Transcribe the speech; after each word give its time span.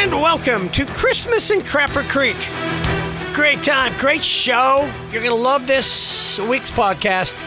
And 0.00 0.14
welcome 0.14 0.70
to 0.70 0.86
Christmas 0.86 1.50
in 1.50 1.60
Crapper 1.60 2.02
Creek. 2.08 2.38
Great 3.34 3.62
time, 3.62 3.94
great 3.98 4.24
show. 4.24 4.90
You're 5.12 5.22
going 5.22 5.26
to 5.26 5.34
love 5.34 5.66
this 5.66 6.40
week's 6.40 6.70
podcast. 6.70 7.38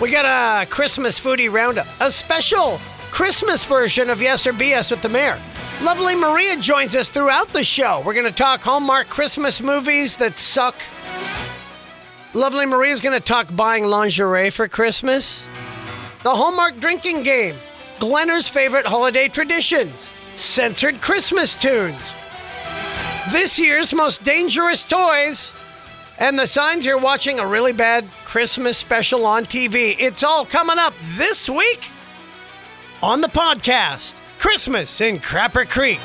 We 0.00 0.10
got 0.10 0.24
a 0.24 0.66
Christmas 0.70 1.20
foodie 1.20 1.52
roundup, 1.52 1.86
a 2.00 2.10
special 2.10 2.80
Christmas 3.10 3.66
version 3.66 4.08
of 4.08 4.22
Yes 4.22 4.46
or 4.46 4.54
BS 4.54 4.90
with 4.90 5.02
the 5.02 5.10
mayor. 5.10 5.38
Lovely 5.82 6.14
Maria 6.16 6.56
joins 6.56 6.96
us 6.96 7.10
throughout 7.10 7.48
the 7.48 7.62
show. 7.62 8.02
We're 8.06 8.14
going 8.14 8.24
to 8.24 8.32
talk 8.32 8.62
Hallmark 8.62 9.10
Christmas 9.10 9.60
movies 9.60 10.16
that 10.16 10.34
suck. 10.34 10.76
Lovely 12.32 12.64
Maria's 12.64 13.02
going 13.02 13.20
to 13.20 13.24
talk 13.24 13.54
buying 13.54 13.84
lingerie 13.84 14.48
for 14.48 14.66
Christmas. 14.66 15.46
The 16.22 16.34
Hallmark 16.34 16.80
drinking 16.80 17.24
game. 17.24 17.56
Glenner's 17.98 18.48
favorite 18.48 18.86
holiday 18.86 19.28
traditions. 19.28 20.08
Censored 20.38 21.00
Christmas 21.00 21.56
tunes. 21.56 22.14
This 23.32 23.58
year's 23.58 23.92
most 23.92 24.22
dangerous 24.22 24.84
toys. 24.84 25.52
And 26.20 26.38
the 26.38 26.46
signs 26.46 26.86
you're 26.86 26.98
watching 26.98 27.40
a 27.40 27.46
really 27.46 27.72
bad 27.72 28.04
Christmas 28.24 28.76
special 28.76 29.26
on 29.26 29.46
TV. 29.46 29.96
It's 29.98 30.22
all 30.22 30.44
coming 30.44 30.78
up 30.78 30.94
this 31.16 31.48
week 31.48 31.90
on 33.02 33.20
the 33.20 33.28
podcast 33.28 34.20
Christmas 34.38 35.00
in 35.00 35.18
Crapper 35.18 35.68
Creek. 35.68 36.00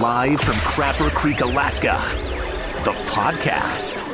Live 0.00 0.40
from 0.40 0.54
Crapper 0.56 1.10
Creek, 1.10 1.40
Alaska, 1.42 2.00
the 2.84 2.92
podcast. 3.10 4.11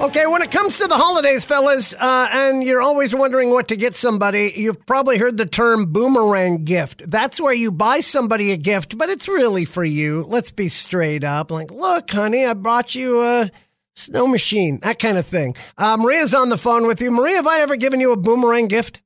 Okay, 0.00 0.26
when 0.26 0.42
it 0.42 0.50
comes 0.50 0.78
to 0.78 0.86
the 0.86 0.96
holidays, 0.98 1.44
fellas, 1.44 1.94
uh, 1.94 2.28
and 2.30 2.62
you're 2.62 2.82
always 2.82 3.14
wondering 3.14 3.50
what 3.50 3.68
to 3.68 3.76
get 3.76 3.94
somebody, 3.96 4.52
you've 4.54 4.84
probably 4.86 5.18
heard 5.18 5.36
the 5.36 5.46
term 5.46 5.92
boomerang 5.92 6.64
gift. 6.64 7.02
That's 7.10 7.40
where 7.40 7.54
you 7.54 7.72
buy 7.72 8.00
somebody 8.00 8.52
a 8.52 8.56
gift, 8.56 8.98
but 8.98 9.08
it's 9.08 9.28
really 9.28 9.64
for 9.64 9.84
you. 9.84 10.26
Let's 10.28 10.50
be 10.50 10.68
straight 10.68 11.24
up. 11.24 11.50
Like, 11.50 11.70
look, 11.70 12.10
honey, 12.10 12.44
I 12.44 12.54
brought 12.54 12.94
you 12.94 13.22
a 13.22 13.50
snow 13.94 14.26
machine, 14.26 14.78
that 14.82 14.98
kind 14.98 15.16
of 15.16 15.26
thing. 15.26 15.54
Uh, 15.78 15.96
Maria's 15.96 16.34
on 16.34 16.48
the 16.48 16.58
phone 16.58 16.86
with 16.86 17.00
you. 17.00 17.10
Maria, 17.10 17.36
have 17.36 17.46
I 17.46 17.60
ever 17.60 17.76
given 17.76 18.00
you 18.00 18.12
a 18.12 18.16
boomerang 18.16 18.68
gift? 18.68 19.00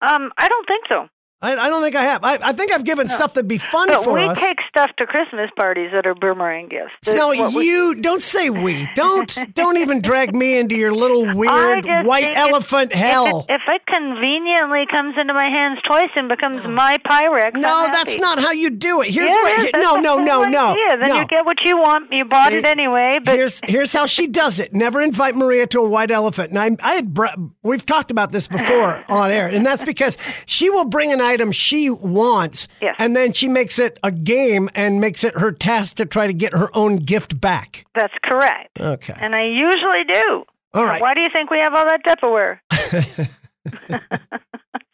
Um, 0.00 0.30
I 0.38 0.48
don't 0.48 0.66
think 0.66 0.84
so. 0.88 1.08
I, 1.44 1.52
I 1.66 1.68
don't 1.68 1.82
think 1.82 1.94
I 1.94 2.02
have. 2.04 2.24
I, 2.24 2.38
I 2.42 2.52
think 2.52 2.72
I've 2.72 2.84
given 2.84 3.06
stuff 3.08 3.34
that'd 3.34 3.46
be 3.48 3.58
fun 3.58 3.88
But 3.88 4.04
for 4.04 4.14
we 4.14 4.24
us. 4.24 4.38
take 4.38 4.58
stuff 4.68 4.90
to 4.98 5.06
Christmas 5.06 5.50
parties 5.56 5.90
that 5.92 6.06
are 6.06 6.14
boomerang 6.14 6.68
gifts. 6.68 6.92
That's 7.04 7.16
no, 7.18 7.28
what 7.28 7.54
we- 7.54 7.66
you 7.66 7.94
don't 7.96 8.22
say 8.22 8.50
we. 8.50 8.88
Don't 8.94 9.36
don't 9.54 9.76
even 9.76 10.00
drag 10.00 10.34
me 10.34 10.58
into 10.58 10.74
your 10.76 10.92
little 10.92 11.24
weird 11.36 11.84
white 12.06 12.24
if- 12.24 12.36
elephant 12.36 12.92
if 12.92 12.98
hell. 12.98 13.46
It, 13.48 13.54
if 13.56 13.62
it 13.68 13.82
conveniently 13.86 14.84
comes 14.90 15.14
into 15.20 15.34
my 15.34 15.44
hands 15.44 15.78
twice 15.86 16.10
and 16.16 16.28
becomes 16.28 16.64
my 16.64 16.96
Pyrex, 17.06 17.54
No, 17.54 17.88
that's 17.92 18.18
not 18.18 18.38
how 18.38 18.52
you 18.52 18.70
do 18.70 19.02
it. 19.02 19.08
Here's 19.10 19.28
Yeah, 19.28 19.34
what. 19.42 19.52
it 19.66 19.74
here- 19.76 19.82
no, 19.82 19.96
no, 19.96 20.18
no, 20.18 20.34
whole 20.42 20.50
no. 20.50 20.66
idea. 20.72 20.98
Then 21.00 21.08
no. 21.10 21.20
you 21.20 21.26
get 21.26 21.44
what 21.44 21.58
you 21.64 21.76
want. 21.76 22.08
You 22.12 22.24
bought 22.24 22.52
it 22.52 22.64
Here- 22.64 22.70
anyway. 22.72 23.18
But 23.22 23.34
here's 23.36 23.60
here's 23.66 23.92
how 23.92 24.06
she 24.06 24.26
does 24.26 24.58
it. 24.60 24.72
Never 24.72 25.00
invite 25.00 25.34
Maria 25.36 25.66
to 25.68 25.80
a 25.80 25.88
white 25.88 26.10
elephant. 26.10 26.50
And 26.50 26.58
I, 26.58 26.92
I 26.92 26.94
had 26.94 27.12
br- 27.12 27.26
we've 27.62 27.84
talked 27.84 28.10
about 28.10 28.32
this 28.32 28.48
before 28.48 29.04
on 29.08 29.30
air, 29.30 29.48
and 29.48 29.64
that's 29.66 29.84
because 29.84 30.16
she 30.46 30.70
will 30.70 30.84
bring 30.86 31.12
an 31.12 31.20
item 31.20 31.33
she 31.52 31.90
wants, 31.90 32.66
Yes. 32.80 32.96
and 32.98 33.14
then 33.16 33.32
she 33.32 33.48
makes 33.48 33.78
it 33.78 33.98
a 34.02 34.10
game 34.12 34.68
and 34.74 35.00
makes 35.00 35.24
it 35.24 35.38
her 35.38 35.52
task 35.52 35.96
to 35.96 36.06
try 36.06 36.26
to 36.26 36.32
get 36.34 36.52
her 36.56 36.68
own 36.76 36.96
gift 36.96 37.40
back. 37.40 37.84
that's 37.94 38.14
correct. 38.24 38.80
Okay. 38.80 39.14
And 39.20 39.34
I 39.34 39.44
usually 39.44 40.04
do. 40.12 40.44
All 40.74 40.84
right. 40.84 41.00
Why 41.00 41.14
do 41.14 41.20
you 41.20 41.28
think 41.32 41.50
we 41.50 41.58
have 41.62 41.74
all 41.74 41.84
that 41.84 42.02
Tupperware? 42.04 42.58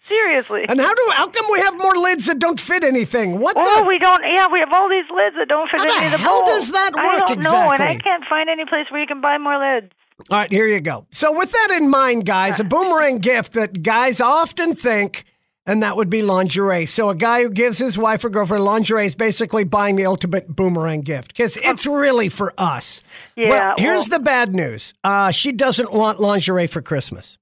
Seriously. 0.06 0.64
And 0.69 0.80
how 0.80 0.92
do 0.94 1.08
how 1.12 1.28
come 1.28 1.47
we 1.52 1.60
have 1.60 1.78
more 1.78 1.97
lids 1.97 2.27
that 2.27 2.38
don't 2.38 2.58
fit 2.58 2.82
anything? 2.82 3.38
What 3.38 3.56
Oh, 3.58 3.80
the? 3.80 3.86
we 3.86 3.98
don't. 3.98 4.22
Yeah, 4.34 4.48
we 4.50 4.58
have 4.60 4.72
all 4.72 4.88
these 4.88 5.04
lids 5.14 5.36
that 5.38 5.47
don't 5.48 5.70
fit 5.70 5.80
How 5.80 5.86
the 5.86 5.92
any 5.97 6.06
of 6.06 6.12
the 6.12 6.19
hell 6.19 6.41
bowls. 6.44 6.50
does 6.50 6.72
that 6.72 6.91
I 6.97 7.04
work 7.19 7.27
don't 7.28 7.42
know, 7.44 7.70
and 7.70 7.82
I 7.82 7.97
can't 7.97 8.25
find 8.28 8.48
any 8.48 8.65
place 8.65 8.86
where 8.91 9.00
you 9.00 9.06
can 9.06 9.20
buy 9.20 9.38
more 9.38 9.59
lids. 9.59 9.92
All 10.31 10.38
right, 10.38 10.50
here 10.50 10.66
you 10.66 10.81
go. 10.81 11.06
So, 11.12 11.36
with 11.36 11.53
that 11.53 11.70
in 11.72 11.88
mind, 11.88 12.26
guys, 12.26 12.59
a 12.59 12.65
uh. 12.65 12.69
boomerang 12.69 13.19
gift 13.19 13.53
that 13.53 13.82
guys 13.82 14.20
often 14.20 14.75
think, 14.75 15.25
and 15.70 15.82
that 15.84 15.97
would 15.97 16.10
be 16.10 16.20
lingerie. 16.22 16.86
So, 16.86 17.10
a 17.10 17.14
guy 17.14 17.42
who 17.42 17.50
gives 17.50 17.78
his 17.78 17.97
wife 17.97 18.25
or 18.25 18.28
girlfriend 18.31 18.64
lingerie 18.64 19.06
is 19.06 19.14
basically 19.14 19.62
buying 19.62 19.94
the 19.94 20.04
ultimate 20.06 20.48
boomerang 20.48 21.03
gift 21.03 21.28
because 21.28 21.56
it's 21.58 21.86
really 21.86 22.28
for 22.28 22.53
us. 22.58 23.03
Yeah, 23.36 23.48
Well, 23.50 23.75
here's 23.78 24.09
well- 24.09 24.19
the 24.19 24.25
bad 24.25 24.54
news 24.54 24.94
uh, 25.04 25.30
she 25.30 25.53
doesn't 25.53 25.92
want 25.92 26.19
lingerie 26.20 26.66
for 26.66 26.82
Christmas. 26.82 27.38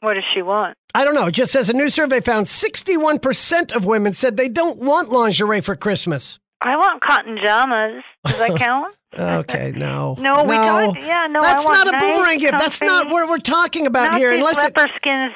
What 0.00 0.14
does 0.14 0.24
she 0.34 0.42
want? 0.42 0.76
I 0.94 1.04
don't 1.04 1.14
know. 1.14 1.26
It 1.26 1.32
just 1.32 1.52
says 1.52 1.70
a 1.70 1.72
new 1.72 1.88
survey 1.88 2.20
found 2.20 2.46
61% 2.46 3.72
of 3.74 3.86
women 3.86 4.12
said 4.12 4.36
they 4.36 4.48
don't 4.50 4.78
want 4.78 5.10
lingerie 5.10 5.62
for 5.62 5.74
Christmas. 5.74 6.38
I 6.60 6.76
want 6.76 7.02
cotton 7.02 7.38
jamas. 7.38 8.02
Does 8.26 8.38
that 8.38 8.56
count? 8.62 8.94
Okay, 9.18 9.72
no. 9.74 10.16
No, 10.20 10.42
we 10.44 10.54
don't. 10.54 10.96
yeah, 11.00 11.26
no, 11.30 11.40
I 11.40 11.42
That's 11.42 11.64
want 11.64 11.78
not 11.78 11.88
a 11.88 11.92
nice, 11.92 12.02
boomerang 12.02 12.38
gift. 12.38 12.54
That's 12.58 12.82
not 12.82 13.08
what 13.08 13.28
we're 13.28 13.38
talking 13.38 13.86
about 13.86 14.12
Not 14.12 14.18
here. 14.18 14.32
Unless 14.32 14.58
it, 14.58 14.76
leopard 14.76 14.90
skin 14.96 15.30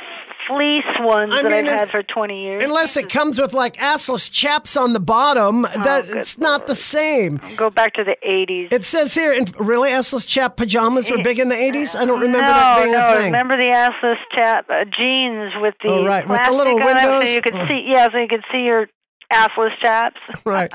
fleece 0.51 0.85
ones 1.01 1.31
I 1.33 1.43
that 1.43 1.51
mean, 1.51 1.67
I've 1.67 1.79
had 1.79 1.91
for 1.91 2.03
20 2.03 2.43
years. 2.43 2.63
Unless 2.65 2.97
it 2.97 3.09
comes 3.09 3.41
with 3.41 3.55
like 3.55 3.77
assless 3.77 4.31
chaps 4.31 4.77
on 4.77 4.93
the 4.93 5.01
bottom, 5.01 5.63
that 5.63 6.05
Oh, 6.05 6.07
good 6.09 6.17
it's 6.19 6.37
not 6.39 6.67
the 6.67 6.75
same. 6.75 7.41
Go 7.57 7.71
back 7.71 7.95
to 7.95 8.05
the 8.05 8.17
80s. 8.27 8.73
It 8.73 8.85
says 8.85 9.15
here, 9.15 9.33
in, 9.33 9.47
really, 9.59 9.91
assless 9.91 10.27
chap 10.27 10.57
pajamas 10.57 11.11
were 11.11 11.23
big 11.23 11.39
in 11.39 11.49
the 11.49 11.55
'80s. 11.55 11.95
I 11.97 12.05
don't 12.05 12.21
remember 12.21 12.41
no, 12.41 12.47
that 12.47 12.83
being 12.83 12.93
no. 12.93 13.13
a 13.13 13.17
thing. 13.17 13.27
Remember 13.33 13.57
the 13.57 13.71
assless 13.71 14.17
chap 14.37 14.67
uh, 14.69 14.85
jeans 14.85 15.53
with 15.63 15.75
the 15.83 15.91
Oh, 15.91 16.05
right, 16.05 16.29
with 16.29 16.41
the 16.45 16.51
little 16.53 16.77
windows? 16.77 17.29
so 17.29 17.35
you 17.35 17.43
could 17.43 17.55
Oh. 17.55 17.67
see. 17.67 17.85
Yeah, 17.87 18.09
so 18.11 18.19
you 18.19 18.29
could 18.29 18.45
see 18.53 18.61
your 18.65 18.87
assless 19.33 19.71
chaps. 19.83 20.17
right, 20.45 20.71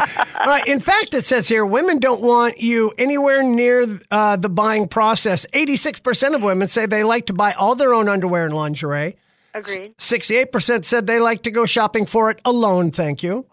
right. 0.45 0.65
In 0.67 0.79
fact, 0.79 1.13
it 1.13 1.23
says 1.23 1.47
here, 1.47 1.65
women 1.65 1.99
don't 1.99 2.21
want 2.21 2.59
you 2.59 2.93
anywhere 2.97 3.43
near 3.43 3.99
uh, 4.11 4.37
the 4.37 4.49
buying 4.49 4.87
process. 4.87 5.45
Eighty-six 5.53 5.99
percent 5.99 6.35
of 6.35 6.41
women 6.43 6.67
say 6.67 6.85
they 6.85 7.03
like 7.03 7.25
to 7.27 7.33
buy 7.33 7.51
all 7.53 7.75
their 7.75 7.93
own 7.93 8.07
underwear 8.07 8.45
and 8.45 8.55
lingerie. 8.55 9.17
Agreed. 9.55 9.93
Sixty-eight 9.97 10.51
percent 10.51 10.85
said 10.85 11.07
they 11.07 11.19
like 11.19 11.43
to 11.43 11.51
go 11.51 11.65
shopping 11.65 12.05
for 12.05 12.29
it 12.29 12.41
alone. 12.43 12.91
Thank 12.91 13.23
you. 13.23 13.47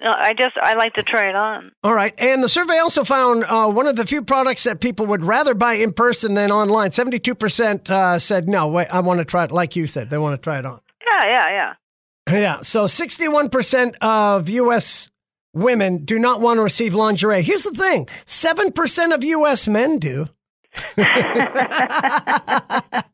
No, 0.00 0.10
I 0.10 0.32
just 0.32 0.56
I 0.60 0.74
like 0.74 0.94
to 0.94 1.02
try 1.02 1.28
it 1.28 1.36
on. 1.36 1.72
All 1.82 1.94
right. 1.94 2.14
And 2.18 2.42
the 2.42 2.48
survey 2.48 2.78
also 2.78 3.04
found 3.04 3.44
uh, 3.44 3.70
one 3.70 3.86
of 3.86 3.96
the 3.96 4.06
few 4.06 4.22
products 4.22 4.64
that 4.64 4.80
people 4.80 5.06
would 5.06 5.24
rather 5.24 5.54
buy 5.54 5.74
in 5.74 5.92
person 5.92 6.34
than 6.34 6.50
online. 6.50 6.90
72% 6.90 7.90
uh, 7.90 8.18
said, 8.18 8.48
no, 8.48 8.66
wait, 8.66 8.88
I 8.88 9.00
want 9.00 9.18
to 9.18 9.24
try 9.24 9.44
it. 9.44 9.52
Like 9.52 9.76
you 9.76 9.86
said, 9.86 10.10
they 10.10 10.18
want 10.18 10.40
to 10.40 10.42
try 10.42 10.58
it 10.58 10.66
on. 10.66 10.80
Yeah, 11.02 11.20
yeah, 11.24 11.48
yeah. 11.48 11.74
Yeah. 12.38 12.62
So 12.62 12.84
61% 12.84 13.96
of 14.00 14.48
U.S. 14.48 15.10
women 15.52 16.04
do 16.04 16.18
not 16.18 16.40
want 16.40 16.58
to 16.58 16.62
receive 16.62 16.94
lingerie. 16.94 17.42
Here's 17.42 17.64
the 17.64 17.72
thing 17.72 18.06
7% 18.26 19.14
of 19.14 19.22
U.S. 19.22 19.68
men 19.68 19.98
do. 19.98 20.28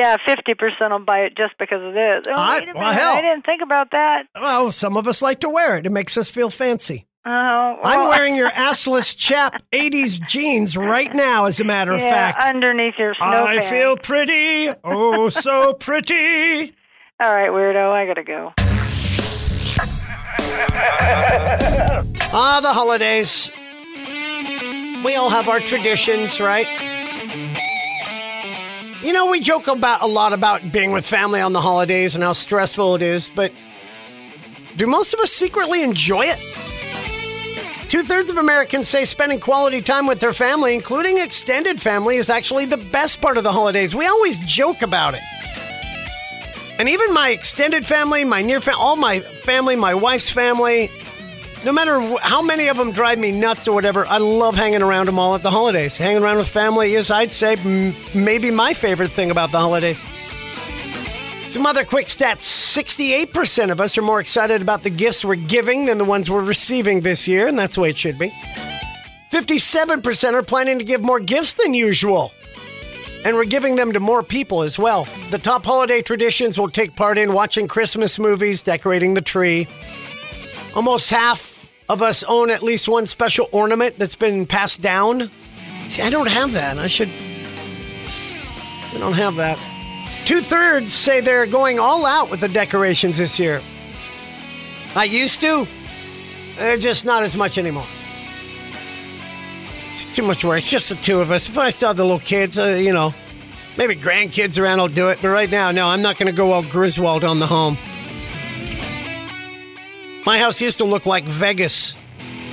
Yeah, 0.00 0.16
fifty 0.26 0.54
percent 0.54 0.92
will 0.92 1.00
buy 1.00 1.20
it 1.20 1.36
just 1.36 1.52
because 1.58 1.82
of 1.82 1.92
this. 1.92 2.24
Oh, 2.28 2.32
I- 2.34 2.64
well, 2.74 2.92
hell. 2.92 3.12
I 3.12 3.20
didn't 3.20 3.44
think 3.44 3.60
about 3.62 3.90
that. 3.90 4.22
Well, 4.34 4.72
some 4.72 4.96
of 4.96 5.06
us 5.06 5.20
like 5.20 5.40
to 5.40 5.48
wear 5.50 5.76
it. 5.76 5.84
It 5.84 5.90
makes 5.90 6.16
us 6.16 6.30
feel 6.30 6.48
fancy. 6.48 7.06
Oh, 7.26 7.30
I'm 7.82 8.08
wearing 8.14 8.34
your 8.34 8.48
assless 8.50 9.14
chap 9.14 9.62
80s 9.74 10.26
jeans 10.26 10.74
right 10.76 11.12
now, 11.14 11.44
as 11.44 11.60
a 11.60 11.64
matter 11.64 11.92
of 11.92 12.00
yeah, 12.00 12.32
fact. 12.32 12.42
underneath 12.54 12.94
your 12.98 13.14
snow 13.14 13.26
I 13.46 13.56
pants. 13.58 13.68
feel 13.70 13.96
pretty. 13.98 14.70
Oh, 14.82 15.28
so 15.28 15.74
pretty. 15.78 16.74
All 17.22 17.34
right, 17.34 17.50
weirdo. 17.50 17.92
I 17.92 18.06
gotta 18.06 18.24
go. 18.24 18.52
Ah, 22.32 22.60
the 22.62 22.72
holidays. 22.72 23.52
We 25.04 25.16
all 25.16 25.28
have 25.30 25.48
our 25.48 25.60
traditions, 25.60 26.40
right? 26.40 26.66
You 29.02 29.14
know, 29.14 29.30
we 29.30 29.40
joke 29.40 29.66
about 29.66 30.02
a 30.02 30.06
lot 30.06 30.34
about 30.34 30.72
being 30.72 30.92
with 30.92 31.06
family 31.06 31.40
on 31.40 31.54
the 31.54 31.60
holidays 31.60 32.14
and 32.14 32.22
how 32.22 32.34
stressful 32.34 32.96
it 32.96 33.02
is, 33.02 33.30
but 33.34 33.50
do 34.76 34.86
most 34.86 35.14
of 35.14 35.20
us 35.20 35.32
secretly 35.32 35.82
enjoy 35.82 36.26
it? 36.26 36.38
Two 37.88 38.02
thirds 38.02 38.30
of 38.30 38.36
Americans 38.36 38.88
say 38.88 39.06
spending 39.06 39.40
quality 39.40 39.80
time 39.80 40.06
with 40.06 40.20
their 40.20 40.34
family, 40.34 40.74
including 40.74 41.18
extended 41.18 41.80
family, 41.80 42.16
is 42.16 42.28
actually 42.28 42.66
the 42.66 42.76
best 42.76 43.22
part 43.22 43.38
of 43.38 43.42
the 43.42 43.52
holidays. 43.52 43.96
We 43.96 44.06
always 44.06 44.38
joke 44.40 44.82
about 44.82 45.14
it. 45.14 45.22
And 46.78 46.88
even 46.88 47.12
my 47.14 47.30
extended 47.30 47.86
family, 47.86 48.24
my 48.24 48.42
near 48.42 48.60
family, 48.60 48.80
all 48.80 48.96
my 48.96 49.20
family, 49.20 49.76
my 49.76 49.94
wife's 49.94 50.30
family, 50.30 50.90
no 51.64 51.72
matter 51.72 52.00
how 52.22 52.40
many 52.42 52.68
of 52.68 52.76
them 52.76 52.92
drive 52.92 53.18
me 53.18 53.32
nuts 53.32 53.68
or 53.68 53.74
whatever, 53.74 54.06
I 54.06 54.18
love 54.18 54.56
hanging 54.56 54.82
around 54.82 55.06
them 55.06 55.18
all 55.18 55.34
at 55.34 55.42
the 55.42 55.50
holidays. 55.50 55.96
Hanging 55.96 56.22
around 56.22 56.38
with 56.38 56.48
family 56.48 56.94
is, 56.94 57.10
I'd 57.10 57.30
say, 57.30 57.56
m- 57.56 57.94
maybe 58.14 58.50
my 58.50 58.72
favorite 58.72 59.10
thing 59.10 59.30
about 59.30 59.52
the 59.52 59.58
holidays. 59.58 60.02
Some 61.48 61.66
other 61.66 61.84
quick 61.84 62.06
stats 62.06 62.42
68% 62.42 63.70
of 63.72 63.80
us 63.80 63.98
are 63.98 64.02
more 64.02 64.20
excited 64.20 64.62
about 64.62 64.84
the 64.84 64.90
gifts 64.90 65.24
we're 65.24 65.34
giving 65.34 65.86
than 65.86 65.98
the 65.98 66.04
ones 66.04 66.30
we're 66.30 66.44
receiving 66.44 67.00
this 67.00 67.26
year, 67.26 67.48
and 67.48 67.58
that's 67.58 67.74
the 67.74 67.80
way 67.80 67.90
it 67.90 67.98
should 67.98 68.18
be. 68.18 68.30
57% 69.32 70.32
are 70.34 70.42
planning 70.42 70.78
to 70.78 70.84
give 70.84 71.02
more 71.02 71.20
gifts 71.20 71.54
than 71.54 71.74
usual. 71.74 72.32
and 73.24 73.36
we're 73.36 73.44
giving 73.44 73.76
them 73.76 73.92
to 73.92 74.00
more 74.00 74.22
people 74.22 74.62
as 74.62 74.78
well. 74.78 75.06
The 75.30 75.38
top 75.38 75.62
holiday 75.64 76.00
traditions 76.00 76.58
will 76.58 76.70
take 76.70 76.96
part 76.96 77.18
in 77.18 77.34
watching 77.34 77.68
Christmas 77.68 78.18
movies, 78.18 78.62
decorating 78.62 79.12
the 79.12 79.20
tree. 79.20 79.68
Almost 80.74 81.10
half 81.10 81.49
of 81.90 82.02
us 82.02 82.22
own 82.22 82.50
at 82.50 82.62
least 82.62 82.88
one 82.88 83.04
special 83.04 83.48
ornament 83.50 83.98
that's 83.98 84.14
been 84.14 84.46
passed 84.46 84.80
down. 84.80 85.28
See, 85.88 86.02
I 86.02 86.08
don't 86.08 86.28
have 86.28 86.52
that. 86.52 86.78
I 86.78 86.86
should. 86.86 87.10
I 88.94 88.98
don't 88.98 89.14
have 89.14 89.34
that. 89.36 89.58
Two 90.24 90.40
thirds 90.40 90.92
say 90.92 91.20
they're 91.20 91.46
going 91.46 91.80
all 91.80 92.06
out 92.06 92.30
with 92.30 92.38
the 92.38 92.48
decorations 92.48 93.18
this 93.18 93.40
year. 93.40 93.60
I 94.94 95.04
used 95.04 95.40
to, 95.40 95.66
They're 96.56 96.76
just 96.76 97.04
not 97.04 97.24
as 97.24 97.34
much 97.34 97.58
anymore. 97.58 97.86
It's 99.92 100.06
too 100.06 100.22
much 100.22 100.44
work. 100.44 100.58
It's 100.58 100.70
just 100.70 100.90
the 100.90 100.94
two 100.94 101.20
of 101.20 101.32
us. 101.32 101.48
If 101.48 101.58
I 101.58 101.70
still 101.70 101.88
had 101.88 101.96
the 101.96 102.04
little 102.04 102.20
kids, 102.20 102.56
uh, 102.56 102.78
you 102.80 102.92
know, 102.92 103.12
maybe 103.76 103.96
grandkids 103.96 104.62
around, 104.62 104.78
I'll 104.78 104.86
do 104.86 105.08
it. 105.08 105.18
But 105.20 105.28
right 105.30 105.50
now, 105.50 105.72
no, 105.72 105.88
I'm 105.88 106.02
not 106.02 106.18
going 106.18 106.28
to 106.28 106.36
go 106.36 106.52
all 106.52 106.62
Griswold 106.62 107.24
on 107.24 107.40
the 107.40 107.46
home. 107.46 107.76
My 110.26 110.38
house 110.38 110.60
used 110.60 110.78
to 110.78 110.84
look 110.84 111.06
like 111.06 111.24
Vegas 111.24 111.96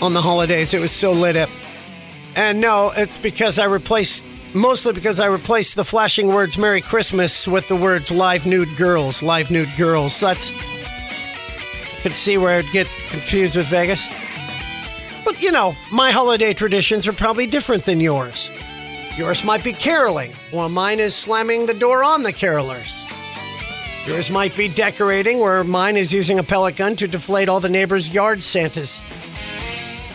on 0.02 0.14
the 0.14 0.22
holidays. 0.22 0.74
It 0.74 0.80
was 0.80 0.92
so 0.92 1.12
lit 1.12 1.36
up. 1.36 1.50
And 2.36 2.62
no, 2.62 2.94
it's 2.96 3.18
because 3.18 3.60
I 3.60 3.66
replaced, 3.66 4.26
mostly 4.54 4.94
because 4.94 5.20
I 5.20 5.26
replaced 5.26 5.76
the 5.76 5.84
flashing 5.84 6.28
words 6.28 6.58
Merry 6.58 6.82
Christmas 6.82 7.48
with 7.48 7.68
the 7.68 7.76
words 7.76 8.10
Live 8.10 8.46
Nude 8.46 8.78
Girls, 8.78 9.22
Live 9.22 9.52
Nude 9.52 9.76
Girls. 9.76 10.18
That's, 10.20 10.54
could 12.02 12.14
see 12.14 12.38
where 12.38 12.60
I'd 12.60 12.72
get 12.72 12.88
confused 13.10 13.58
with 13.58 13.68
Vegas. 13.68 14.08
But 15.26 15.42
you 15.42 15.52
know, 15.52 15.76
my 15.92 16.12
holiday 16.12 16.54
traditions 16.54 17.06
are 17.06 17.14
probably 17.14 17.48
different 17.48 17.84
than 17.84 18.00
yours. 18.00 18.50
Yours 19.18 19.44
might 19.44 19.64
be 19.64 19.74
caroling, 19.74 20.32
while 20.52 20.70
mine 20.70 21.00
is 21.00 21.16
slamming 21.16 21.66
the 21.66 21.74
door 21.74 22.04
on 22.04 22.24
the 22.24 22.32
carolers. 22.32 23.07
Yours 24.08 24.32
might 24.32 24.56
be 24.56 24.70
decorating, 24.70 25.40
where 25.40 25.66
mine 25.66 25.98
is 25.98 26.14
using 26.14 26.40
a 26.40 26.44
pellet 26.44 26.78
gun 26.78 26.96
to 26.96 27.10
deflate 27.10 27.50
all 27.50 27.60
the 27.60 27.68
neighbors' 27.68 28.10
yard 28.10 28.42
Santas. 28.42 29.02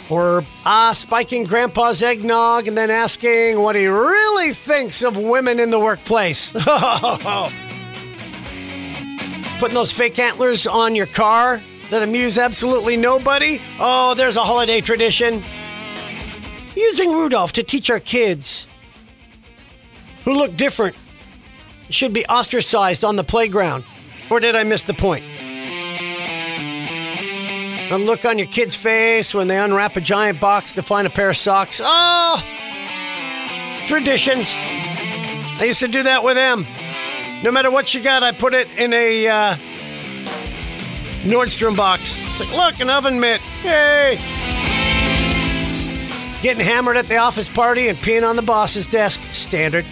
Or 0.09 0.45
ah, 0.65 0.95
spiking 0.95 1.45
grandpa's 1.45 2.03
eggnog 2.03 2.67
and 2.67 2.77
then 2.77 2.91
asking 2.91 3.61
what 3.61 3.77
he 3.77 3.87
really 3.87 4.55
thinks 4.55 5.03
of 5.03 5.19
women 5.19 5.61
in 5.61 5.71
the 5.71 5.79
workplace. 5.79 6.53
Putting 9.59 9.75
those 9.75 9.93
fake 9.93 10.19
antlers 10.19 10.67
on 10.67 10.97
your 10.97 11.07
car 11.07 11.61
that 11.91 12.03
amuse 12.03 12.39
absolutely 12.39 12.97
nobody. 12.97 13.61
Oh, 13.79 14.15
there's 14.15 14.37
a 14.37 14.43
holiday 14.43 14.81
tradition. 14.81 15.45
Using 16.75 17.13
Rudolph 17.13 17.53
to 17.53 17.63
teach 17.63 17.91
our 17.91 18.01
kids 18.01 18.69
who 20.25 20.33
look 20.33 20.57
different 20.57 20.97
should 21.91 22.13
be 22.13 22.25
ostracized 22.27 23.05
on 23.05 23.17
the 23.17 23.25
playground. 23.25 23.85
Or 24.31 24.41
did 24.41 24.57
I 24.57 24.65
miss 24.65 24.85
the 24.85 24.95
point? 24.95 25.25
The 27.91 27.99
look 27.99 28.25
on 28.25 28.39
your 28.39 28.47
kid's 28.47 28.75
face 28.75 29.35
when 29.35 29.49
they 29.49 29.59
unwrap 29.59 29.97
a 29.97 30.01
giant 30.01 30.41
box 30.41 30.73
to 30.75 30.83
find 30.83 31.07
a 31.07 31.11
pair 31.11 31.29
of 31.29 31.37
socks. 31.37 31.81
Oh! 31.85 32.43
Traditions. 33.87 34.55
I 34.57 35.65
used 35.65 35.81
to 35.81 35.89
do 35.89 36.05
that 36.05 36.25
with 36.25 36.37
them. 36.37 36.67
No 37.43 37.51
matter 37.51 37.71
what 37.71 37.93
you 37.93 38.01
got, 38.01 38.23
I 38.23 38.33
put 38.33 38.55
it 38.55 38.71
in 38.79 38.93
a 38.95 39.27
uh, 39.27 39.57
Nordstrom 41.25 41.77
box. 41.77 42.17
It's 42.19 42.41
like, 42.41 42.53
look, 42.53 42.81
an 42.81 42.89
oven 42.89 43.21
mitt. 43.21 43.43
Yay! 43.63 44.17
Getting 46.41 46.65
hammered 46.65 46.97
at 46.97 47.09
the 47.09 47.19
office 47.19 47.49
party 47.49 47.89
and 47.89 47.99
peeing 47.99 48.29
on 48.29 48.37
the 48.37 48.43
boss's 48.43 48.87
desk. 48.87 49.21
Standard. 49.33 49.85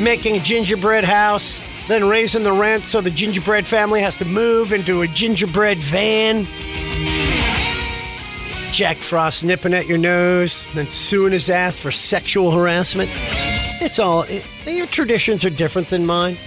Making 0.00 0.36
a 0.36 0.40
gingerbread 0.40 1.04
house, 1.04 1.62
then 1.88 2.08
raising 2.08 2.42
the 2.42 2.52
rent 2.52 2.84
so 2.84 3.00
the 3.00 3.10
gingerbread 3.10 3.66
family 3.66 4.00
has 4.00 4.16
to 4.18 4.24
move 4.24 4.72
into 4.72 5.02
a 5.02 5.06
gingerbread 5.08 5.78
van. 5.78 6.46
Jack 8.72 8.96
Frost 8.96 9.44
nipping 9.44 9.74
at 9.74 9.86
your 9.86 9.98
nose, 9.98 10.64
then 10.74 10.86
suing 10.86 11.32
his 11.32 11.50
ass 11.50 11.76
for 11.76 11.90
sexual 11.90 12.50
harassment. 12.50 13.10
It's 13.82 13.98
all, 13.98 14.22
it, 14.28 14.46
your 14.66 14.86
traditions 14.86 15.44
are 15.44 15.50
different 15.50 15.90
than 15.90 16.06
mine. 16.06 16.38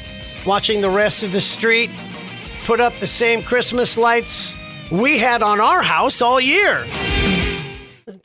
Watching 0.46 0.82
the 0.82 0.90
rest 0.90 1.22
of 1.22 1.32
the 1.32 1.42
street 1.42 1.92
put 2.64 2.82
up 2.82 2.94
the 2.96 3.08
same 3.08 3.44
Christmas 3.44 3.98
lights 3.98 4.56
we 4.92 5.20
had 5.20 5.44
on 5.44 5.60
our 5.60 5.84
house 5.84 6.22
all 6.22 6.40
year. 6.40 6.86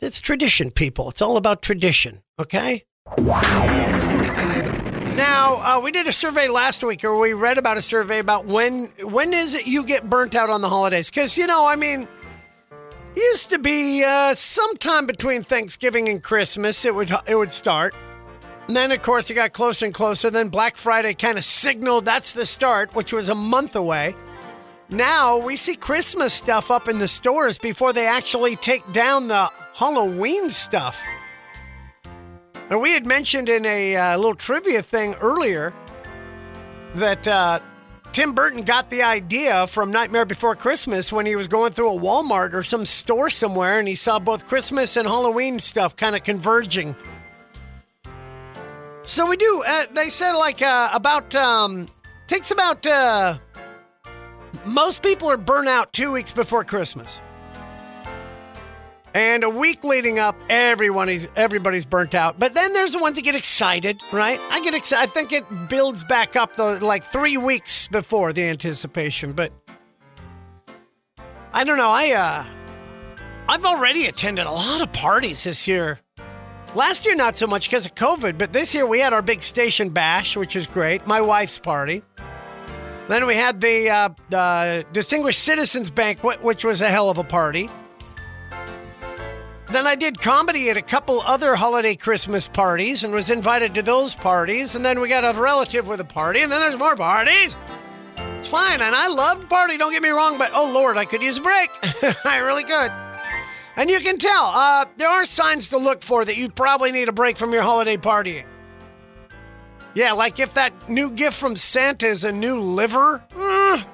It's 0.00 0.20
tradition, 0.20 0.70
people. 0.70 1.10
It's 1.10 1.20
all 1.20 1.36
about 1.36 1.60
tradition, 1.60 2.22
okay? 2.38 2.84
Now, 5.20 5.56
uh, 5.76 5.80
we 5.82 5.92
did 5.92 6.06
a 6.06 6.12
survey 6.12 6.48
last 6.48 6.82
week, 6.82 7.04
or 7.04 7.18
we 7.18 7.34
read 7.34 7.58
about 7.58 7.76
a 7.76 7.82
survey 7.82 8.20
about 8.20 8.46
when 8.46 8.86
when 9.02 9.34
is 9.34 9.54
it 9.54 9.66
you 9.66 9.84
get 9.84 10.08
burnt 10.08 10.34
out 10.34 10.48
on 10.48 10.62
the 10.62 10.68
holidays? 10.70 11.10
Because 11.10 11.36
you 11.36 11.46
know, 11.46 11.66
I 11.66 11.76
mean, 11.76 12.08
used 13.14 13.50
to 13.50 13.58
be 13.58 14.02
uh, 14.02 14.34
sometime 14.34 15.04
between 15.04 15.42
Thanksgiving 15.42 16.08
and 16.08 16.22
Christmas 16.22 16.86
it 16.86 16.94
would 16.94 17.12
it 17.28 17.34
would 17.34 17.52
start. 17.52 17.94
And 18.66 18.74
then, 18.74 18.92
of 18.92 19.02
course, 19.02 19.28
it 19.28 19.34
got 19.34 19.52
closer 19.52 19.84
and 19.84 19.92
closer. 19.92 20.30
Then 20.30 20.48
Black 20.48 20.78
Friday 20.78 21.12
kind 21.12 21.36
of 21.36 21.44
signaled 21.44 22.06
that's 22.06 22.32
the 22.32 22.46
start, 22.46 22.94
which 22.94 23.12
was 23.12 23.28
a 23.28 23.34
month 23.34 23.76
away. 23.76 24.16
Now 24.88 25.36
we 25.36 25.56
see 25.56 25.76
Christmas 25.76 26.32
stuff 26.32 26.70
up 26.70 26.88
in 26.88 26.98
the 26.98 27.08
stores 27.08 27.58
before 27.58 27.92
they 27.92 28.06
actually 28.06 28.56
take 28.56 28.90
down 28.94 29.28
the 29.28 29.50
Halloween 29.74 30.48
stuff. 30.48 30.98
And 32.70 32.80
we 32.80 32.92
had 32.92 33.04
mentioned 33.04 33.48
in 33.48 33.66
a 33.66 33.96
uh, 33.96 34.16
little 34.16 34.36
trivia 34.36 34.80
thing 34.80 35.16
earlier 35.16 35.74
that 36.94 37.26
uh, 37.26 37.58
Tim 38.12 38.32
Burton 38.32 38.62
got 38.62 38.90
the 38.90 39.02
idea 39.02 39.66
from 39.66 39.90
Nightmare 39.90 40.24
Before 40.24 40.54
Christmas 40.54 41.12
when 41.12 41.26
he 41.26 41.34
was 41.34 41.48
going 41.48 41.72
through 41.72 41.96
a 41.96 42.00
Walmart 42.00 42.54
or 42.54 42.62
some 42.62 42.86
store 42.86 43.28
somewhere 43.28 43.80
and 43.80 43.88
he 43.88 43.96
saw 43.96 44.20
both 44.20 44.46
Christmas 44.46 44.96
and 44.96 45.08
Halloween 45.08 45.58
stuff 45.58 45.96
kind 45.96 46.14
of 46.14 46.22
converging. 46.22 46.94
So 49.02 49.26
we 49.26 49.36
do. 49.36 49.64
Uh, 49.66 49.86
they 49.92 50.08
said 50.08 50.32
like 50.34 50.62
uh, 50.62 50.90
about 50.92 51.34
um, 51.34 51.88
takes 52.28 52.52
about 52.52 52.86
uh, 52.86 53.38
most 54.64 55.02
people 55.02 55.28
are 55.28 55.36
burnt 55.36 55.68
out 55.68 55.92
two 55.92 56.12
weeks 56.12 56.32
before 56.32 56.62
Christmas. 56.62 57.20
And 59.12 59.42
a 59.42 59.50
week 59.50 59.82
leading 59.82 60.20
up, 60.20 60.36
everyone 60.48 61.08
is 61.08 61.28
everybody's 61.34 61.84
burnt 61.84 62.14
out. 62.14 62.38
But 62.38 62.54
then 62.54 62.72
there's 62.72 62.92
the 62.92 62.98
ones 62.98 63.16
that 63.16 63.22
get 63.22 63.34
excited, 63.34 64.00
right? 64.12 64.38
I 64.50 64.60
get 64.60 64.74
excited. 64.74 65.10
I 65.10 65.12
think 65.12 65.32
it 65.32 65.44
builds 65.68 66.04
back 66.04 66.36
up 66.36 66.54
the 66.54 66.84
like 66.84 67.02
three 67.02 67.36
weeks 67.36 67.88
before 67.88 68.32
the 68.32 68.44
anticipation. 68.44 69.32
But 69.32 69.52
I 71.52 71.64
don't 71.64 71.76
know. 71.76 71.90
I 71.90 72.12
uh, 72.12 72.46
I've 73.48 73.64
already 73.64 74.06
attended 74.06 74.46
a 74.46 74.52
lot 74.52 74.80
of 74.80 74.92
parties 74.92 75.42
this 75.42 75.66
year. 75.66 75.98
Last 76.76 77.04
year, 77.04 77.16
not 77.16 77.36
so 77.36 77.48
much 77.48 77.68
because 77.68 77.84
of 77.86 77.96
COVID, 77.96 78.38
but 78.38 78.52
this 78.52 78.72
year 78.76 78.86
we 78.86 79.00
had 79.00 79.12
our 79.12 79.22
big 79.22 79.42
station 79.42 79.88
bash, 79.88 80.36
which 80.36 80.54
was 80.54 80.68
great. 80.68 81.04
My 81.04 81.20
wife's 81.20 81.58
party. 81.58 82.04
Then 83.08 83.26
we 83.26 83.34
had 83.34 83.60
the 83.60 83.90
uh, 83.90 84.36
uh, 84.36 84.82
Distinguished 84.92 85.40
Citizens 85.40 85.90
Banquet, 85.90 86.40
which 86.44 86.64
was 86.64 86.80
a 86.80 86.88
hell 86.88 87.10
of 87.10 87.18
a 87.18 87.24
party. 87.24 87.68
Then 89.72 89.86
I 89.86 89.94
did 89.94 90.20
comedy 90.20 90.68
at 90.68 90.76
a 90.76 90.82
couple 90.82 91.20
other 91.20 91.54
holiday 91.54 91.94
Christmas 91.94 92.48
parties 92.48 93.04
and 93.04 93.14
was 93.14 93.30
invited 93.30 93.72
to 93.76 93.82
those 93.82 94.16
parties. 94.16 94.74
And 94.74 94.84
then 94.84 95.00
we 95.00 95.08
got 95.08 95.24
a 95.24 95.40
relative 95.40 95.86
with 95.86 96.00
a 96.00 96.04
party, 96.04 96.40
and 96.40 96.50
then 96.50 96.60
there's 96.60 96.76
more 96.76 96.96
parties. 96.96 97.56
It's 98.16 98.48
fine, 98.48 98.80
and 98.80 98.96
I 98.96 99.06
love 99.06 99.48
party, 99.48 99.76
don't 99.76 99.92
get 99.92 100.02
me 100.02 100.08
wrong, 100.08 100.38
but 100.38 100.50
oh 100.54 100.72
Lord, 100.72 100.96
I 100.96 101.04
could 101.04 101.22
use 101.22 101.38
a 101.38 101.42
break. 101.42 101.70
I 102.24 102.38
really 102.38 102.64
could. 102.64 102.90
And 103.76 103.88
you 103.88 104.00
can 104.00 104.18
tell, 104.18 104.46
uh, 104.46 104.86
there 104.96 105.08
are 105.08 105.24
signs 105.24 105.70
to 105.70 105.78
look 105.78 106.02
for 106.02 106.24
that 106.24 106.36
you 106.36 106.48
probably 106.48 106.90
need 106.90 107.08
a 107.08 107.12
break 107.12 107.36
from 107.36 107.52
your 107.52 107.62
holiday 107.62 107.96
partying. 107.96 108.46
Yeah, 109.94 110.12
like 110.12 110.40
if 110.40 110.54
that 110.54 110.88
new 110.88 111.12
gift 111.12 111.36
from 111.36 111.54
Santa 111.54 112.06
is 112.06 112.24
a 112.24 112.32
new 112.32 112.58
liver. 112.58 113.22
mm, 113.30 113.86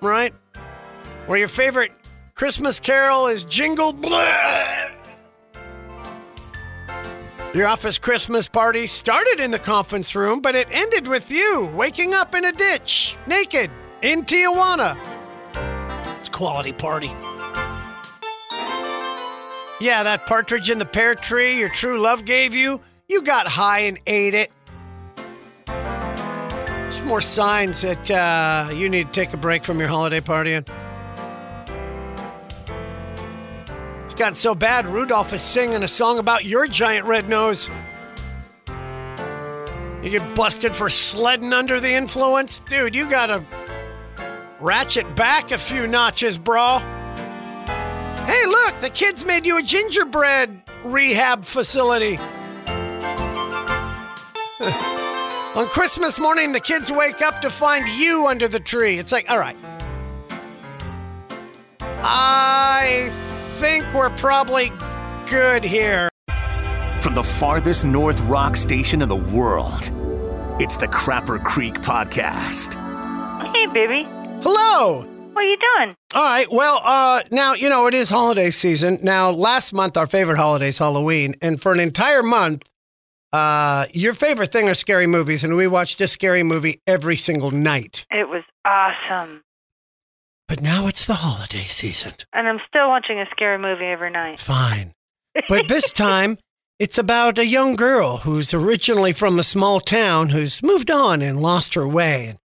right? 0.00 0.34
Or 1.26 1.38
your 1.38 1.48
favorite 1.48 1.92
Christmas 2.34 2.80
carol 2.80 3.28
is 3.28 3.44
Jingle 3.44 3.92
Blah. 3.92 4.90
Your 7.54 7.68
office 7.68 7.98
Christmas 7.98 8.48
party 8.48 8.86
started 8.86 9.38
in 9.38 9.50
the 9.50 9.58
conference 9.58 10.14
room, 10.14 10.40
but 10.40 10.54
it 10.56 10.66
ended 10.70 11.06
with 11.06 11.30
you 11.30 11.70
waking 11.74 12.12
up 12.12 12.34
in 12.34 12.44
a 12.44 12.52
ditch, 12.52 13.16
naked, 13.26 13.70
in 14.02 14.24
Tijuana. 14.24 14.98
It's 16.18 16.28
a 16.28 16.30
quality 16.30 16.72
party. 16.72 17.12
Yeah, 19.80 20.02
that 20.02 20.26
partridge 20.26 20.68
in 20.68 20.78
the 20.78 20.84
pear 20.84 21.14
tree 21.14 21.58
your 21.58 21.68
true 21.68 22.00
love 22.00 22.24
gave 22.24 22.54
you, 22.54 22.80
you 23.08 23.22
got 23.22 23.46
high 23.46 23.80
and 23.80 23.98
ate 24.06 24.34
it. 24.34 24.50
There's 25.66 27.02
more 27.02 27.20
signs 27.20 27.82
that 27.82 28.10
uh, 28.10 28.70
you 28.72 28.88
need 28.88 29.06
to 29.06 29.12
take 29.12 29.32
a 29.32 29.36
break 29.36 29.64
from 29.64 29.78
your 29.78 29.88
holiday 29.88 30.20
partying. 30.20 30.68
Gotten 34.16 34.34
so 34.36 34.54
bad, 34.54 34.86
Rudolph 34.86 35.32
is 35.32 35.42
singing 35.42 35.82
a 35.82 35.88
song 35.88 36.20
about 36.20 36.44
your 36.44 36.68
giant 36.68 37.04
red 37.04 37.28
nose. 37.28 37.68
You 38.68 40.10
get 40.10 40.36
busted 40.36 40.76
for 40.76 40.88
sledding 40.88 41.52
under 41.52 41.80
the 41.80 41.92
influence? 41.92 42.60
Dude, 42.60 42.94
you 42.94 43.10
gotta 43.10 43.42
ratchet 44.60 45.16
back 45.16 45.50
a 45.50 45.58
few 45.58 45.88
notches, 45.88 46.38
bro. 46.38 46.78
Hey, 48.26 48.46
look, 48.46 48.80
the 48.80 48.90
kids 48.90 49.26
made 49.26 49.46
you 49.46 49.58
a 49.58 49.62
gingerbread 49.62 50.62
rehab 50.84 51.44
facility. 51.44 52.16
On 55.56 55.66
Christmas 55.66 56.20
morning, 56.20 56.52
the 56.52 56.60
kids 56.60 56.90
wake 56.92 57.20
up 57.20 57.42
to 57.42 57.50
find 57.50 57.88
you 57.88 58.28
under 58.28 58.46
the 58.46 58.60
tree. 58.60 58.98
It's 58.98 59.10
like, 59.10 59.28
all 59.28 59.38
right. 59.38 59.56
I 61.80 63.10
think 63.54 63.84
we're 63.94 64.10
probably 64.10 64.72
good 65.28 65.62
here. 65.62 66.08
From 67.00 67.14
the 67.14 67.22
farthest 67.22 67.84
north 67.84 68.20
rock 68.22 68.56
station 68.56 69.00
in 69.00 69.08
the 69.08 69.16
world, 69.16 69.92
it's 70.60 70.76
the 70.76 70.88
Crapper 70.88 71.42
Creek 71.42 71.74
Podcast. 71.74 72.74
Hey, 73.52 73.66
baby. 73.66 74.08
Hello. 74.42 75.02
What 75.32 75.44
are 75.44 75.48
you 75.48 75.56
doing? 75.56 75.94
All 76.14 76.22
right. 76.24 76.50
Well, 76.50 76.80
uh, 76.84 77.22
now, 77.30 77.54
you 77.54 77.68
know, 77.68 77.86
it 77.86 77.94
is 77.94 78.10
holiday 78.10 78.50
season. 78.50 78.98
Now, 79.02 79.30
last 79.30 79.72
month, 79.72 79.96
our 79.96 80.06
favorite 80.06 80.36
holiday 80.36 80.68
is 80.68 80.78
Halloween. 80.78 81.34
And 81.40 81.62
for 81.62 81.72
an 81.72 81.80
entire 81.80 82.22
month, 82.22 82.62
uh, 83.32 83.86
your 83.92 84.14
favorite 84.14 84.50
thing 84.50 84.68
are 84.68 84.74
scary 84.74 85.06
movies. 85.06 85.44
And 85.44 85.56
we 85.56 85.68
watched 85.68 86.00
a 86.00 86.08
scary 86.08 86.42
movie 86.42 86.80
every 86.88 87.16
single 87.16 87.52
night. 87.52 88.04
It 88.10 88.28
was 88.28 88.42
awesome. 88.64 89.43
But 90.48 90.60
now 90.60 90.86
it's 90.86 91.06
the 91.06 91.14
holiday 91.14 91.64
season. 91.64 92.12
And 92.32 92.46
I'm 92.46 92.60
still 92.68 92.88
watching 92.88 93.18
a 93.18 93.26
scary 93.30 93.58
movie 93.58 93.86
every 93.86 94.10
night. 94.10 94.38
Fine. 94.38 94.92
But 95.48 95.68
this 95.68 95.90
time, 95.92 96.38
it's 96.78 96.98
about 96.98 97.38
a 97.38 97.46
young 97.46 97.76
girl 97.76 98.18
who's 98.18 98.52
originally 98.52 99.12
from 99.12 99.38
a 99.38 99.42
small 99.42 99.80
town 99.80 100.30
who's 100.30 100.62
moved 100.62 100.90
on 100.90 101.22
and 101.22 101.40
lost 101.40 101.74
her 101.74 101.88
way 101.88 102.26
and 102.26 102.38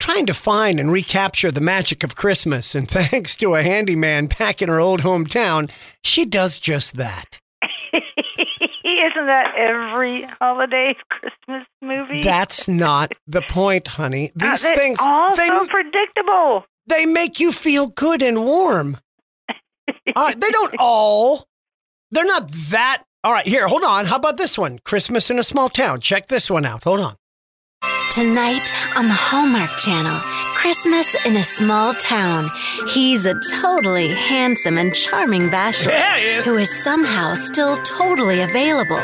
trying 0.00 0.26
to 0.26 0.34
find 0.34 0.80
and 0.80 0.92
recapture 0.92 1.50
the 1.50 1.60
magic 1.60 2.02
of 2.02 2.16
Christmas. 2.16 2.74
And 2.74 2.88
thanks 2.90 3.36
to 3.36 3.54
a 3.54 3.62
handyman 3.62 4.26
back 4.26 4.60
in 4.60 4.68
her 4.68 4.80
old 4.80 5.02
hometown, 5.02 5.70
she 6.02 6.24
does 6.24 6.58
just 6.58 6.96
that. 6.96 7.38
Isn't 7.92 9.26
that 9.26 9.54
every 9.56 10.22
holiday 10.40 10.96
Christmas 11.10 11.66
movie? 11.80 12.22
That's 12.22 12.66
not 12.68 13.12
the 13.26 13.42
point, 13.42 13.88
honey. 13.88 14.30
Uh, 14.30 14.50
These 14.50 14.62
they're 14.62 14.76
things, 14.76 14.98
all 15.00 15.34
so 15.34 15.66
predictable. 15.68 16.64
They 16.86 17.06
make 17.06 17.40
you 17.40 17.52
feel 17.52 17.88
good 17.88 18.22
and 18.22 18.44
warm. 18.44 18.98
Uh, 20.14 20.32
they 20.32 20.50
don't 20.50 20.74
all. 20.78 21.46
They're 22.10 22.24
not 22.24 22.50
that. 22.70 23.02
All 23.24 23.32
right, 23.32 23.46
here, 23.46 23.66
hold 23.68 23.82
on. 23.82 24.06
How 24.06 24.16
about 24.16 24.36
this 24.36 24.56
one? 24.56 24.78
Christmas 24.84 25.30
in 25.30 25.38
a 25.38 25.42
small 25.42 25.68
town. 25.68 26.00
Check 26.00 26.28
this 26.28 26.50
one 26.50 26.64
out. 26.64 26.84
Hold 26.84 27.00
on. 27.00 27.14
Tonight 28.12 28.72
on 28.96 29.08
the 29.08 29.14
Hallmark 29.14 29.68
Channel, 29.78 30.18
Christmas 30.60 31.14
in 31.26 31.36
a 31.36 31.42
small 31.42 31.94
town. 31.94 32.48
He's 32.88 33.26
a 33.26 33.34
totally 33.60 34.08
handsome 34.08 34.78
and 34.78 34.94
charming 34.94 35.50
bachelor 35.50 35.92
Yeah, 35.92 36.16
is. 36.16 36.44
who 36.44 36.56
is 36.56 36.82
somehow 36.82 37.34
still 37.34 37.76
totally 37.84 38.40
available. 38.40 39.00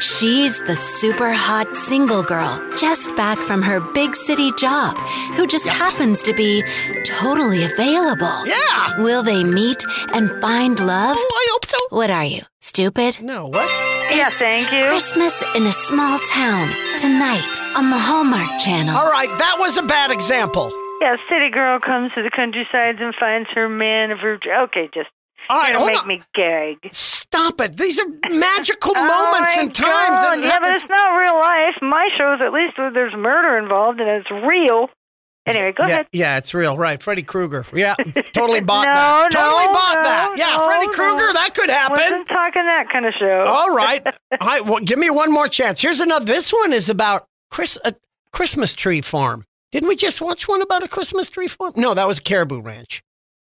She's 0.00 0.60
the 0.64 0.74
super 0.76 1.32
hot 1.32 1.74
single 1.76 2.22
girl 2.22 2.60
just 2.76 3.14
back 3.16 3.38
from 3.38 3.62
her 3.62 3.80
big 3.94 4.14
city 4.14 4.50
job 4.58 4.98
who 5.36 5.46
just 5.46 5.68
happens 5.68 6.22
to 6.24 6.34
be 6.34 6.62
totally 7.04 7.64
available. 7.64 8.46
Yeah. 8.46 9.00
Will 9.00 9.22
they 9.22 9.44
meet 9.44 9.82
and 10.12 10.28
find 10.40 10.78
love? 10.80 11.16
Oh, 11.18 11.32
I 11.42 11.46
hope 11.52 11.66
so. 11.66 11.78
What 11.90 12.10
are 12.10 12.24
you, 12.24 12.42
stupid? 12.60 13.18
No, 13.22 13.46
what? 13.46 13.70
Yeah, 14.14 14.30
thank 14.30 14.72
you. 14.72 14.84
Christmas 14.88 15.42
in 15.54 15.62
a 15.66 15.72
small 15.72 16.18
town 16.30 16.68
tonight 16.98 17.52
on 17.76 17.90
the 17.90 17.98
Hallmark 17.98 18.50
Channel. 18.64 18.94
All 18.96 19.10
right, 19.10 19.28
that 19.38 19.56
was 19.58 19.76
a 19.78 19.82
bad 19.82 20.10
example. 20.10 20.70
Yeah, 21.00 21.16
city 21.28 21.50
girl 21.50 21.78
comes 21.80 22.12
to 22.14 22.22
the 22.22 22.30
countrysides 22.30 23.00
and 23.00 23.14
finds 23.14 23.48
her 23.54 23.68
man 23.68 24.10
of 24.10 24.18
her. 24.20 24.38
Okay, 24.64 24.88
just 24.94 25.08
All 25.50 25.58
right, 25.58 25.74
hold 25.74 25.88
make 25.88 26.00
on. 26.02 26.08
me 26.08 26.22
gag. 26.34 26.76
Stop 26.92 27.60
it. 27.60 27.76
These 27.76 27.98
are 28.00 28.06
magical 28.30 28.92
Oh 28.96 29.32
moments 29.32 29.56
and 29.58 29.74
times. 29.74 30.20
God. 30.20 30.34
and 30.34 30.42
yeah, 30.44 30.58
but 30.58 30.70
it's 30.72 30.86
not 30.88 31.16
real 31.18 31.38
life. 31.38 31.74
My 31.82 32.08
shows, 32.18 32.40
at 32.42 32.52
least, 32.52 32.78
where 32.78 32.90
there's 32.92 33.14
murder 33.14 33.58
involved 33.58 34.00
and 34.00 34.08
it's 34.08 34.30
real. 34.30 34.88
Anyway, 35.44 35.72
go 35.76 35.86
yeah, 35.86 35.92
ahead. 35.92 36.06
yeah, 36.12 36.36
it's 36.38 36.54
real. 36.54 36.76
Right. 36.76 37.00
Freddy 37.00 37.22
Krueger. 37.22 37.64
Yeah, 37.72 37.94
totally 38.32 38.60
bought 38.62 38.86
No, 38.86 38.94
that. 38.94 39.28
no, 39.32 39.40
Totally 39.42 39.66
bought 39.72 39.94
no, 39.98 40.02
that. 40.02 40.34
Yeah, 40.36 40.58
Freddy. 40.66 40.88
Krueger, 40.88 41.32
that 41.34 41.50
could 41.54 41.70
happen. 41.70 41.98
Wasn't 42.02 42.26
talking 42.28 42.66
that 42.66 42.86
kind 42.92 43.06
of 43.06 43.14
show. 43.16 43.44
All 43.46 43.72
right. 43.76 44.04
All 44.40 44.46
right. 44.48 44.64
Well, 44.64 44.80
give 44.80 44.98
me 44.98 45.08
one 45.10 45.30
more 45.32 45.46
chance. 45.46 45.80
Here's 45.80 46.00
another. 46.00 46.24
This 46.24 46.52
one 46.52 46.72
is 46.72 46.88
about 46.88 47.28
Chris, 47.50 47.78
a 47.84 47.94
Christmas 48.32 48.74
tree 48.74 49.02
farm. 49.02 49.44
Didn't 49.76 49.90
we 49.90 49.96
just 49.96 50.22
watch 50.22 50.48
one 50.48 50.62
about 50.62 50.82
a 50.82 50.88
Christmas 50.88 51.28
tree 51.28 51.48
farm? 51.48 51.74
No, 51.76 51.92
that 51.92 52.06
was 52.08 52.18
Caribou 52.18 52.62
Ranch. 52.62 53.02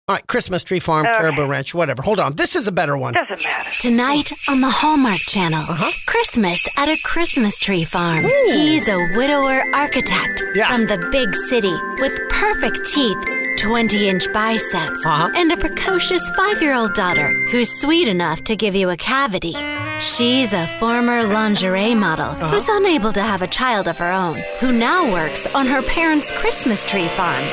All 0.07 0.15
right, 0.15 0.25
Christmas 0.27 0.63
tree 0.63 0.79
farm, 0.79 1.05
Okay. 1.05 1.17
Caribou 1.19 1.45
Ranch, 1.45 1.73
whatever. 1.73 2.01
Hold 2.03 2.19
on. 2.19 2.35
This 2.35 2.55
is 2.55 2.67
a 2.67 2.71
better 2.71 2.97
one. 2.97 3.13
Doesn't 3.15 3.43
matter. 3.43 3.69
Tonight 3.81 4.31
on 4.47 4.61
the 4.61 4.69
Hallmark 4.69 5.19
Channel, 5.27 5.59
Uh-huh. 5.59 5.91
Christmas 6.07 6.65
at 6.77 6.87
a 6.87 6.95
Christmas 7.03 7.59
tree 7.59 7.83
farm. 7.83 8.23
He's 8.45 8.87
a 8.87 8.95
widower 9.13 9.61
architect 9.75 10.41
Yeah. 10.55 10.69
from 10.71 10.85
the 10.87 11.05
big 11.11 11.35
city 11.35 11.75
with 11.99 12.17
perfect 12.29 12.85
teeth, 12.85 13.17
20 13.57 14.07
inch 14.07 14.31
biceps, 14.31 15.05
Uh-huh. 15.05 15.31
and 15.35 15.51
a 15.51 15.57
precocious 15.57 16.21
five 16.37 16.61
year 16.61 16.73
old 16.73 16.93
daughter 16.93 17.33
who's 17.51 17.69
sweet 17.81 18.07
enough 18.07 18.41
to 18.45 18.55
give 18.55 18.73
you 18.73 18.89
a 18.89 18.95
cavity. 18.95 19.57
She's 20.01 20.51
a 20.51 20.65
former 20.79 21.23
lingerie 21.23 21.93
model 21.93 22.31
Uh-huh. 22.31 22.47
who's 22.47 22.67
unable 22.67 23.13
to 23.13 23.21
have 23.21 23.41
a 23.43 23.47
child 23.47 23.87
of 23.87 23.97
her 23.99 24.11
own, 24.11 24.35
who 24.59 24.71
now 24.71 25.11
works 25.13 25.45
on 25.53 25.67
her 25.67 25.81
parents' 25.83 26.31
Christmas 26.39 26.83
tree 26.83 27.07
farm. 27.09 27.43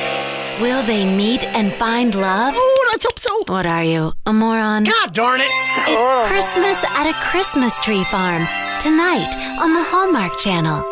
Will 0.59 0.81
they 0.83 1.05
meet 1.05 1.43
and 1.55 1.71
find 1.71 2.15
love? 2.15 2.53
Oh, 2.57 2.87
let's 2.91 3.05
hope 3.05 3.19
so. 3.19 3.43
What 3.53 3.65
are 3.67 3.83
you, 3.83 4.13
a 4.25 4.33
moron? 4.33 4.83
God 4.83 5.13
darn 5.13 5.41
it. 5.41 5.47
Oh. 5.51 6.23
It's 6.25 6.31
Christmas 6.31 6.83
at 6.83 7.07
a 7.07 7.13
Christmas 7.29 7.77
tree 7.79 8.03
farm 8.05 8.41
tonight 8.81 9.31
on 9.61 9.71
the 9.73 9.83
Hallmark 9.83 10.37
Channel. 10.39 10.83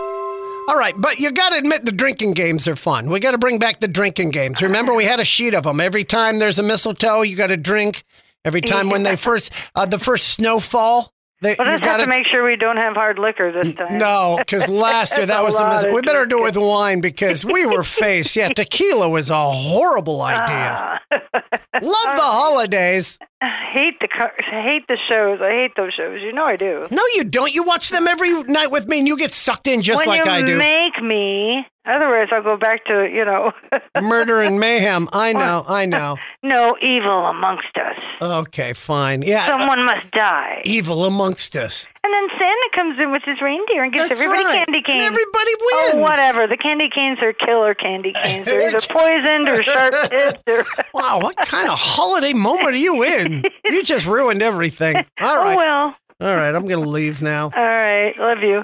All 0.69 0.77
right, 0.77 0.93
but 0.95 1.17
you 1.19 1.31
got 1.31 1.49
to 1.49 1.57
admit 1.57 1.85
the 1.85 1.91
drinking 1.91 2.33
games 2.33 2.67
are 2.67 2.75
fun. 2.75 3.09
We 3.09 3.19
got 3.19 3.31
to 3.31 3.37
bring 3.37 3.57
back 3.57 3.79
the 3.79 3.87
drinking 3.87 4.29
games. 4.29 4.61
Remember, 4.61 4.93
we 4.93 5.05
had 5.05 5.19
a 5.19 5.25
sheet 5.25 5.53
of 5.55 5.63
them. 5.63 5.79
Every 5.81 6.03
time 6.03 6.37
there's 6.39 6.59
a 6.59 6.63
mistletoe, 6.63 7.23
you 7.23 7.35
got 7.35 7.47
to 7.47 7.57
drink. 7.57 8.03
Every 8.45 8.61
time 8.61 8.89
when 8.89 9.03
they 9.03 9.15
first, 9.15 9.51
uh, 9.75 9.85
the 9.85 9.99
first 9.99 10.27
snowfall, 10.29 11.11
they, 11.41 11.51
you 11.51 11.55
just 11.57 11.69
have 11.69 11.81
got 11.81 11.97
to 11.97 12.07
make 12.07 12.23
sure 12.31 12.43
we 12.43 12.55
don't 12.55 12.77
have 12.77 12.95
hard 12.95 13.19
liquor 13.19 13.51
this 13.51 13.73
time. 13.75 13.97
No, 13.97 14.37
because 14.39 14.67
last 14.69 15.15
year 15.17 15.27
that 15.27 15.43
was 15.43 15.57
a 15.59 15.69
mis- 15.69 15.93
We 15.93 16.01
better 16.01 16.25
do 16.25 16.41
it 16.41 16.55
with 16.55 16.57
wine 16.57 16.99
because 16.99 17.45
we 17.45 17.65
were 17.65 17.83
faced. 17.83 18.35
Yeah, 18.35 18.49
tequila 18.49 19.07
was 19.07 19.29
a 19.29 19.35
horrible 19.35 20.21
idea. 20.21 20.39
Ah. 20.49 20.99
Love 21.11 22.15
the 22.15 22.23
oh. 22.23 22.53
holidays. 22.53 23.19
I 23.41 23.49
hate 23.73 23.99
the 24.01 24.07
car- 24.07 24.33
I 24.51 24.63
hate 24.63 24.87
the 24.87 24.97
shows. 25.07 25.39
I 25.41 25.51
hate 25.51 25.71
those 25.75 25.93
shows. 25.93 26.21
You 26.21 26.33
know 26.33 26.45
I 26.45 26.55
do. 26.55 26.87
No, 26.89 27.03
you 27.13 27.23
don't. 27.23 27.53
You 27.53 27.63
watch 27.63 27.89
them 27.89 28.07
every 28.07 28.43
night 28.43 28.71
with 28.71 28.87
me, 28.87 28.99
and 28.99 29.07
you 29.07 29.15
get 29.15 29.31
sucked 29.31 29.67
in 29.67 29.83
just 29.83 29.99
when 29.99 30.07
like 30.07 30.25
I 30.25 30.41
do. 30.41 30.57
make 30.57 31.01
me, 31.03 31.67
otherwise 31.87 32.27
I'll 32.31 32.43
go 32.43 32.57
back 32.57 32.85
to 32.85 33.09
you 33.11 33.25
know, 33.25 33.51
Murder 34.01 34.41
and 34.41 34.59
mayhem. 34.59 35.07
I 35.13 35.33
know. 35.33 35.63
I 35.67 35.85
know. 35.85 36.17
no 36.43 36.75
evil 36.81 37.25
amongst 37.27 37.75
us. 37.77 37.97
Okay, 38.21 38.73
fine. 38.73 39.21
Yeah, 39.21 39.47
Someone 39.47 39.85
must 39.85 40.11
die. 40.11 40.61
evil 40.65 41.05
amongst 41.05 41.55
us. 41.55 41.87
And 42.03 42.13
then 42.13 42.37
Santa 42.39 42.69
comes 42.75 42.99
in 42.99 43.11
with 43.11 43.23
his 43.25 43.41
reindeer 43.41 43.83
and 43.83 43.91
gives 43.93 44.09
That's 44.09 44.21
everybody 44.21 44.45
right. 44.45 44.65
candy 44.65 44.81
canes. 44.81 45.03
And 45.03 45.13
everybody 45.13 45.51
oh, 45.59 45.81
wins. 45.93 45.95
Oh, 45.95 46.01
whatever. 46.01 46.47
The 46.47 46.57
candy 46.57 46.89
canes 46.93 47.19
are 47.21 47.33
killer 47.33 47.73
candy 47.73 48.13
canes. 48.13 48.45
They're 48.45 48.67
either 48.69 48.79
poisoned 48.89 49.47
or 49.47 49.63
sharp 49.63 49.93
tipped 50.09 50.43
or. 50.49 50.65
Wow, 50.93 51.19
what 51.21 51.35
kind 51.37 51.69
of 51.69 51.77
holiday 51.77 52.33
moment 52.33 52.69
are 52.69 52.75
you 52.75 53.03
in? 53.03 53.43
You 53.69 53.83
just 53.83 54.05
ruined 54.05 54.41
everything. 54.41 54.95
Oh, 55.19 55.27
All 55.27 55.37
right. 55.43 55.53
Oh 55.53 55.57
well. 55.57 55.95
All 56.19 56.35
right, 56.35 56.55
I'm 56.55 56.67
going 56.67 56.83
to 56.83 56.89
leave 56.89 57.21
now. 57.21 57.45
All 57.45 57.51
right. 57.63 58.13
Love 58.17 58.39
you. 58.41 58.63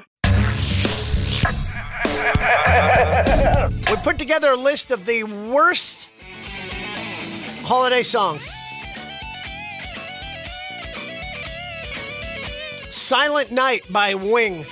We 3.89 3.97
put 3.97 4.17
together 4.17 4.51
a 4.51 4.57
list 4.57 4.91
of 4.91 5.05
the 5.05 5.23
worst 5.23 6.09
holiday 7.63 8.01
songs. 8.03 8.43
Silent 12.89 13.51
Night 13.51 13.83
by 13.91 14.15
Wing. 14.15 14.65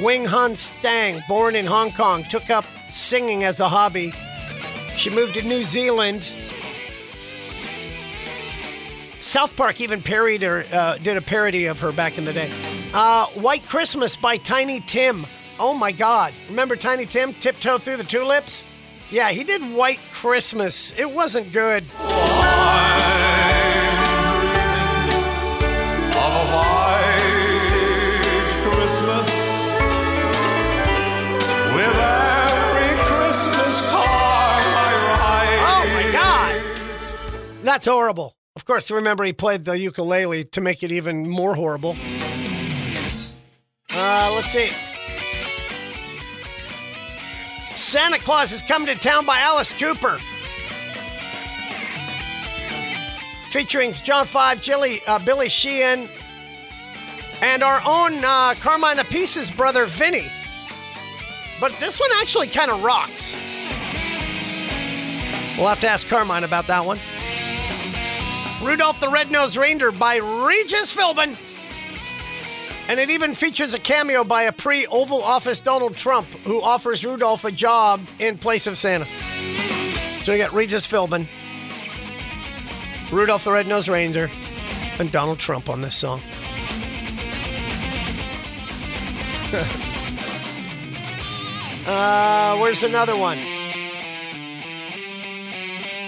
Wing 0.00 0.24
Han 0.26 0.54
Tsang, 0.54 1.22
born 1.28 1.56
in 1.56 1.66
Hong 1.66 1.92
Kong, 1.92 2.24
took 2.24 2.50
up 2.50 2.64
singing 2.88 3.44
as 3.44 3.60
a 3.60 3.68
hobby. 3.68 4.12
She 4.96 5.08
moved 5.08 5.34
to 5.34 5.42
New 5.42 5.62
Zealand. 5.62 6.34
South 9.20 9.54
Park 9.56 9.80
even 9.80 10.02
parodied 10.02 10.42
her, 10.42 10.64
uh, 10.72 10.98
did 10.98 11.16
a 11.16 11.22
parody 11.22 11.66
of 11.66 11.80
her 11.80 11.92
back 11.92 12.18
in 12.18 12.24
the 12.24 12.32
day. 12.32 12.50
Uh, 12.92 13.26
White 13.28 13.64
Christmas 13.66 14.16
by 14.16 14.36
Tiny 14.36 14.80
Tim. 14.80 15.24
Oh 15.62 15.74
my 15.74 15.92
God. 15.92 16.32
Remember 16.48 16.74
Tiny 16.74 17.04
Tim 17.04 17.34
tiptoe 17.34 17.76
through 17.76 17.98
the 17.98 18.04
tulips? 18.04 18.66
Yeah, 19.10 19.28
he 19.30 19.44
did 19.44 19.62
White 19.62 20.00
Christmas. 20.10 20.98
It 20.98 21.10
wasn't 21.10 21.52
good. 21.52 21.84
Oh, 21.98 22.16
That's 37.62 37.84
horrible. 37.86 38.34
Of 38.56 38.64
course, 38.64 38.90
remember 38.90 39.24
he 39.24 39.34
played 39.34 39.66
the 39.66 39.78
ukulele 39.78 40.44
to 40.44 40.62
make 40.62 40.82
it 40.82 40.90
even 40.90 41.28
more 41.28 41.54
horrible. 41.54 41.96
Uh, 43.90 44.32
let's 44.34 44.50
see. 44.50 44.70
Santa 47.80 48.18
Claus 48.18 48.52
is 48.52 48.62
coming 48.62 48.86
to 48.86 48.94
town 48.94 49.24
by 49.24 49.40
Alice 49.40 49.72
Cooper. 49.72 50.20
Featuring 53.48 53.92
John 53.92 54.26
Five, 54.26 54.60
Jilly, 54.60 55.00
uh, 55.06 55.18
Billy 55.18 55.48
Sheehan, 55.48 56.06
and 57.40 57.62
our 57.62 57.80
own 57.86 58.22
uh, 58.22 58.54
Carmine 58.60 58.98
Appice's 58.98 59.50
brother, 59.50 59.86
Vinny. 59.86 60.26
But 61.58 61.72
this 61.80 61.98
one 61.98 62.10
actually 62.20 62.48
kind 62.48 62.70
of 62.70 62.84
rocks. 62.84 63.34
We'll 65.56 65.68
have 65.68 65.80
to 65.80 65.88
ask 65.88 66.06
Carmine 66.06 66.44
about 66.44 66.66
that 66.68 66.84
one. 66.84 66.98
Rudolph 68.62 69.00
the 69.00 69.08
Red-Nosed 69.08 69.56
Reindeer 69.56 69.90
by 69.90 70.18
Regis 70.18 70.94
Philbin. 70.94 71.36
And 72.90 72.98
it 72.98 73.10
even 73.10 73.36
features 73.36 73.72
a 73.72 73.78
cameo 73.78 74.24
by 74.24 74.42
a 74.42 74.52
pre 74.52 74.84
Oval 74.88 75.22
Office 75.22 75.60
Donald 75.60 75.94
Trump 75.94 76.26
who 76.42 76.60
offers 76.60 77.04
Rudolph 77.04 77.44
a 77.44 77.52
job 77.52 78.00
in 78.18 78.36
place 78.36 78.66
of 78.66 78.76
Santa. 78.76 79.04
So 80.22 80.32
you 80.32 80.38
got 80.38 80.52
Regis 80.52 80.90
Philbin, 80.90 81.28
Rudolph 83.12 83.44
the 83.44 83.52
Red-Nosed 83.52 83.86
Reindeer, 83.86 84.28
and 84.98 85.12
Donald 85.12 85.38
Trump 85.38 85.68
on 85.68 85.82
this 85.82 85.94
song. 85.94 86.20
uh, 91.86 92.58
where's 92.58 92.82
another 92.82 93.16
one? 93.16 93.59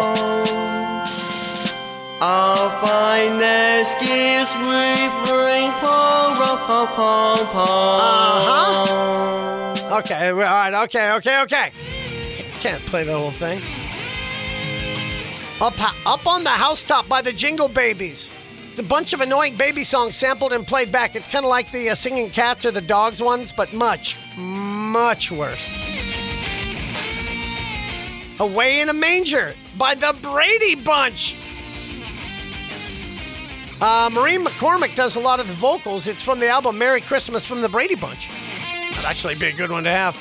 Our 2.21 2.69
finest 2.81 3.97
gifts 3.99 4.53
we 4.55 5.07
bring, 5.25 5.71
pa-rum-pa-pum-pum. 5.79 7.69
Uh-huh. 8.01 9.99
Okay, 9.99 10.29
all 10.29 10.35
right, 10.35 10.73
okay, 10.83 11.13
okay, 11.13 11.41
okay. 11.43 11.71
Can't 12.59 12.85
play 12.85 13.03
the 13.05 13.17
whole 13.17 13.31
thing. 13.31 13.61
Up, 15.61 15.79
up 16.05 16.27
on 16.27 16.43
the 16.43 16.49
housetop 16.49 17.07
by 17.07 17.21
the 17.21 17.31
Jingle 17.31 17.69
Babies. 17.69 18.31
A 18.79 18.83
bunch 18.83 19.11
of 19.11 19.19
annoying 19.19 19.57
baby 19.57 19.83
songs 19.83 20.15
sampled 20.15 20.53
and 20.53 20.65
played 20.65 20.89
back. 20.89 21.13
It's 21.13 21.27
kind 21.27 21.43
of 21.43 21.49
like 21.49 21.69
the 21.71 21.89
uh, 21.89 21.95
singing 21.95 22.29
cats 22.29 22.63
or 22.63 22.71
the 22.71 22.79
dogs 22.79 23.21
ones, 23.21 23.51
but 23.51 23.73
much, 23.73 24.17
much 24.37 25.31
worse. 25.33 25.59
Away 28.39 28.79
in 28.79 28.87
a 28.87 28.93
Manger 28.93 29.53
by 29.77 29.95
the 29.95 30.15
Brady 30.21 30.75
Bunch. 30.75 31.35
Uh, 33.81 34.09
Maureen 34.13 34.45
McCormick 34.45 34.95
does 34.95 35.17
a 35.17 35.19
lot 35.19 35.41
of 35.41 35.49
the 35.49 35.53
vocals. 35.55 36.07
It's 36.07 36.23
from 36.23 36.39
the 36.39 36.47
album 36.47 36.77
Merry 36.77 37.01
Christmas 37.01 37.45
from 37.45 37.59
the 37.59 37.69
Brady 37.69 37.95
Bunch. 37.95 38.29
That'd 38.91 39.03
actually 39.03 39.35
be 39.35 39.47
a 39.47 39.53
good 39.53 39.71
one 39.71 39.83
to 39.83 39.91
have. 39.91 40.17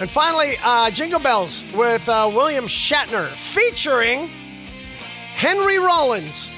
And 0.00 0.10
finally, 0.10 0.56
uh, 0.62 0.90
Jingle 0.90 1.20
Bells 1.20 1.64
with 1.74 2.06
uh, 2.10 2.30
William 2.30 2.66
Shatner 2.66 3.28
featuring 3.30 4.28
Henry 5.32 5.78
Rollins. 5.78 6.50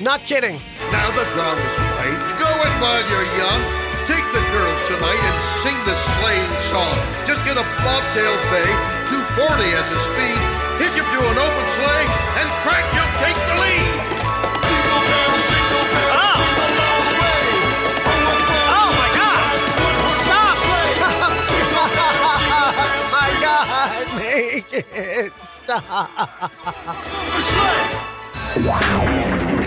Not 0.00 0.20
kidding. 0.20 0.60
Now 1.00 1.08
the 1.16 1.24
ground 1.32 1.56
is 1.56 1.76
white. 1.96 2.20
Go 2.36 2.44
it 2.44 2.74
while 2.76 3.00
you're 3.08 3.24
young. 3.40 3.60
Take 4.04 4.20
the 4.36 4.44
girls 4.52 4.80
tonight 4.84 5.16
and 5.16 5.40
sing 5.64 5.72
the 5.88 5.96
sleighing 5.96 6.54
song. 6.68 6.92
Just 7.24 7.40
get 7.48 7.56
a 7.56 7.64
bobtail 7.80 8.36
bay, 8.52 8.68
240 9.08 9.80
as 9.80 9.88
a 9.96 9.98
speed, 10.12 10.40
hitch 10.76 11.00
him 11.00 11.08
to 11.08 11.20
an 11.24 11.38
open 11.40 11.66
sleigh, 11.72 12.04
and 12.36 12.48
crack, 12.60 12.84
you'll 12.92 13.16
take 13.16 13.32
the 13.48 13.56
lead. 13.64 13.96
Oh, 16.20 16.36
oh 18.76 18.92
my 18.92 19.08
God! 19.16 19.56
Stop! 20.20 20.60
my 29.50 29.59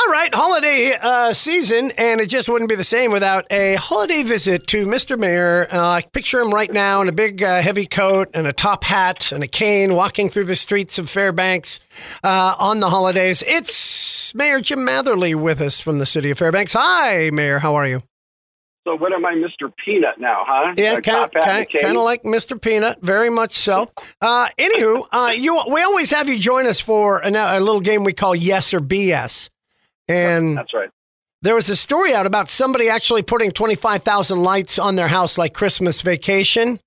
All 0.00 0.12
right, 0.12 0.34
holiday 0.34 0.96
uh, 0.98 1.34
season, 1.34 1.90
and 1.98 2.22
it 2.22 2.30
just 2.30 2.48
wouldn't 2.48 2.70
be 2.70 2.74
the 2.74 2.82
same 2.82 3.12
without 3.12 3.46
a 3.50 3.74
holiday 3.74 4.22
visit 4.22 4.66
to 4.68 4.86
Mr. 4.86 5.18
Mayor. 5.18 5.66
Uh, 5.70 5.88
I 5.88 6.00
picture 6.00 6.40
him 6.40 6.54
right 6.54 6.72
now 6.72 7.02
in 7.02 7.08
a 7.08 7.12
big, 7.12 7.42
uh, 7.42 7.60
heavy 7.60 7.84
coat 7.84 8.30
and 8.32 8.46
a 8.46 8.52
top 8.54 8.84
hat 8.84 9.30
and 9.30 9.44
a 9.44 9.46
cane, 9.46 9.94
walking 9.94 10.30
through 10.30 10.44
the 10.44 10.56
streets 10.56 10.98
of 10.98 11.10
Fairbanks 11.10 11.80
uh, 12.24 12.54
on 12.58 12.80
the 12.80 12.88
holidays. 12.88 13.44
It's 13.46 14.34
Mayor 14.34 14.62
Jim 14.62 14.78
Matherly 14.78 15.34
with 15.34 15.60
us 15.60 15.80
from 15.80 15.98
the 15.98 16.06
city 16.06 16.30
of 16.30 16.38
Fairbanks. 16.38 16.72
Hi, 16.72 17.28
Mayor. 17.30 17.58
How 17.58 17.74
are 17.74 17.86
you? 17.86 18.02
So 18.86 18.96
what 18.96 19.12
am 19.12 19.26
I, 19.26 19.34
Mr. 19.34 19.70
Peanut 19.84 20.18
now, 20.18 20.38
huh? 20.46 20.74
Yeah, 20.78 20.98
kind 21.00 21.24
of, 21.24 21.32
kind, 21.44 21.66
kind 21.78 21.96
of 21.98 22.02
like 22.02 22.22
Mr. 22.22 22.60
Peanut, 22.60 23.02
very 23.02 23.28
much 23.28 23.54
so. 23.54 23.90
Uh, 24.22 24.48
anywho, 24.58 25.04
uh, 25.12 25.32
you 25.36 25.62
we 25.70 25.82
always 25.82 26.10
have 26.10 26.26
you 26.30 26.38
join 26.38 26.66
us 26.66 26.80
for 26.80 27.20
a, 27.20 27.30
a 27.30 27.60
little 27.60 27.80
game 27.80 28.02
we 28.02 28.14
call 28.14 28.34
Yes 28.34 28.72
or 28.72 28.80
BS, 28.80 29.50
and 30.10 30.56
That's 30.56 30.74
right. 30.74 30.90
there 31.42 31.54
was 31.54 31.68
a 31.68 31.76
story 31.76 32.12
out 32.14 32.26
about 32.26 32.48
somebody 32.48 32.88
actually 32.88 33.22
putting 33.22 33.50
twenty 33.50 33.74
five 33.76 34.02
thousand 34.02 34.42
lights 34.42 34.78
on 34.78 34.96
their 34.96 35.08
house 35.08 35.38
like 35.38 35.54
Christmas 35.54 36.02
vacation. 36.02 36.80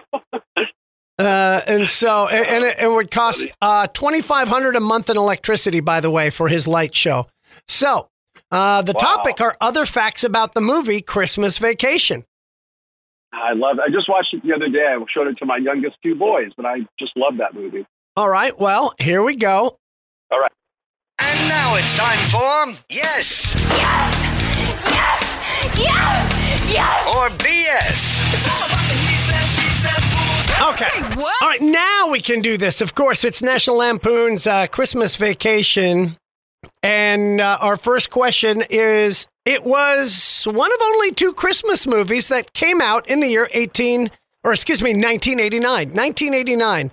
Uh, 1.16 1.60
and 1.68 1.88
so, 1.88 2.26
and, 2.26 2.44
and 2.44 2.64
it, 2.64 2.76
it 2.80 2.88
would 2.90 3.08
cost 3.08 3.46
uh, 3.62 3.86
twenty 3.86 4.20
five 4.20 4.48
hundred 4.48 4.74
a 4.74 4.80
month 4.80 5.08
in 5.08 5.16
electricity, 5.16 5.78
by 5.78 6.00
the 6.00 6.10
way, 6.10 6.28
for 6.28 6.48
his 6.48 6.66
light 6.66 6.92
show. 6.92 7.28
So, 7.68 8.08
uh, 8.50 8.82
the 8.82 8.94
Wow. 8.94 9.14
topic 9.16 9.40
are 9.40 9.54
other 9.60 9.86
facts 9.86 10.24
about 10.24 10.54
the 10.54 10.60
movie 10.60 11.00
Christmas 11.00 11.58
Vacation. 11.58 12.24
I 13.32 13.52
love. 13.54 13.78
I 13.78 13.90
just 13.92 14.08
watched 14.08 14.34
it 14.34 14.42
the 14.42 14.54
other 14.54 14.68
day. 14.68 14.84
I 14.84 14.98
showed 15.14 15.28
it 15.28 15.38
to 15.38 15.46
my 15.46 15.58
youngest 15.58 15.94
two 16.02 16.16
boys, 16.16 16.50
and 16.58 16.66
I 16.66 16.78
just 16.98 17.12
love 17.16 17.34
that 17.38 17.54
movie. 17.54 17.86
All 18.16 18.28
right, 18.28 18.58
well, 18.58 18.92
here 18.98 19.22
we 19.22 19.36
go. 19.36 19.78
All 20.32 20.40
right. 20.40 20.50
And 21.20 21.48
now 21.48 21.76
it's 21.76 21.94
time 21.94 22.26
for 22.28 22.74
Yes 22.90 23.54
Yes! 23.70 24.34
Yes! 24.84 25.78
Yes! 25.78 26.72
Yes! 26.72 27.16
or 27.16 27.28
BS. 27.38 28.20
Okay. 30.56 31.22
All 31.42 31.48
right, 31.48 31.60
now 31.60 32.08
we 32.10 32.20
can 32.20 32.40
do 32.40 32.56
this. 32.56 32.80
Of 32.80 32.94
course, 32.94 33.22
it's 33.24 33.42
National 33.42 33.76
Lampoon's 33.78 34.46
uh, 34.46 34.66
Christmas 34.68 35.16
Vacation. 35.16 36.16
And 36.82 37.40
uh, 37.40 37.58
our 37.60 37.76
first 37.76 38.10
question 38.10 38.62
is 38.70 39.26
it 39.44 39.64
was 39.64 40.44
one 40.50 40.72
of 40.72 40.78
only 40.82 41.10
two 41.12 41.32
Christmas 41.32 41.86
movies 41.86 42.28
that 42.28 42.52
came 42.54 42.80
out 42.80 43.06
in 43.08 43.20
the 43.20 43.28
year 43.28 43.48
18, 43.52 44.08
or 44.42 44.52
excuse 44.52 44.82
me, 44.82 44.90
1989. 44.90 45.88
1989. 45.88 46.90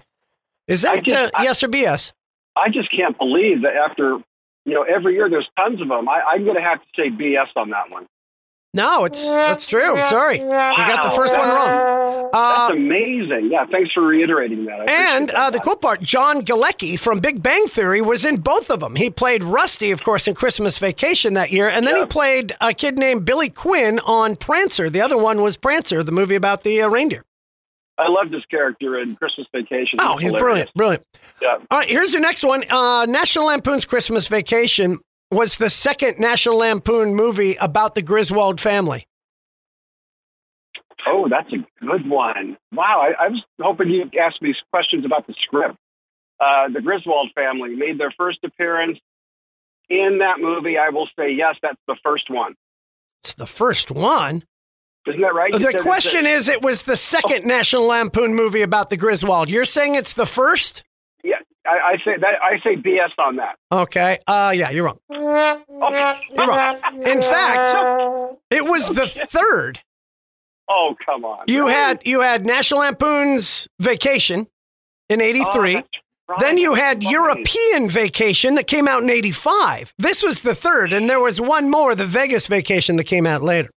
Is 0.67 0.81
that 0.81 1.03
just- 1.03 1.33
uh, 1.33 1.37
I- 1.39 1.43
yes 1.43 1.63
or 1.63 1.67
BS? 1.69 2.11
I 2.55 2.69
just 2.69 2.91
can't 2.91 3.17
believe 3.17 3.63
that 3.63 3.75
after 3.75 4.17
you 4.65 4.73
know 4.73 4.83
every 4.83 5.15
year 5.15 5.29
there's 5.29 5.47
tons 5.57 5.81
of 5.81 5.87
them. 5.87 6.07
I, 6.09 6.21
I'm 6.33 6.43
going 6.43 6.57
to 6.57 6.61
have 6.61 6.79
to 6.81 6.87
say 6.95 7.09
BS 7.09 7.47
on 7.55 7.69
that 7.71 7.89
one. 7.89 8.07
No, 8.73 9.03
it's 9.03 9.29
that's 9.29 9.67
true. 9.67 10.01
Sorry. 10.03 10.35
You 10.39 10.49
got 10.49 11.03
the 11.03 11.11
first 11.11 11.37
one 11.37 11.49
wrong. 11.49 12.29
Uh, 12.33 12.69
That's 12.69 12.77
amazing. 12.77 13.49
Yeah, 13.51 13.65
thanks 13.65 13.91
for 13.91 14.01
reiterating 14.01 14.63
that. 14.65 14.89
And 14.89 15.29
uh, 15.31 15.49
the 15.49 15.59
cool 15.59 15.75
part, 15.75 15.99
John 15.99 16.41
Galecki 16.41 16.97
from 16.97 17.19
Big 17.19 17.43
Bang 17.43 17.67
Theory 17.67 18.01
was 18.01 18.23
in 18.23 18.37
both 18.39 18.69
of 18.69 18.79
them. 18.79 18.95
He 18.95 19.09
played 19.09 19.43
Rusty, 19.43 19.91
of 19.91 20.01
course, 20.03 20.25
in 20.25 20.35
Christmas 20.35 20.77
Vacation 20.77 21.33
that 21.33 21.51
year, 21.51 21.67
and 21.67 21.85
then 21.85 21.97
he 21.97 22.05
played 22.05 22.53
a 22.61 22.73
kid 22.73 22.97
named 22.97 23.25
Billy 23.25 23.49
Quinn 23.49 23.99
on 24.05 24.37
Prancer. 24.37 24.89
The 24.89 25.01
other 25.01 25.21
one 25.21 25.41
was 25.41 25.57
Prancer, 25.57 26.01
the 26.01 26.13
movie 26.13 26.35
about 26.35 26.63
the 26.63 26.81
uh, 26.81 26.87
reindeer. 26.87 27.23
I 27.97 28.09
loved 28.09 28.33
his 28.33 28.43
character 28.45 28.99
in 28.99 29.15
Christmas 29.15 29.47
Vacation. 29.53 29.99
Oh, 29.99 30.17
he's 30.17 30.33
brilliant, 30.33 30.73
brilliant. 30.73 31.05
Yeah. 31.41 31.57
All 31.69 31.79
right, 31.79 31.89
here's 31.89 32.13
your 32.13 32.21
next 32.21 32.43
one. 32.43 32.63
Uh, 32.69 33.05
National 33.05 33.45
Lampoon's 33.45 33.85
Christmas 33.85 34.27
Vacation 34.27 34.99
was 35.29 35.57
the 35.57 35.69
second 35.69 36.19
National 36.19 36.57
Lampoon 36.57 37.15
movie 37.15 37.55
about 37.55 37.95
the 37.95 38.01
Griswold 38.01 38.59
family. 38.59 39.05
Oh, 41.07 41.27
that's 41.29 41.51
a 41.53 41.57
good 41.83 42.09
one. 42.09 42.57
Wow, 42.71 43.01
I, 43.01 43.25
I 43.25 43.27
was 43.29 43.43
hoping 43.59 43.89
you'd 43.89 44.15
ask 44.15 44.41
me 44.41 44.53
questions 44.71 45.05
about 45.05 45.27
the 45.27 45.33
script. 45.41 45.75
Uh, 46.39 46.69
the 46.73 46.81
Griswold 46.81 47.31
family 47.35 47.75
made 47.75 47.99
their 47.99 48.13
first 48.17 48.39
appearance 48.43 48.99
in 49.89 50.19
that 50.19 50.39
movie. 50.39 50.77
I 50.77 50.89
will 50.89 51.07
say 51.17 51.31
yes, 51.31 51.55
that's 51.61 51.79
the 51.87 51.97
first 52.03 52.29
one. 52.29 52.55
It's 53.23 53.33
the 53.33 53.47
first 53.47 53.91
one. 53.91 54.43
Isn't 55.07 55.21
that 55.21 55.33
right? 55.33 55.51
You 55.51 55.59
The 55.59 55.79
question 55.81 56.25
is, 56.27 56.47
it 56.47 56.61
was 56.61 56.83
the 56.83 56.95
second 56.95 57.45
National 57.45 57.87
Lampoon 57.87 58.35
movie 58.35 58.61
about 58.61 58.89
the 58.89 58.97
Griswold. 58.97 59.49
You're 59.49 59.65
saying 59.65 59.95
it's 59.95 60.13
the 60.13 60.27
first? 60.27 60.83
Yeah, 61.23 61.37
I, 61.65 61.93
I 61.93 61.97
say 62.05 62.17
that. 62.17 62.35
I 62.41 62.59
say 62.63 62.75
BS 62.75 63.09
on 63.17 63.37
that. 63.37 63.55
Okay. 63.71 64.19
Uh, 64.27 64.53
yeah, 64.55 64.69
you're 64.69 64.85
wrong. 64.85 64.99
Okay. 65.11 66.21
You're 66.35 66.47
wrong. 66.47 66.79
In 67.03 67.21
fact, 67.21 68.37
it 68.51 68.63
was 68.65 68.89
the 68.89 69.07
third. 69.07 69.79
Oh, 70.69 70.95
come 71.05 71.25
on. 71.25 71.45
You 71.47 71.67
had 71.67 72.01
you 72.05 72.21
had 72.21 72.45
National 72.45 72.81
Lampoon's 72.81 73.67
Vacation 73.79 74.47
in 75.09 75.19
'83. 75.19 75.75
Oh, 75.77 75.83
right. 76.29 76.39
then 76.39 76.57
you 76.57 76.75
had 76.75 77.03
Right. 77.03 77.11
European 77.11 77.89
Vacation 77.89 78.55
that 78.55 78.67
came 78.67 78.87
out 78.87 79.01
in 79.03 79.09
'85. 79.09 79.93
This 79.97 80.21
was 80.23 80.41
the 80.41 80.55
third, 80.55 80.93
and 80.93 81.09
there 81.09 81.19
was 81.19 81.41
one 81.41 81.69
more, 81.69 81.93
the 81.95 82.05
Vegas 82.05 82.47
Vacation, 82.47 82.95
that 82.97 83.03
came 83.05 83.25
out 83.27 83.41
later. 83.41 83.69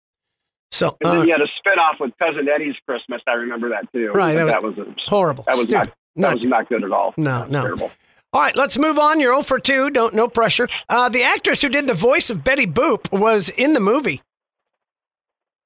So 0.74 0.96
And 1.04 1.12
then 1.12 1.20
uh, 1.20 1.24
you 1.24 1.30
had 1.32 1.40
a 1.40 1.44
spinoff 1.44 2.00
with 2.00 2.12
Cousin 2.18 2.48
Eddie's 2.48 2.74
Christmas. 2.86 3.22
I 3.28 3.32
remember 3.34 3.68
that 3.70 3.90
too. 3.92 4.10
Right, 4.12 4.34
that 4.34 4.46
That 4.46 4.62
was 4.62 4.76
a, 4.78 4.86
horrible, 5.06 5.44
that 5.44 5.52
was 5.56 5.66
stupid. 5.66 5.72
not 5.76 5.86
that 5.86 6.20
Not- 6.20 6.34
was 6.38 6.44
not 6.46 6.68
good 6.68 6.82
at 6.84 6.90
all. 6.92 7.14
No, 7.16 7.44
no. 7.46 7.62
Terrible. 7.62 7.92
All 8.32 8.40
right, 8.42 8.56
let's 8.56 8.76
move 8.76 8.98
on. 8.98 9.20
You're 9.20 9.32
0 9.34 9.42
for 9.42 9.60
2. 9.60 9.90
Don't 9.90 10.12
no 10.14 10.26
pressure. 10.26 10.66
Uh, 10.88 11.08
the 11.08 11.22
actress 11.22 11.60
who 11.60 11.68
did 11.68 11.86
the 11.86 11.94
voice 11.94 12.28
of 12.30 12.42
Betty 12.42 12.66
Boop 12.66 13.16
was 13.16 13.48
in 13.50 13.74
the 13.74 13.80
movie. 13.80 14.20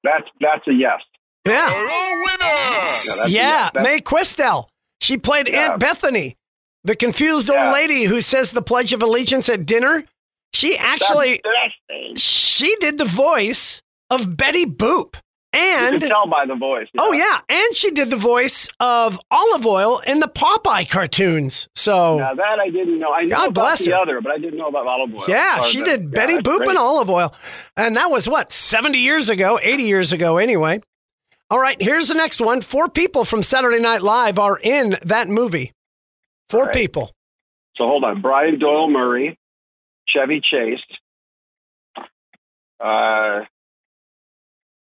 That's 0.03 0.27
that's 0.39 0.67
a 0.67 0.73
yes. 0.73 1.01
Yeah. 1.47 1.69
Yeah, 1.69 2.25
that's 2.43 3.07
Yeah, 3.07 3.25
yes. 3.27 3.71
That's- 3.73 3.83
Mae 3.83 3.99
Questel. 4.01 4.65
She 5.01 5.17
played 5.17 5.47
Yeah. 5.47 5.71
Aunt 5.71 5.79
Bethany, 5.79 6.35
the 6.83 6.95
confused 6.95 7.49
old 7.49 7.57
Yeah. 7.57 7.73
lady 7.73 8.03
who 8.03 8.21
says 8.21 8.51
the 8.51 8.61
Pledge 8.61 8.93
of 8.93 9.01
Allegiance 9.01 9.49
at 9.49 9.65
dinner. 9.65 10.03
She 10.53 10.77
actually 10.77 11.41
she 12.17 12.75
did 12.79 12.97
the 12.97 13.05
voice 13.05 13.81
of 14.09 14.35
Betty 14.37 14.65
Boop. 14.65 15.15
you 15.53 15.59
And 15.59 16.01
tell 16.01 16.27
by 16.27 16.45
the 16.47 16.55
voice. 16.55 16.87
oh 16.97 17.11
yeah, 17.13 17.39
and 17.49 17.75
she 17.75 17.91
did 17.91 18.09
the 18.09 18.17
voice 18.17 18.69
of 18.79 19.19
Olive 19.31 19.65
Oyl 19.65 19.99
in 20.05 20.19
the 20.19 20.27
Popeye 20.27 20.89
cartoons. 20.89 21.67
So 21.75 22.17
Now 22.19 22.33
that 22.35 22.59
I 22.59 22.69
didn't 22.69 22.99
know. 22.99 23.11
I 23.11 23.23
knew 23.23 23.29
God 23.29 23.49
about 23.49 23.53
bless 23.53 23.85
the 23.85 23.91
her. 23.91 23.97
other, 23.97 24.21
but 24.21 24.31
I 24.31 24.37
didn't 24.37 24.57
know 24.57 24.67
about 24.67 24.85
Olive 24.87 25.13
Oyl. 25.15 25.25
Yeah, 25.27 25.63
she 25.63 25.81
did 25.81 26.01
yeah, 26.03 26.07
Betty 26.09 26.37
Boop 26.37 26.57
great. 26.57 26.69
and 26.69 26.77
Olive 26.77 27.09
Oyl. 27.09 27.33
And 27.77 27.95
that 27.95 28.07
was 28.11 28.27
what, 28.29 28.51
70 28.51 28.97
years 28.99 29.29
ago, 29.29 29.59
80 29.61 29.83
years 29.83 30.11
ago, 30.11 30.37
anyway. 30.37 30.81
All 31.51 31.59
right, 31.59 31.81
here's 31.81 32.07
the 32.09 32.13
next 32.13 32.39
one. 32.39 32.61
Four 32.61 32.89
people 32.89 33.25
from 33.25 33.41
Saturday 33.41 33.79
Night 33.79 34.03
Live 34.03 34.37
are 34.37 34.59
in 34.61 34.97
that 35.01 35.27
movie. 35.29 35.71
Four 36.47 36.65
right. 36.65 36.73
people. 36.75 37.11
So 37.75 37.85
hold 37.87 38.03
on. 38.03 38.21
Brian 38.21 38.59
Doyle 38.59 38.87
Murray, 38.89 39.35
Chevy 40.07 40.41
Chase, 40.41 40.79
uh, 42.79 43.41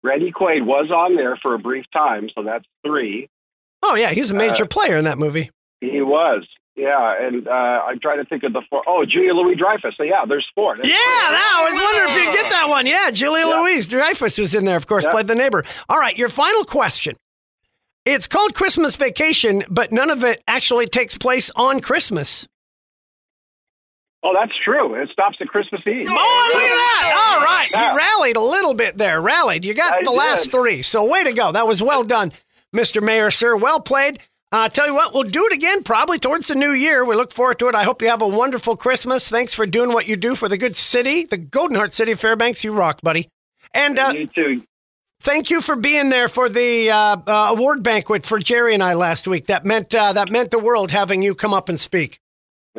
Randy 0.03 0.31
Quaid 0.31 0.65
was 0.65 0.89
on 0.91 1.15
there 1.15 1.35
for 1.41 1.53
a 1.55 1.59
brief 1.59 1.85
time, 1.91 2.29
so 2.33 2.43
that's 2.43 2.65
three. 2.85 3.29
Oh, 3.83 3.95
yeah, 3.95 4.09
he's 4.11 4.31
a 4.31 4.33
major 4.33 4.63
Uh, 4.63 4.67
player 4.67 4.97
in 4.97 5.05
that 5.05 5.17
movie. 5.17 5.49
He 5.81 6.01
was. 6.01 6.47
Yeah, 6.75 7.15
and 7.19 7.45
uh, 7.47 7.51
I'm 7.51 7.99
trying 7.99 8.19
to 8.19 8.25
think 8.25 8.43
of 8.43 8.53
the 8.53 8.61
four. 8.69 8.83
Oh, 8.87 9.03
Julia 9.05 9.33
Louis 9.33 9.55
Dreyfus. 9.55 9.95
So 9.97 10.03
yeah, 10.03 10.23
there's 10.27 10.47
four. 10.55 10.75
Yeah, 10.77 10.83
That's 10.83 10.93
that, 10.93 11.57
I 11.59 11.63
was 11.69 11.73
wondering 11.77 12.09
if 12.09 12.25
you'd 12.25 12.33
get 12.41 12.49
that 12.51 12.67
one. 12.69 12.87
Yeah, 12.87 13.11
Julia 13.11 13.45
Yeah. 13.47 13.59
Louise 13.61 13.87
Dreyfus 13.89 14.37
was 14.37 14.55
in 14.55 14.63
there, 14.63 14.77
of 14.77 14.87
course, 14.87 15.03
Yeah. 15.03 15.11
played 15.11 15.27
the 15.27 15.35
neighbor. 15.35 15.65
All 15.89 15.97
right, 15.99 16.17
your 16.17 16.29
final 16.29 16.63
question. 16.63 17.15
It's 18.05 18.27
called 18.29 18.53
Christmas 18.55 18.95
Vacation, 18.95 19.63
but 19.69 19.91
none 19.91 20.09
of 20.09 20.23
it 20.23 20.41
actually 20.47 20.87
takes 20.87 21.17
place 21.17 21.51
on 21.57 21.81
Christmas. 21.81 22.47
Oh, 24.23 24.33
that's 24.37 24.51
true. 24.65 24.95
It 25.01 25.09
stops 25.11 25.37
at 25.39 25.47
Christmas 25.47 25.81
Eve. 25.87 26.07
Oh, 26.09 26.51
look 26.53 26.63
at 26.63 26.75
that. 26.75 27.35
All 27.39 27.45
right. 27.45 27.67
Yeah. 27.71 27.91
You 27.93 27.97
rallied 28.33 28.37
a 28.37 28.51
little 28.51 28.73
bit 28.73 28.97
there. 28.97 29.21
Rallied. 29.21 29.65
You 29.65 29.73
got 29.73 29.93
I 29.93 30.01
the 30.03 30.11
last 30.11 30.51
three. 30.51 30.81
So, 30.81 31.03
way 31.05 31.23
to 31.23 31.33
go. 31.33 31.51
That 31.51 31.67
was 31.67 31.81
well 31.81 32.03
done, 32.03 32.31
Mr. 32.75 33.01
Mayor, 33.01 33.31
sir. 33.31 33.55
Well 33.57 33.79
played. 33.79 34.19
Uh, 34.51 34.67
tell 34.67 34.87
you 34.87 34.95
what, 34.95 35.13
we'll 35.13 35.29
do 35.29 35.45
it 35.45 35.53
again 35.53 35.83
probably 35.83 36.17
towards 36.17 36.47
the 36.47 36.55
new 36.55 36.71
year. 36.71 37.05
We 37.05 37.13
look 37.15 37.31
forward 37.31 37.59
to 37.59 37.67
it. 37.67 37.75
I 37.75 37.83
hope 37.83 38.01
you 38.01 38.09
have 38.09 38.23
a 38.23 38.27
wonderful 38.27 38.75
Christmas. 38.75 39.29
Thanks 39.29 39.53
for 39.53 39.67
doing 39.67 39.93
what 39.93 40.07
you 40.07 40.15
do 40.15 40.33
for 40.33 40.49
the 40.49 40.57
good 40.57 40.75
city, 40.75 41.23
the 41.25 41.37
Golden 41.37 41.75
Heart 41.77 41.93
City 41.93 42.13
of 42.13 42.19
Fairbanks. 42.19 42.63
You 42.63 42.73
rock, 42.73 42.99
buddy. 43.03 43.29
And 43.75 43.99
uh, 43.99 44.11
You 44.15 44.25
too. 44.25 44.63
thank 45.21 45.51
you 45.51 45.61
for 45.61 45.75
being 45.75 46.09
there 46.09 46.27
for 46.27 46.49
the 46.49 46.89
uh, 46.89 47.17
uh, 47.27 47.53
award 47.55 47.83
banquet 47.83 48.25
for 48.25 48.39
Jerry 48.39 48.73
and 48.73 48.81
I 48.81 48.95
last 48.95 49.27
week. 49.27 49.45
That 49.45 49.65
meant 49.65 49.93
uh, 49.93 50.13
that 50.13 50.31
meant 50.31 50.49
the 50.49 50.57
world 50.57 50.89
having 50.89 51.21
you 51.21 51.35
come 51.35 51.53
up 51.53 51.69
and 51.69 51.79
speak. 51.79 52.19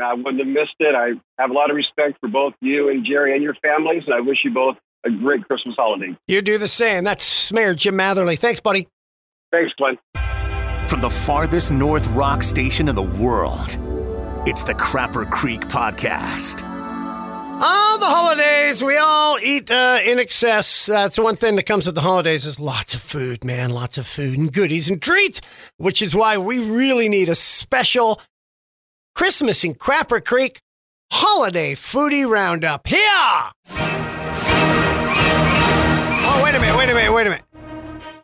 I 0.02 0.14
wouldn't 0.14 0.38
have 0.38 0.48
missed 0.48 0.74
it. 0.80 0.96
I 0.96 1.10
have 1.40 1.50
a 1.50 1.52
lot 1.52 1.70
of 1.70 1.76
respect 1.76 2.18
for 2.18 2.28
both 2.28 2.54
you 2.60 2.88
and 2.88 3.06
Jerry 3.06 3.32
and 3.34 3.44
your 3.44 3.54
families, 3.62 4.02
and 4.06 4.14
I 4.14 4.20
wish 4.20 4.38
you 4.44 4.50
both 4.52 4.76
a 5.04 5.10
great 5.10 5.44
Christmas 5.44 5.74
holiday. 5.78 6.16
You 6.26 6.42
do 6.42 6.58
the 6.58 6.68
same. 6.68 7.04
That's 7.04 7.52
Mayor 7.52 7.74
Jim 7.74 7.94
Matherly. 7.96 8.38
Thanks, 8.38 8.60
buddy. 8.60 8.88
Thanks, 9.52 9.72
Glenn. 9.76 9.98
From 10.88 11.00
the 11.00 11.10
farthest 11.10 11.70
north 11.72 12.06
rock 12.08 12.42
station 12.42 12.88
in 12.88 12.94
the 12.94 13.02
world, 13.02 13.78
it's 14.46 14.62
the 14.62 14.74
Crapper 14.74 15.30
Creek 15.30 15.62
Podcast. 15.62 16.62
Ah, 17.62 17.98
the 18.00 18.06
holidays. 18.06 18.82
We 18.82 18.96
all 18.96 19.38
eat 19.42 19.70
uh, 19.70 19.98
in 20.04 20.18
excess. 20.18 20.86
That's 20.86 21.18
one 21.18 21.36
thing 21.36 21.56
that 21.56 21.66
comes 21.66 21.84
with 21.84 21.94
the 21.94 22.00
holidays 22.00 22.46
is 22.46 22.58
lots 22.58 22.94
of 22.94 23.02
food, 23.02 23.44
man. 23.44 23.70
Lots 23.70 23.98
of 23.98 24.06
food 24.06 24.38
and 24.38 24.52
goodies 24.52 24.88
and 24.88 25.00
treats, 25.00 25.40
which 25.76 26.00
is 26.00 26.16
why 26.16 26.38
we 26.38 26.58
really 26.58 27.08
need 27.08 27.28
a 27.28 27.34
special 27.34 28.20
Christmas 29.14 29.62
in 29.62 29.74
Crapper 29.74 30.24
Creek 30.24 30.58
holiday 31.12 31.74
foodie 31.74 32.28
roundup. 32.28 32.86
Here! 32.86 34.09
Wait 36.50 36.56
a 36.56 36.60
minute, 36.62 36.76
wait 36.76 36.90
a 36.90 36.94
minute, 36.94 37.12
wait 37.12 37.26
a 37.28 37.30
minute. 37.30 37.44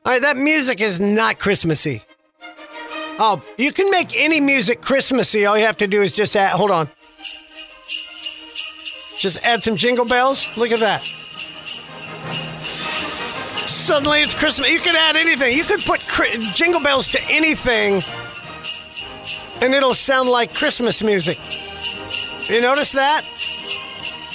All 0.05 0.13
right, 0.13 0.23
that 0.23 0.37
music 0.37 0.81
is 0.81 1.01
not 1.01 1.39
Christmassy. 1.39 2.03
Oh, 3.21 3.41
you 3.57 3.71
can 3.71 3.89
make 3.93 4.21
any 4.21 4.41
music 4.41 4.83
Christmassy. 4.83 5.47
All 5.47 5.57
you 5.57 5.65
have 5.65 5.77
to 5.77 5.87
do 5.87 6.03
is 6.03 6.11
just 6.11 6.35
add, 6.35 6.51
hold 6.51 6.73
on. 6.73 6.89
Just 9.17 9.39
add 9.45 9.63
some 9.63 9.77
jingle 9.77 10.07
bells. 10.07 10.51
Look 10.57 10.73
at 10.73 10.81
that. 10.81 11.05
Suddenly 13.65 14.23
it's 14.23 14.35
Christmas. 14.35 14.73
You 14.73 14.81
can 14.81 14.97
add 14.97 15.15
anything. 15.15 15.57
You 15.57 15.63
could 15.63 15.83
put 15.83 16.01
jingle 16.53 16.81
bells 16.81 17.09
to 17.11 17.21
anything, 17.31 18.03
and 19.61 19.73
it'll 19.73 19.95
sound 19.95 20.29
like 20.31 20.53
Christmas 20.53 21.01
music. 21.01 21.39
You 22.49 22.61
notice 22.61 22.91
that? 22.91 23.25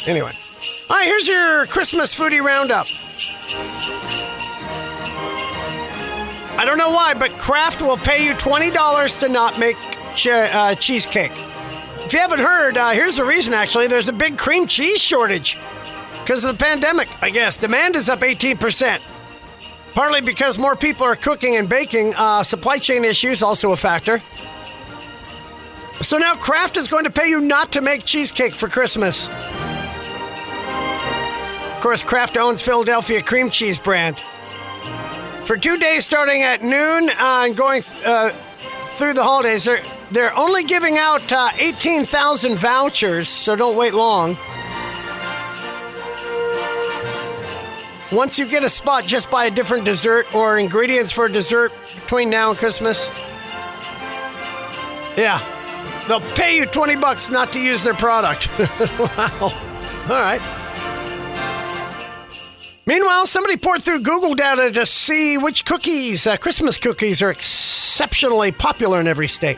Anyway. 0.07 0.31
All 0.89 0.95
right, 0.95 1.07
here's 1.07 1.27
your 1.27 1.65
Christmas 1.65 2.17
foodie 2.17 2.41
roundup. 2.41 2.87
I 6.61 6.65
don't 6.65 6.77
know 6.77 6.91
why, 6.91 7.15
but 7.15 7.31
Kraft 7.39 7.81
will 7.81 7.97
pay 7.97 8.23
you 8.23 8.33
$20 8.33 9.19
to 9.21 9.29
not 9.29 9.57
make 9.57 9.77
che- 10.15 10.51
uh, 10.53 10.75
cheesecake. 10.75 11.31
If 12.05 12.13
you 12.13 12.19
haven't 12.19 12.41
heard, 12.41 12.77
uh, 12.77 12.91
here's 12.91 13.15
the 13.15 13.25
reason 13.25 13.55
actually. 13.55 13.87
There's 13.87 14.09
a 14.09 14.13
big 14.13 14.37
cream 14.37 14.67
cheese 14.67 15.01
shortage 15.01 15.57
because 16.21 16.43
of 16.43 16.55
the 16.55 16.63
pandemic, 16.63 17.07
I 17.19 17.31
guess. 17.31 17.57
Demand 17.57 17.95
is 17.95 18.09
up 18.09 18.19
18%. 18.19 19.01
Partly 19.95 20.21
because 20.21 20.59
more 20.59 20.75
people 20.75 21.03
are 21.03 21.15
cooking 21.15 21.55
and 21.55 21.67
baking. 21.67 22.13
Uh, 22.15 22.43
supply 22.43 22.77
chain 22.77 23.05
issues 23.05 23.41
also 23.41 23.71
a 23.71 23.75
factor. 23.75 24.21
So 26.01 26.19
now 26.19 26.35
Kraft 26.35 26.77
is 26.77 26.87
going 26.87 27.05
to 27.05 27.11
pay 27.11 27.27
you 27.27 27.41
not 27.41 27.71
to 27.71 27.81
make 27.81 28.05
cheesecake 28.05 28.53
for 28.53 28.67
Christmas. 28.67 29.29
Of 31.69 31.81
course, 31.81 32.03
Kraft 32.03 32.37
owns 32.37 32.61
Philadelphia 32.61 33.23
cream 33.23 33.49
cheese 33.49 33.79
brand. 33.79 34.21
For 35.45 35.57
two 35.57 35.77
days 35.77 36.05
starting 36.05 36.43
at 36.43 36.61
noon 36.61 37.09
uh, 37.09 37.45
and 37.45 37.57
going 37.57 37.81
uh, 38.05 38.29
through 38.95 39.13
the 39.13 39.23
holidays, 39.23 39.65
they're, 39.65 39.81
they're 40.11 40.37
only 40.37 40.63
giving 40.63 40.97
out 40.97 41.31
uh, 41.31 41.49
18,000 41.57 42.57
vouchers, 42.57 43.27
so 43.27 43.55
don't 43.55 43.77
wait 43.77 43.93
long. 43.93 44.37
Once 48.11 48.37
you 48.37 48.45
get 48.45 48.63
a 48.63 48.69
spot, 48.69 49.05
just 49.05 49.31
buy 49.31 49.45
a 49.45 49.51
different 49.51 49.85
dessert 49.85 50.33
or 50.35 50.59
ingredients 50.59 51.11
for 51.11 51.25
a 51.25 51.31
dessert 51.31 51.71
between 52.01 52.29
now 52.29 52.49
and 52.49 52.59
Christmas. 52.59 53.09
Yeah, 55.17 55.39
they'll 56.07 56.19
pay 56.35 56.57
you 56.57 56.65
20 56.65 56.97
bucks 56.97 57.29
not 57.29 57.51
to 57.53 57.59
use 57.59 57.83
their 57.83 57.93
product. 57.93 58.47
wow. 58.59 59.29
All 59.41 60.09
right. 60.09 60.60
Meanwhile, 62.85 63.27
somebody 63.27 63.57
pored 63.57 63.83
through 63.83 64.01
Google 64.01 64.33
data 64.33 64.71
to 64.71 64.85
see 64.85 65.37
which 65.37 65.65
cookies, 65.65 66.25
uh, 66.25 66.37
Christmas 66.37 66.77
cookies, 66.77 67.21
are 67.21 67.29
exceptionally 67.29 68.51
popular 68.51 68.99
in 68.99 69.07
every 69.07 69.27
state. 69.27 69.57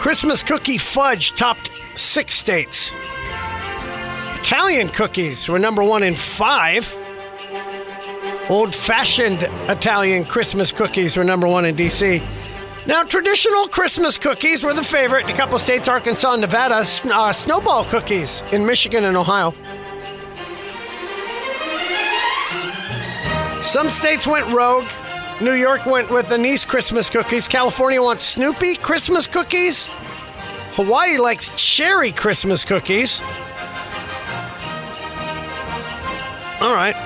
Christmas 0.00 0.42
cookie 0.42 0.78
fudge 0.78 1.34
topped 1.34 1.70
six 1.94 2.34
states. 2.34 2.92
Italian 4.40 4.88
cookies 4.88 5.46
were 5.48 5.58
number 5.58 5.84
one 5.84 6.02
in 6.02 6.14
five. 6.14 6.96
Old 8.48 8.74
fashioned 8.74 9.42
Italian 9.68 10.24
Christmas 10.24 10.72
cookies 10.72 11.18
were 11.18 11.24
number 11.24 11.46
one 11.46 11.66
in 11.66 11.74
D.C. 11.74 12.22
Now, 12.88 13.02
traditional 13.02 13.68
Christmas 13.68 14.16
cookies 14.16 14.64
were 14.64 14.72
the 14.72 14.82
favorite 14.82 15.24
in 15.24 15.30
a 15.30 15.36
couple 15.36 15.58
states 15.58 15.88
Arkansas 15.88 16.32
and 16.32 16.40
Nevada, 16.40 16.76
uh, 16.76 17.32
snowball 17.34 17.84
cookies 17.84 18.42
in 18.50 18.64
Michigan 18.64 19.04
and 19.04 19.14
Ohio. 19.14 19.52
Some 23.62 23.90
states 23.90 24.26
went 24.26 24.50
rogue. 24.54 24.86
New 25.42 25.52
York 25.52 25.84
went 25.84 26.10
with 26.10 26.32
anise 26.32 26.64
Christmas 26.64 27.10
cookies. 27.10 27.46
California 27.46 28.00
wants 28.02 28.22
Snoopy 28.22 28.76
Christmas 28.76 29.26
cookies. 29.26 29.90
Hawaii 30.72 31.18
likes 31.18 31.50
cherry 31.62 32.10
Christmas 32.10 32.64
cookies. 32.64 33.20
All 36.62 36.74
right. 36.74 36.96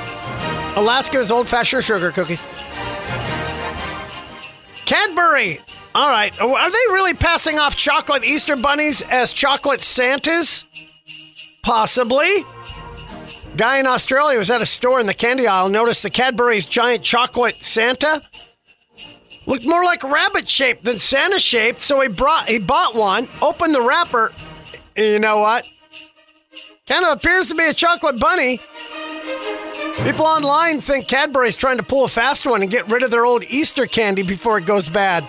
Alaska's 0.77 1.33
old 1.33 1.49
fashioned 1.49 1.83
sugar 1.83 2.12
cookies. 2.12 2.40
Cadbury. 4.85 5.61
All 5.95 6.09
right. 6.09 6.38
Are 6.40 6.71
they 6.71 6.92
really 6.92 7.14
passing 7.14 7.59
off 7.59 7.77
chocolate 7.77 8.25
Easter 8.25 8.57
bunnies 8.57 9.03
as 9.03 9.33
chocolate 9.33 9.83
Santas? 9.83 10.64
Possibly. 11.62 12.45
Guy 13.57 13.79
in 13.79 13.87
Australia 13.87 14.38
was 14.38 14.51
at 14.51 14.62
a 14.62 14.66
store 14.66 14.99
in 14.99 15.07
the 15.07 15.14
candy 15.14 15.47
aisle, 15.47 15.68
noticed 15.68 16.03
the 16.03 16.11
Cadbury's 16.11 16.64
giant 16.64 17.03
chocolate 17.03 17.57
Santa 17.62 18.23
looked 19.47 19.66
more 19.66 19.85
like 19.85 20.03
rabbit 20.05 20.49
shaped 20.49 20.85
than 20.85 20.99
Santa 20.99 21.38
shaped, 21.38 21.81
so 21.81 22.01
he 22.01 22.09
brought 22.09 22.49
he 22.49 22.59
bought 22.59 22.95
one, 22.95 23.29
opened 23.40 23.75
the 23.75 23.83
wrapper, 23.83 24.33
you 24.97 25.18
know 25.18 25.38
what? 25.38 25.66
Kind 26.87 27.05
of 27.05 27.16
appears 27.16 27.49
to 27.49 27.55
be 27.55 27.64
a 27.64 27.75
chocolate 27.75 28.18
bunny. 28.18 28.61
People 30.05 30.27
online 30.27 30.81
think 30.81 31.07
Cadbury's 31.07 31.57
trying 31.57 31.77
to 31.77 31.85
pull 31.85 32.05
a 32.05 32.09
fast 32.09 32.45
one 32.45 32.61
and 32.61 32.71
get 32.71 32.88
rid 32.88 33.05
of 33.05 33.12
their 33.12 33.25
old 33.25 33.45
Easter 33.45 33.87
candy 33.87 34.25
before 34.25 34.59
it 34.59 34.67
goes 34.67 34.88
bad. 34.88 35.23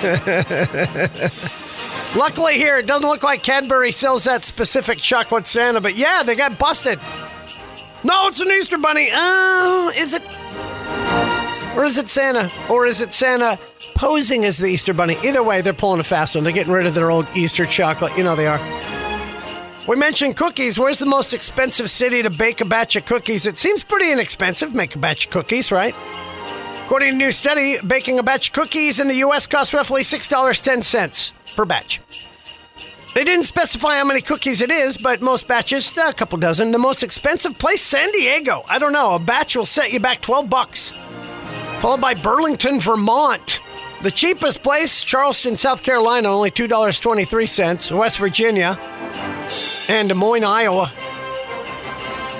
Luckily, 2.16 2.54
here, 2.54 2.78
it 2.78 2.86
doesn't 2.86 3.08
look 3.08 3.22
like 3.22 3.42
Cadbury 3.42 3.92
sells 3.92 4.24
that 4.24 4.44
specific 4.44 4.98
chocolate 4.98 5.46
Santa, 5.46 5.80
but 5.80 5.96
yeah, 5.96 6.22
they 6.22 6.34
got 6.34 6.58
busted. 6.58 6.98
No, 8.04 8.28
it's 8.28 8.40
an 8.40 8.48
Easter 8.48 8.76
bunny. 8.76 9.08
Oh, 9.10 9.90
is 9.96 10.12
it? 10.12 10.22
Or 11.76 11.84
is 11.84 11.96
it 11.96 12.08
Santa? 12.08 12.50
Or 12.68 12.84
is 12.84 13.00
it 13.00 13.12
Santa 13.12 13.58
posing 13.94 14.44
as 14.44 14.58
the 14.58 14.66
Easter 14.66 14.92
bunny? 14.92 15.16
Either 15.24 15.42
way, 15.42 15.62
they're 15.62 15.72
pulling 15.72 16.00
a 16.00 16.04
fast 16.04 16.34
one. 16.34 16.44
They're 16.44 16.52
getting 16.52 16.72
rid 16.72 16.86
of 16.86 16.94
their 16.94 17.10
old 17.10 17.26
Easter 17.34 17.64
chocolate. 17.64 18.16
You 18.18 18.24
know 18.24 18.36
they 18.36 18.48
are. 18.48 18.58
We 19.90 19.96
mentioned 19.96 20.36
cookies. 20.36 20.78
Where's 20.78 21.00
the 21.00 21.06
most 21.06 21.34
expensive 21.34 21.90
city 21.90 22.22
to 22.22 22.30
bake 22.30 22.60
a 22.60 22.64
batch 22.64 22.94
of 22.94 23.06
cookies? 23.06 23.44
It 23.44 23.56
seems 23.56 23.82
pretty 23.82 24.12
inexpensive, 24.12 24.72
make 24.72 24.94
a 24.94 25.00
batch 25.00 25.26
of 25.26 25.32
cookies, 25.32 25.72
right? 25.72 25.96
According 26.84 27.08
to 27.08 27.14
a 27.16 27.18
new 27.18 27.32
study, 27.32 27.76
baking 27.84 28.20
a 28.20 28.22
batch 28.22 28.50
of 28.50 28.52
cookies 28.52 29.00
in 29.00 29.08
the 29.08 29.16
U.S. 29.16 29.48
costs 29.48 29.74
roughly 29.74 30.02
$6.10 30.02 31.32
per 31.56 31.64
batch. 31.64 32.00
They 33.16 33.24
didn't 33.24 33.46
specify 33.46 33.96
how 33.96 34.04
many 34.04 34.20
cookies 34.20 34.60
it 34.60 34.70
is, 34.70 34.96
but 34.96 35.22
most 35.22 35.48
batches, 35.48 35.90
a 35.98 36.12
couple 36.12 36.38
dozen. 36.38 36.70
The 36.70 36.78
most 36.78 37.02
expensive 37.02 37.58
place, 37.58 37.80
San 37.80 38.12
Diego. 38.12 38.62
I 38.68 38.78
don't 38.78 38.92
know. 38.92 39.14
A 39.14 39.18
batch 39.18 39.56
will 39.56 39.66
set 39.66 39.92
you 39.92 39.98
back 39.98 40.20
12 40.20 40.48
bucks. 40.48 40.92
Followed 41.80 42.00
by 42.00 42.14
Burlington, 42.14 42.78
Vermont. 42.78 43.58
The 44.02 44.10
cheapest 44.10 44.62
place, 44.62 45.02
Charleston, 45.02 45.56
South 45.56 45.82
Carolina, 45.82 46.28
only 46.30 46.50
$2.23. 46.50 47.98
West 47.98 48.16
Virginia 48.16 48.78
and 49.90 50.08
Des 50.08 50.14
Moines, 50.14 50.44
Iowa. 50.44 50.90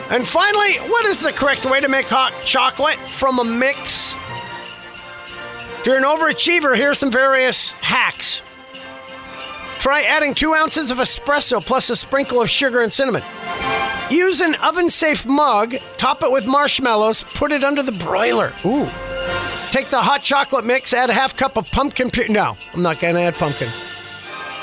And 0.09 0.27
finally, 0.27 0.77
what 0.89 1.05
is 1.05 1.21
the 1.21 1.33
correct 1.33 1.67
way 1.67 1.81
to 1.81 1.89
make 1.89 2.07
hot 2.07 2.33
chocolate 2.47 2.99
from 2.99 3.39
a 3.39 3.45
mix? 3.45 4.17
If 5.81 5.83
you're 5.85 5.99
an 5.99 6.05
overachiever, 6.05 6.75
here's 6.77 6.99
some 6.99 7.13
various 7.13 7.73
hacks. 7.73 8.41
Try 9.79 10.03
adding 10.03 10.35
two 10.35 10.55
ounces 10.55 10.91
of 10.91 10.97
espresso 10.97 11.65
plus 11.65 11.91
a 11.91 11.97
sprinkle 11.97 12.41
of 12.41 12.49
sugar 12.49 12.81
and 12.81 12.91
cinnamon. 12.93 13.23
Use 14.11 14.41
an 14.41 14.55
oven 14.57 14.89
safe 14.89 15.27
mug, 15.27 15.75
top 15.99 16.23
it 16.23 16.33
with 16.33 16.47
marshmallows, 16.47 17.23
put 17.35 17.53
it 17.53 17.63
under 17.63 17.83
the 17.83 17.93
broiler. 17.93 18.55
Ooh. 18.65 18.89
Take 19.71 19.89
the 19.89 20.03
hot 20.03 20.21
chocolate 20.23 20.65
mix, 20.65 20.93
add 20.93 21.11
a 21.11 21.13
half 21.13 21.37
cup 21.37 21.57
of 21.57 21.65
pumpkin. 21.67 22.11
Pu- 22.11 22.29
no, 22.29 22.57
I'm 22.75 22.83
not 22.83 22.99
going 22.99 23.15
to 23.15 23.21
add 23.21 23.35
pumpkin. 23.35 23.69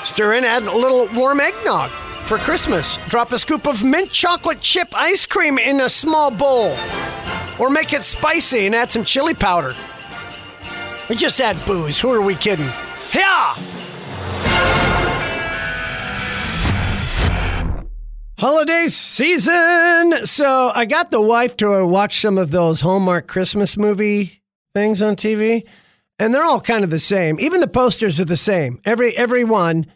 Stir 0.04 0.34
in, 0.34 0.44
add 0.44 0.64
a 0.64 0.76
little 0.76 1.08
warm 1.18 1.40
eggnog 1.40 1.90
for 2.26 2.36
Christmas. 2.36 2.98
Drop 3.08 3.32
a 3.32 3.38
scoop 3.38 3.66
of 3.66 3.82
mint 3.82 4.10
chocolate 4.10 4.60
chip 4.60 4.88
ice 4.94 5.24
cream 5.24 5.58
in 5.58 5.80
a 5.80 5.88
small 5.88 6.30
bowl. 6.30 6.76
Or 7.58 7.70
make 7.70 7.94
it 7.94 8.02
spicy 8.04 8.66
and 8.66 8.74
add 8.74 8.90
some 8.90 9.02
chili 9.02 9.32
powder. 9.32 9.74
We 11.08 11.16
just 11.16 11.40
add 11.40 11.56
booze. 11.66 11.98
Who 11.98 12.12
are 12.12 12.20
we 12.20 12.34
kidding? 12.34 12.68
Yeah! 13.14 13.54
Holiday 18.38 18.88
season. 18.88 20.26
So 20.26 20.70
I 20.74 20.84
got 20.84 21.10
the 21.10 21.22
wife 21.22 21.56
to 21.56 21.86
watch 21.86 22.20
some 22.20 22.36
of 22.36 22.50
those 22.50 22.82
Hallmark 22.82 23.26
Christmas 23.26 23.78
movie 23.78 24.37
things 24.78 25.02
on 25.02 25.16
TV, 25.16 25.64
and 26.18 26.34
they're 26.34 26.44
all 26.44 26.60
kind 26.60 26.84
of 26.84 26.90
the 26.90 26.98
same. 26.98 27.38
Even 27.40 27.60
the 27.60 27.68
posters 27.68 28.20
are 28.20 28.24
the 28.24 28.36
same. 28.36 28.80
Every 28.84 29.16
every 29.16 29.44
one 29.44 29.86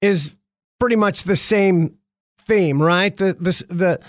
is 0.00 0.32
pretty 0.78 0.96
much 0.96 1.24
the 1.24 1.36
same 1.36 1.98
theme, 2.38 2.80
right? 2.80 3.16
The 3.16 3.34
the 3.34 3.74
the 3.74 4.00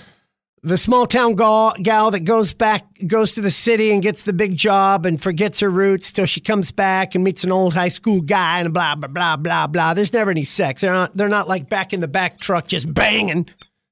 the 0.62 0.78
small 0.78 1.06
town 1.08 1.36
gal, 1.36 1.74
gal 1.82 2.12
that 2.12 2.22
goes 2.22 2.54
back 2.54 2.86
goes 3.08 3.34
to 3.34 3.42
the 3.42 3.52
city 3.52 3.92
and 3.92 4.04
gets 4.04 4.24
the 4.24 4.34
big 4.34 4.56
job 4.56 5.06
and 5.06 5.22
forgets 5.22 5.62
her 5.62 5.70
roots 5.70 6.12
till 6.12 6.26
she 6.26 6.42
comes 6.42 6.72
back 6.72 7.16
and 7.16 7.24
meets 7.24 7.44
an 7.44 7.52
old 7.52 7.74
high 7.74 7.88
school 7.88 8.22
guy 8.22 8.60
and 8.60 8.74
blah 8.74 8.96
blah 8.96 9.08
blah 9.08 9.36
blah 9.36 9.68
blah. 9.68 9.94
There's 9.94 10.14
never 10.14 10.32
any 10.32 10.46
sex. 10.46 10.82
They're 10.82 10.94
not 10.94 11.16
they're 11.16 11.30
not 11.30 11.48
like 11.48 11.70
back 11.70 11.94
in 11.94 12.02
the 12.02 12.08
back 12.08 12.40
truck 12.40 12.68
just 12.68 12.94
banging, 12.94 13.50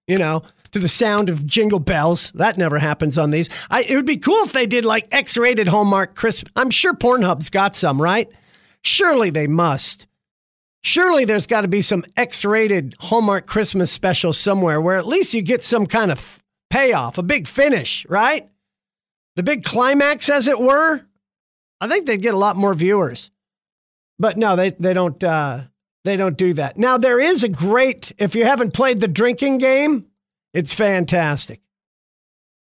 you 0.08 0.17
know, 0.17 0.43
to 0.72 0.80
the 0.80 0.90
sound 0.90 1.30
of 1.30 1.46
jingle 1.46 1.80
bells. 1.80 2.32
That 2.34 2.58
never 2.58 2.80
happens 2.80 3.18
on 3.18 3.32
these. 3.32 3.50
I, 3.70 3.84
it 3.84 3.96
would 3.96 4.06
be 4.06 4.18
cool 4.18 4.44
if 4.44 4.54
they 4.54 4.66
did 4.66 4.86
like 4.86 5.08
X-rated 5.12 5.68
Hallmark 5.68 6.16
Christmas. 6.16 6.52
I'm 6.56 6.70
sure 6.70 6.94
Pornhub's 6.94 7.50
got 7.50 7.76
some, 7.76 8.02
right? 8.02 8.30
Surely 8.84 9.30
they 9.30 9.48
must. 9.48 10.08
Surely 10.84 11.26
there's 11.26 11.48
got 11.48 11.62
to 11.62 11.68
be 11.68 11.82
some 11.82 12.06
X-rated 12.16 12.96
Hallmark 13.00 13.46
Christmas 13.46 13.92
special 13.92 14.34
somewhere 14.34 14.80
where 14.80 14.98
at 14.98 15.08
least 15.08 15.34
you 15.34 15.42
get 15.42 15.64
some 15.64 15.86
kind 15.86 16.12
of 16.12 16.40
payoff, 16.70 17.18
a 17.18 17.24
big 17.24 17.48
finish, 17.48 18.06
right? 18.08 18.50
The 19.36 19.44
big 19.44 19.64
climax, 19.64 20.30
as 20.30 20.48
it 20.48 20.60
were. 20.60 21.06
I 21.80 21.88
think 21.88 22.06
they'd 22.06 22.22
get 22.22 22.34
a 22.34 22.38
lot 22.38 22.56
more 22.56 22.74
viewers. 22.74 23.30
But 24.20 24.38
no, 24.38 24.56
they 24.56 24.72
they 24.72 24.94
don't 24.94 25.24
uh, 25.24 25.66
they 26.04 26.18
don't 26.18 26.38
do 26.38 26.54
that. 26.54 26.78
Now 26.78 26.98
there 26.98 27.20
is 27.20 27.44
a 27.44 27.50
great 27.50 28.12
if 28.18 28.34
you 28.34 28.46
haven't 28.46 28.74
played 28.74 29.00
the 29.00 29.08
drinking 29.08 29.60
game, 29.60 30.07
it's 30.58 30.74
fantastic. 30.74 31.62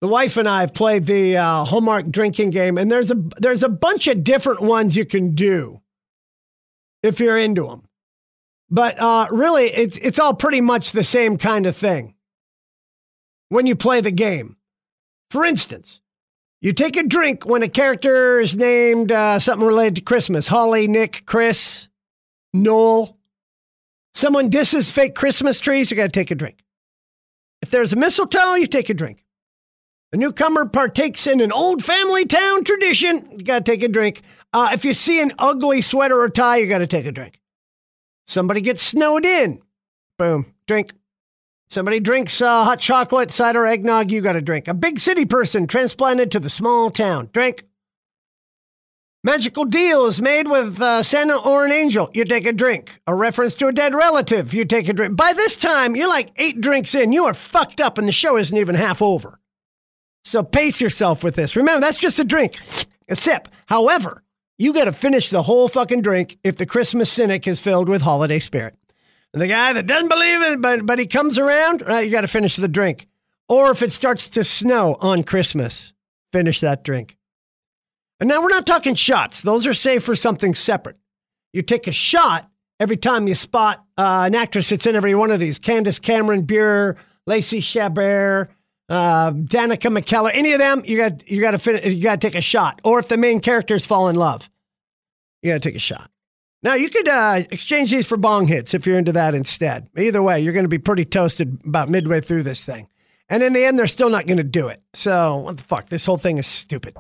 The 0.03 0.09
wife 0.09 0.37
and 0.37 0.47
I 0.47 0.61
have 0.61 0.75
played 0.75 1.07
the 1.07 1.39
uh, 1.39 1.65
Hallmark 1.65 2.11
drinking 2.11 2.51
game, 2.51 2.77
and 2.77 2.93
there's 2.93 3.11
a 3.11 3.15
there's 3.39 3.63
a 3.63 3.69
bunch 3.71 4.07
of 4.07 4.23
different 4.23 4.61
ones 4.61 4.95
you 4.95 5.07
can 5.07 5.35
do 5.35 5.81
if 7.03 7.19
you're 7.19 7.39
into 7.39 7.67
them. 7.67 7.89
But 8.69 9.01
uh, 9.01 9.29
really, 9.31 9.71
it's 9.71 9.97
it's 9.97 10.19
all 10.19 10.35
pretty 10.35 10.61
much 10.61 10.93
the 10.93 11.03
same 11.03 11.39
kind 11.39 11.65
of 11.65 11.75
thing 11.79 12.15
when 13.49 13.67
you 13.67 13.75
play 13.75 14.03
the 14.03 14.11
game. 14.11 14.59
For 15.31 15.47
instance, 15.47 16.03
you 16.61 16.75
take 16.75 16.99
a 16.99 17.03
drink 17.03 17.47
when 17.47 17.63
a 17.63 17.71
character 17.71 18.39
is 18.39 18.55
named 18.55 19.11
uh, 19.11 19.39
something 19.39 19.67
related 19.67 19.97
to 19.97 20.03
Christmas 20.03 20.49
Holly, 20.49 20.89
Nick, 20.89 21.23
Chris, 21.25 21.89
Noel. 22.53 23.17
Someone 24.13 24.51
disses 24.51 24.91
fake 24.91 25.15
Christmas 25.15 25.59
trees, 25.59 25.91
you 25.91 25.97
got 25.97 26.03
to 26.03 26.09
take 26.11 26.31
a 26.31 26.35
drink. 26.35 26.59
If 27.69 27.73
there's 27.73 27.93
a 27.93 27.97
mistletoe, 27.97 28.55
you 28.55 28.67
take 28.67 28.89
a 28.89 28.95
drink. 28.95 29.27
A 30.15 30.17
newcomer 30.17 30.65
partakes 30.65 31.27
in 31.27 31.43
an 31.43 31.53
old 31.53 31.85
family 31.85 32.25
town 32.25 32.65
tradition, 32.65 33.29
you 33.31 33.45
got 33.45 33.67
to 33.67 33.71
take 33.71 33.83
a 33.83 33.89
drink. 33.89 34.23
Uh, 34.55 34.71
if 34.73 34.87
you 34.87 34.95
see 34.95 35.21
an 35.21 35.33
ugly 35.39 35.83
sweater 35.83 36.19
or 36.19 36.31
tie, 36.31 36.57
you 36.57 36.67
got 36.67 36.79
to 36.79 36.87
take 36.87 37.05
a 37.05 37.13
drink. 37.13 37.39
Somebody 38.27 38.63
gets 38.63 38.83
snowed 38.83 39.27
in, 39.27 39.61
boom, 40.17 40.55
drink. 40.67 40.95
Somebody 41.69 42.01
drinks 42.01 42.41
uh, 42.41 42.65
hot 42.65 42.81
chocolate, 42.81 43.31
cider, 43.31 43.67
eggnog, 43.67 44.11
you 44.11 44.23
got 44.23 44.33
to 44.33 44.41
drink. 44.41 44.67
A 44.67 44.73
big 44.73 44.99
city 44.99 45.27
person 45.27 45.67
transplanted 45.67 46.31
to 46.31 46.41
the 46.41 46.49
small 46.49 46.91
town, 46.91 47.29
drink. 47.35 47.65
Magical 49.29 49.67
deal 49.67 50.07
is 50.07 50.23
made 50.23 50.49
with 50.49 50.81
uh, 50.81 51.03
Santa 51.03 51.37
or 51.37 51.67
an 51.67 51.71
angel, 51.71 52.09
you 52.15 52.25
take 52.25 52.47
a 52.47 52.53
drink. 52.53 52.99
A 53.07 53.15
reference 53.15 53.57
to 53.57 53.67
a 53.67 53.73
dead 53.73 53.95
relative, 53.95 54.55
you 54.55 54.65
take 54.65 54.89
a 54.89 54.95
drink. 54.95 55.17
By 55.17 55.35
this 55.35 55.55
time, 55.55 55.95
you're 55.95 56.09
like 56.09 56.31
eight 56.37 56.63
drinks 56.63 56.95
in, 56.95 57.13
you 57.13 57.27
are 57.27 57.35
fucked 57.35 57.79
up, 57.79 57.99
and 57.99 58.09
the 58.09 58.13
show 58.13 58.39
isn't 58.39 58.57
even 58.57 58.75
half 58.75 59.03
over. 59.03 59.39
So 60.25 60.43
pace 60.43 60.81
yourself 60.81 61.23
with 61.23 61.35
this. 61.35 61.57
Remember, 61.57 61.79
that's 61.79 61.99
just 61.99 62.19
a 62.19 62.25
drink, 62.25 62.59
a 63.07 63.17
sip. 63.17 63.49
However, 63.67 64.23
you 64.57 64.73
got 64.73 64.87
to 64.87 64.95
finish 64.95 65.29
the 65.29 65.43
whole 65.43 65.69
fucking 65.69 66.01
drink 66.01 66.39
if 66.43 66.57
the 66.57 66.65
Christmas 66.65 67.13
cynic 67.13 67.47
is 67.47 67.61
filled 67.61 67.91
with 67.91 68.01
holiday 68.01 68.39
spirit. 68.39 68.77
And 69.35 69.43
the 69.43 69.47
guy 69.47 69.75
that 69.75 69.87
doesn't 69.87 70.09
believe 70.09 70.41
it, 70.41 70.63
but, 70.63 70.87
but 70.87 70.99
he 70.99 71.07
comes 71.07 71.37
around, 71.37 71.83
right, 71.87 72.07
you 72.07 72.11
got 72.11 72.23
to 72.23 72.29
finish 72.29 72.57
the 72.57 72.67
drink. 72.67 73.07
Or 73.47 73.73
if 73.73 73.83
it 73.83 73.93
starts 73.93 74.31
to 74.31 74.43
snow 74.43 74.97
on 75.01 75.23
Christmas, 75.23 75.93
finish 76.33 76.61
that 76.61 76.83
drink. 76.83 77.18
And 78.21 78.29
now 78.29 78.43
we're 78.43 78.49
not 78.49 78.67
talking 78.67 78.95
shots, 78.95 79.43
those 79.43 79.67
are 79.67 79.75
safe 79.75 80.03
for 80.03 80.17
something 80.17 80.55
separate. 80.55 80.97
You 81.53 81.63
take 81.63 81.87
a 81.87 81.93
shot 81.93 82.51
every 82.81 82.97
time 82.97 83.29
you 83.29 83.35
spot 83.35 83.85
uh, 83.97 84.25
an 84.27 84.35
actress 84.35 84.71
that's 84.71 84.87
in 84.87 84.97
every 84.97 85.15
one 85.15 85.31
of 85.31 85.41
these 85.41 85.59
Candace 85.59 85.99
Cameron 85.99 86.43
Bure, 86.43 86.97
Lacey 87.27 87.61
Chabert, 87.61 88.49
uh, 88.89 89.33
Danica 89.33 89.97
McKellar, 89.97 90.31
any 90.33 90.53
of 90.53 90.59
them, 90.59 90.83
you 90.85 90.97
got 90.97 91.29
you 91.29 91.41
got 91.41 91.59
to 91.59 91.91
you 91.95 92.03
got 92.03 92.21
to 92.21 92.27
take 92.27 92.35
a 92.35 92.41
shot. 92.41 92.81
Or 92.85 92.99
if 92.99 93.09
the 93.09 93.17
main 93.17 93.41
characters 93.41 93.85
fall 93.85 94.09
in 94.09 94.17
love, 94.17 94.49
you 95.43 95.53
got 95.53 95.63
to 95.63 95.69
take 95.69 95.77
a 95.77 95.81
shot. 95.81 96.11
Now 96.63 96.75
you 96.75 96.89
could 96.89 97.09
uh, 97.09 97.43
exchange 97.51 97.91
these 97.91 98.07
for 98.07 98.17
bong 98.17 98.47
hits 98.47 98.75
if 98.75 98.87
you're 98.87 98.99
into 98.99 99.13
that 99.13 99.35
instead. 99.35 99.89
Either 99.97 100.23
way, 100.23 100.41
you're 100.41 100.53
going 100.53 100.65
to 100.65 100.69
be 100.69 100.79
pretty 100.79 101.05
toasted 101.05 101.61
about 101.65 101.89
midway 101.89 102.21
through 102.21 102.43
this 102.43 102.65
thing. 102.65 102.89
And 103.31 103.43
in 103.43 103.53
the 103.53 103.65
end, 103.65 103.79
they're 103.79 103.87
still 103.87 104.09
not 104.09 104.27
going 104.27 104.39
to 104.39 104.45
do 104.45 104.69
it. 104.69 104.83
So 104.95 105.37
what 105.37 105.59
the 105.59 105.63
fuck? 105.63 105.89
This 105.91 106.07
whole 106.07 106.17
thing 106.17 106.39
is 106.39 106.47
stupid. 106.47 106.97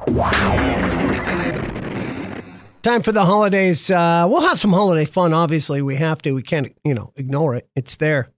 Time 2.83 3.03
for 3.03 3.12
the 3.12 3.25
holidays. 3.25 3.91
Uh, 3.91 4.27
we'll 4.29 4.43
have 4.43 4.61
some 4.61 4.73
holiday 4.73 5.05
fun. 5.05 5.33
Obviously, 5.33 5.83
we 5.83 5.97
have 5.97 6.21
to. 6.23 6.33
We 6.33 6.43
can't, 6.43 6.75
you 6.85 6.95
know, 6.95 7.12
ignore 7.17 7.55
it. 7.55 7.69
It's 7.75 7.97
there, 7.97 8.31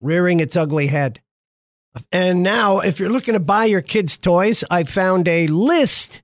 rearing 0.00 0.40
its 0.40 0.56
ugly 0.56 0.88
head. 0.88 1.20
And 2.12 2.42
now, 2.42 2.80
if 2.80 3.00
you're 3.00 3.10
looking 3.10 3.34
to 3.34 3.40
buy 3.40 3.64
your 3.64 3.80
kids' 3.80 4.18
toys, 4.18 4.64
I 4.70 4.84
found 4.84 5.28
a 5.28 5.46
list 5.46 6.22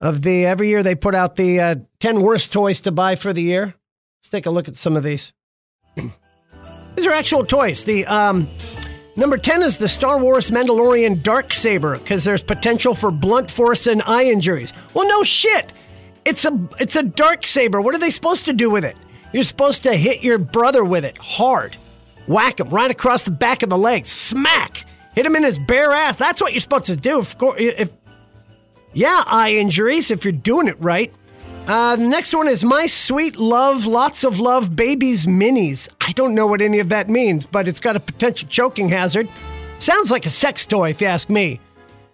of 0.00 0.22
the 0.22 0.46
every 0.46 0.68
year 0.68 0.82
they 0.82 0.94
put 0.94 1.14
out 1.14 1.36
the 1.36 1.60
uh, 1.60 1.74
10 2.00 2.20
worst 2.20 2.52
toys 2.52 2.80
to 2.82 2.92
buy 2.92 3.16
for 3.16 3.32
the 3.32 3.42
year. 3.42 3.66
Let's 3.66 4.30
take 4.30 4.46
a 4.46 4.50
look 4.50 4.68
at 4.68 4.76
some 4.76 4.96
of 4.96 5.02
these. 5.02 5.32
these 5.96 7.06
are 7.06 7.12
actual 7.12 7.44
toys. 7.46 7.84
The 7.84 8.04
um, 8.06 8.46
number 9.16 9.38
10 9.38 9.62
is 9.62 9.78
the 9.78 9.88
Star 9.88 10.18
Wars 10.20 10.50
Mandalorian 10.50 11.22
Dark 11.22 11.52
Saber 11.52 11.98
because 11.98 12.24
there's 12.24 12.42
potential 12.42 12.94
for 12.94 13.10
blunt 13.10 13.50
force 13.50 13.86
and 13.86 14.02
eye 14.06 14.24
injuries. 14.24 14.72
Well, 14.92 15.08
no 15.08 15.22
shit. 15.22 15.72
It's 16.24 16.44
a 16.44 16.68
it's 16.80 16.96
a 16.96 17.02
dark 17.02 17.46
saber. 17.46 17.80
What 17.80 17.94
are 17.94 17.98
they 17.98 18.10
supposed 18.10 18.46
to 18.46 18.52
do 18.52 18.70
with 18.70 18.84
it? 18.84 18.96
You're 19.32 19.42
supposed 19.42 19.82
to 19.82 19.94
hit 19.94 20.22
your 20.22 20.38
brother 20.38 20.84
with 20.84 21.04
it 21.04 21.18
hard. 21.18 21.76
Whack 22.26 22.60
him 22.60 22.70
right 22.70 22.90
across 22.90 23.24
the 23.24 23.30
back 23.30 23.62
of 23.62 23.68
the 23.68 23.76
leg. 23.76 24.06
Smack. 24.06 24.84
Hit 25.14 25.26
him 25.26 25.36
in 25.36 25.42
his 25.42 25.58
bare 25.58 25.92
ass. 25.92 26.16
That's 26.16 26.40
what 26.40 26.52
you're 26.52 26.60
supposed 26.60 26.86
to 26.86 26.96
do. 26.96 27.20
If, 27.20 27.36
if 27.58 27.90
yeah, 28.94 29.22
eye 29.26 29.54
injuries 29.54 30.10
if 30.10 30.24
you're 30.24 30.32
doing 30.32 30.68
it 30.68 30.80
right. 30.80 31.12
Uh, 31.66 31.96
the 31.96 32.06
next 32.06 32.34
one 32.34 32.46
is 32.46 32.62
My 32.62 32.84
Sweet 32.86 33.36
Love, 33.36 33.86
Lots 33.86 34.22
of 34.22 34.38
Love 34.38 34.76
Babies 34.76 35.24
Minis. 35.24 35.88
I 36.06 36.12
don't 36.12 36.34
know 36.34 36.46
what 36.46 36.60
any 36.60 36.78
of 36.78 36.90
that 36.90 37.08
means, 37.08 37.46
but 37.46 37.66
it's 37.68 37.80
got 37.80 37.96
a 37.96 38.00
potential 38.00 38.46
choking 38.50 38.90
hazard. 38.90 39.30
Sounds 39.78 40.10
like 40.10 40.26
a 40.26 40.30
sex 40.30 40.66
toy, 40.66 40.90
if 40.90 41.00
you 41.00 41.06
ask 41.06 41.30
me. 41.30 41.60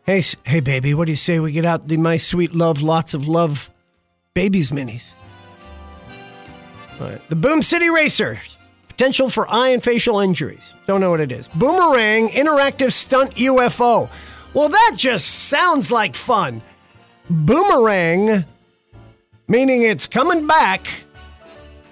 Hey, 0.06 0.22
hey, 0.44 0.60
baby, 0.60 0.94
what 0.94 1.06
do 1.06 1.12
you 1.12 1.16
say 1.16 1.40
we 1.40 1.50
get 1.50 1.64
out 1.64 1.88
the 1.88 1.96
My 1.96 2.16
Sweet 2.16 2.54
Love, 2.54 2.80
Lots 2.80 3.12
of 3.12 3.26
Love 3.26 3.70
Babies 4.34 4.70
Minis? 4.70 5.14
The 7.28 7.36
Boom 7.36 7.62
City 7.62 7.90
Racers. 7.90 8.56
Potential 8.86 9.30
for 9.30 9.50
eye 9.50 9.68
and 9.68 9.82
facial 9.82 10.20
injuries. 10.20 10.74
Don't 10.86 11.00
know 11.00 11.10
what 11.10 11.20
it 11.20 11.32
is. 11.32 11.48
Boomerang 11.48 12.28
Interactive 12.28 12.92
Stunt 12.92 13.34
UFO. 13.34 14.10
Well, 14.54 14.68
that 14.68 14.94
just 14.96 15.48
sounds 15.48 15.90
like 15.90 16.14
fun. 16.14 16.60
Boomerang, 17.30 18.44
meaning 19.50 19.82
it's 19.82 20.06
coming 20.06 20.46
back. 20.46 20.80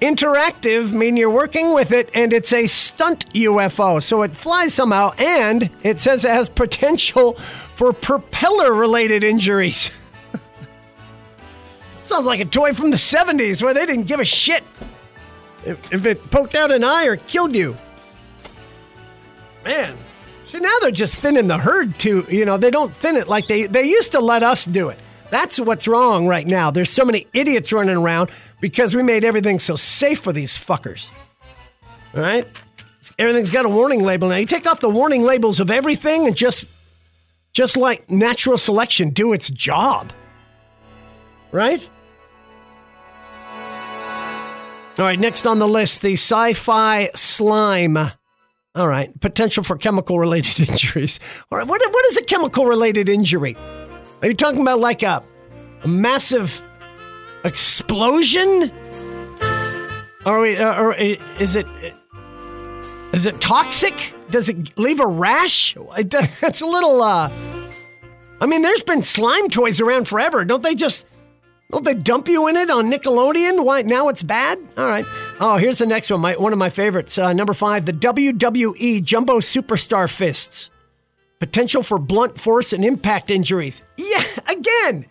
Interactive, 0.00 0.92
meaning 0.92 1.16
you're 1.16 1.28
working 1.28 1.74
with 1.74 1.90
it, 1.90 2.08
and 2.14 2.32
it's 2.32 2.52
a 2.52 2.68
stunt 2.68 3.28
UFO. 3.34 4.00
So 4.00 4.22
it 4.22 4.30
flies 4.30 4.72
somehow, 4.72 5.10
and 5.18 5.68
it 5.82 5.98
says 5.98 6.24
it 6.24 6.30
has 6.30 6.48
potential 6.48 7.32
for 7.32 7.92
propeller 7.92 8.72
related 8.72 9.24
injuries. 9.24 9.90
Sounds 12.02 12.26
like 12.26 12.38
a 12.38 12.44
toy 12.44 12.74
from 12.74 12.90
the 12.90 12.96
70s 12.96 13.60
where 13.60 13.74
they 13.74 13.86
didn't 13.86 14.06
give 14.06 14.20
a 14.20 14.24
shit 14.24 14.62
if, 15.66 15.92
if 15.92 16.06
it 16.06 16.30
poked 16.30 16.54
out 16.54 16.70
an 16.70 16.84
eye 16.84 17.06
or 17.06 17.16
killed 17.16 17.56
you. 17.56 17.76
Man. 19.64 19.96
See, 20.44 20.60
now 20.60 20.72
they're 20.80 20.92
just 20.92 21.16
thinning 21.16 21.48
the 21.48 21.58
herd 21.58 21.98
too. 21.98 22.24
You 22.30 22.44
know, 22.44 22.56
they 22.56 22.70
don't 22.70 22.94
thin 22.94 23.16
it 23.16 23.26
like 23.26 23.48
they, 23.48 23.66
they 23.66 23.82
used 23.82 24.12
to 24.12 24.20
let 24.20 24.44
us 24.44 24.64
do 24.64 24.90
it. 24.90 24.98
That's 25.30 25.58
what's 25.60 25.86
wrong 25.86 26.26
right 26.26 26.46
now. 26.46 26.70
There's 26.70 26.90
so 26.90 27.04
many 27.04 27.26
idiots 27.32 27.72
running 27.72 27.96
around 27.96 28.30
because 28.60 28.94
we 28.94 29.02
made 29.02 29.24
everything 29.24 29.58
so 29.58 29.74
safe 29.76 30.20
for 30.20 30.32
these 30.32 30.56
fuckers. 30.56 31.10
All 32.14 32.22
right? 32.22 32.46
Everything's 33.18 33.50
got 33.50 33.66
a 33.66 33.68
warning 33.68 34.02
label 34.02 34.28
now. 34.28 34.36
You 34.36 34.46
take 34.46 34.66
off 34.66 34.80
the 34.80 34.88
warning 34.88 35.22
labels 35.22 35.60
of 35.60 35.70
everything 35.70 36.26
and 36.26 36.36
just 36.36 36.66
just 37.52 37.76
like 37.76 38.08
natural 38.10 38.56
selection 38.56 39.10
do 39.10 39.32
its 39.32 39.50
job. 39.50 40.12
Right? 41.50 41.86
All 44.98 45.04
right, 45.04 45.18
next 45.18 45.46
on 45.46 45.58
the 45.58 45.68
list, 45.68 46.02
the 46.02 46.14
sci 46.14 46.52
fi 46.54 47.10
slime. 47.14 47.96
All 47.96 48.88
right, 48.88 49.18
potential 49.20 49.64
for 49.64 49.76
chemical 49.76 50.18
related 50.18 50.60
injuries. 50.68 51.18
All 51.50 51.58
right, 51.58 51.66
what, 51.66 51.80
what 51.92 52.06
is 52.06 52.16
a 52.16 52.22
chemical 52.22 52.66
related 52.66 53.08
injury? 53.08 53.56
Are 54.22 54.28
you 54.28 54.35
talking 54.35 54.61
about 54.61 54.81
like 54.81 55.02
a, 55.02 55.22
a 55.83 55.88
massive 55.88 56.62
explosion? 57.44 58.72
Or, 60.26 60.40
we, 60.40 60.57
uh, 60.57 60.81
or 60.81 60.94
is 60.94 61.57
it 61.57 61.66
is 63.12 63.26
it 63.26 63.40
toxic? 63.40 64.14
Does 64.31 64.48
it 64.48 64.76
leave 64.78 65.00
a 65.00 65.07
rash? 65.07 65.76
It's 65.96 66.61
a 66.61 66.66
little. 66.66 67.02
Uh, 67.02 67.31
I 68.40 68.46
mean, 68.46 68.62
there's 68.62 68.83
been 68.83 69.02
slime 69.02 69.48
toys 69.48 69.81
around 69.81 70.07
forever. 70.07 70.44
Don't 70.44 70.62
they 70.62 70.74
just 70.74 71.07
don't 71.70 71.85
they 71.85 71.94
dump 71.94 72.28
you 72.28 72.46
in 72.48 72.57
it 72.57 72.70
on 72.70 72.90
Nickelodeon? 72.90 73.64
Why 73.64 73.83
now 73.83 74.09
it's 74.09 74.22
bad? 74.22 74.59
All 74.76 74.87
right. 74.87 75.04
Oh, 75.40 75.57
here's 75.57 75.78
the 75.78 75.87
next 75.87 76.11
one. 76.11 76.20
My 76.20 76.35
one 76.35 76.52
of 76.52 76.59
my 76.59 76.70
favorites. 76.70 77.16
Uh, 77.18 77.33
number 77.33 77.54
five, 77.54 77.87
the 77.87 77.92
WWE 77.92 79.02
Jumbo 79.02 79.38
Superstar 79.40 80.11
Fists. 80.11 80.70
Potential 81.38 81.83
for 81.83 81.98
blunt 81.98 82.38
force 82.40 82.72
and 82.72 82.85
impact 82.85 83.31
injuries. 83.31 83.83
Yeah, 83.96 84.24
again. 84.48 85.07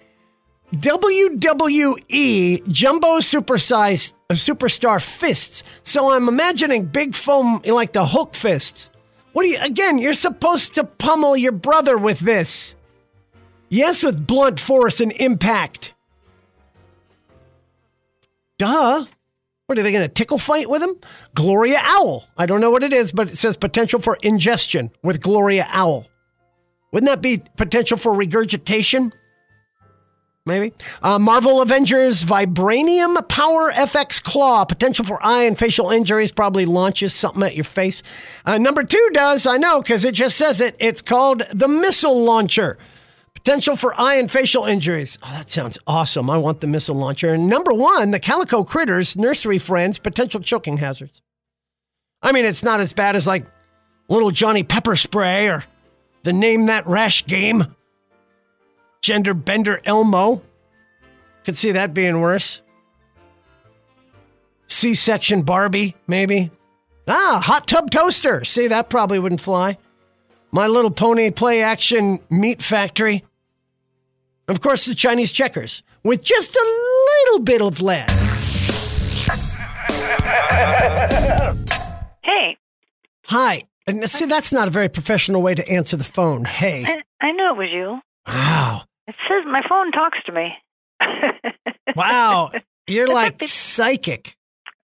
WWE 0.74 2.68
Jumbo 2.68 3.20
Supersize 3.20 4.14
uh, 4.30 4.34
Superstar 4.34 5.02
Fists. 5.02 5.64
So 5.84 6.12
I'm 6.12 6.28
imagining 6.28 6.86
big 6.86 7.16
foam 7.16 7.62
like 7.66 7.94
the 7.94 8.06
Hulk 8.06 8.36
fist. 8.36 8.90
What 9.32 9.44
do 9.44 9.50
you? 9.50 9.60
Again, 9.62 9.98
you're 9.98 10.14
supposed 10.14 10.76
to 10.76 10.84
pummel 10.84 11.38
your 11.38 11.54
brother 11.54 11.98
with 11.98 12.20
this. 12.20 12.76
Yes, 13.70 14.04
with 14.04 14.28
blunt 14.28 14.60
force 14.60 15.00
and 15.00 15.14
impact. 15.14 15.94
Duh. 18.58 19.06
What 19.68 19.78
are 19.78 19.84
they 19.84 19.92
going 19.92 20.08
to 20.08 20.14
tickle 20.14 20.38
fight 20.38 20.70
with 20.70 20.82
him? 20.82 20.96
Gloria 21.36 21.80
Owl. 21.82 22.26
I 22.38 22.46
don't 22.46 22.62
know 22.62 22.72
what 22.72 22.84
it 22.84 22.94
is, 22.94 23.12
but 23.12 23.30
it 23.30 23.38
says 23.38 23.58
potential 23.58 24.02
for 24.02 24.18
ingestion 24.22 24.92
with 25.04 25.22
Gloria 25.22 25.68
Owl. 25.70 26.08
Wouldn't 26.92 27.10
that 27.10 27.22
be 27.22 27.44
potential 27.58 27.98
for 27.98 28.14
regurgitation? 28.14 29.14
Maybe. 30.46 30.74
Uh, 31.04 31.20
Marvel 31.20 31.62
Avengers 31.62 32.24
Vibranium 32.24 33.28
Power 33.28 33.70
FX 33.74 34.24
Claw. 34.24 34.64
Potential 34.64 35.04
for 35.04 35.22
eye 35.22 35.44
and 35.44 35.60
facial 35.60 35.92
injuries. 35.92 36.32
Probably 36.32 36.66
launches 36.66 37.14
something 37.14 37.44
at 37.44 37.56
your 37.56 37.66
face. 37.66 38.02
Uh, 38.46 38.58
number 38.58 38.86
two 38.86 39.10
does, 39.12 39.46
I 39.46 39.58
know, 39.58 39.82
because 39.82 40.06
it 40.06 40.14
just 40.16 40.38
says 40.38 40.62
it. 40.62 40.78
It's 40.80 41.02
called 41.02 41.44
the 41.52 41.68
Missile 41.68 42.24
Launcher. 42.24 42.78
Potential 43.34 43.76
for 43.76 43.94
eye 44.00 44.16
and 44.16 44.32
facial 44.32 44.66
injuries. 44.66 45.18
Oh, 45.22 45.32
that 45.34 45.50
sounds 45.50 45.78
awesome. 45.86 46.30
I 46.30 46.38
want 46.38 46.60
the 46.60 46.68
missile 46.68 46.96
launcher. 46.96 47.34
And 47.34 47.48
number 47.48 47.72
one, 47.72 48.12
the 48.12 48.20
Calico 48.20 48.64
Critters, 48.64 49.16
nursery 49.16 49.58
friends, 49.58 50.00
potential 50.00 50.42
choking 50.42 50.78
hazards. 50.78 51.22
I 52.22 52.32
mean, 52.32 52.46
it's 52.46 52.64
not 52.64 52.80
as 52.80 52.94
bad 52.94 53.16
as 53.16 53.28
like 53.28 53.46
little 54.10 54.32
Johnny 54.32 54.64
Pepper 54.64 54.96
Spray 54.96 55.48
or 55.48 55.64
the 56.28 56.34
Name 56.34 56.66
That 56.66 56.86
Rash 56.86 57.26
game. 57.26 57.74
Gender 59.02 59.34
Bender 59.34 59.80
Elmo. 59.86 60.42
Could 61.46 61.56
see 61.56 61.72
that 61.72 61.94
being 61.94 62.20
worse. 62.20 62.62
C 64.68 64.94
section 64.94 65.44
Barbie, 65.44 65.96
maybe. 66.06 66.52
Ah, 67.08 67.40
hot 67.42 67.66
tub 67.66 67.92
toaster. 67.92 68.44
See, 68.44 68.68
that 68.68 68.90
probably 68.90 69.20
wouldn't 69.20 69.40
fly. 69.40 69.78
My 70.52 70.68
Little 70.68 70.92
Pony 70.92 71.32
play 71.32 71.62
action 71.62 72.20
meat 72.30 72.62
factory. 72.62 73.24
Of 74.50 74.60
course, 74.60 74.86
the 74.86 74.96
Chinese 74.96 75.32
checkers 75.32 75.82
with 76.04 76.24
just 76.24 76.58
a 76.58 77.24
little 77.24 77.40
bit 77.40 77.62
of 77.62 77.82
lead. 77.82 78.10
Hey. 82.24 82.58
Hi. 83.28 83.64
And 83.88 84.10
see, 84.12 84.26
that's 84.26 84.52
not 84.52 84.68
a 84.68 84.72
very 84.72 84.90
professional 84.90 85.42
way 85.42 85.56
to 85.56 85.68
answer 85.70 85.96
the 85.98 86.04
phone. 86.04 86.46
Hey. 86.46 86.84
I, 86.86 87.26
I 87.26 87.32
knew 87.32 87.52
it 87.52 87.58
was 87.58 87.70
you. 87.72 88.00
Wow. 88.28 88.84
It 89.08 89.16
says 89.28 89.44
my 89.46 89.62
phone 89.68 89.92
talks 89.92 90.20
to 90.26 90.32
me. 90.32 90.54
Wow. 91.96 92.52
You're 92.86 93.08
like 93.08 93.42
psychic 93.48 94.38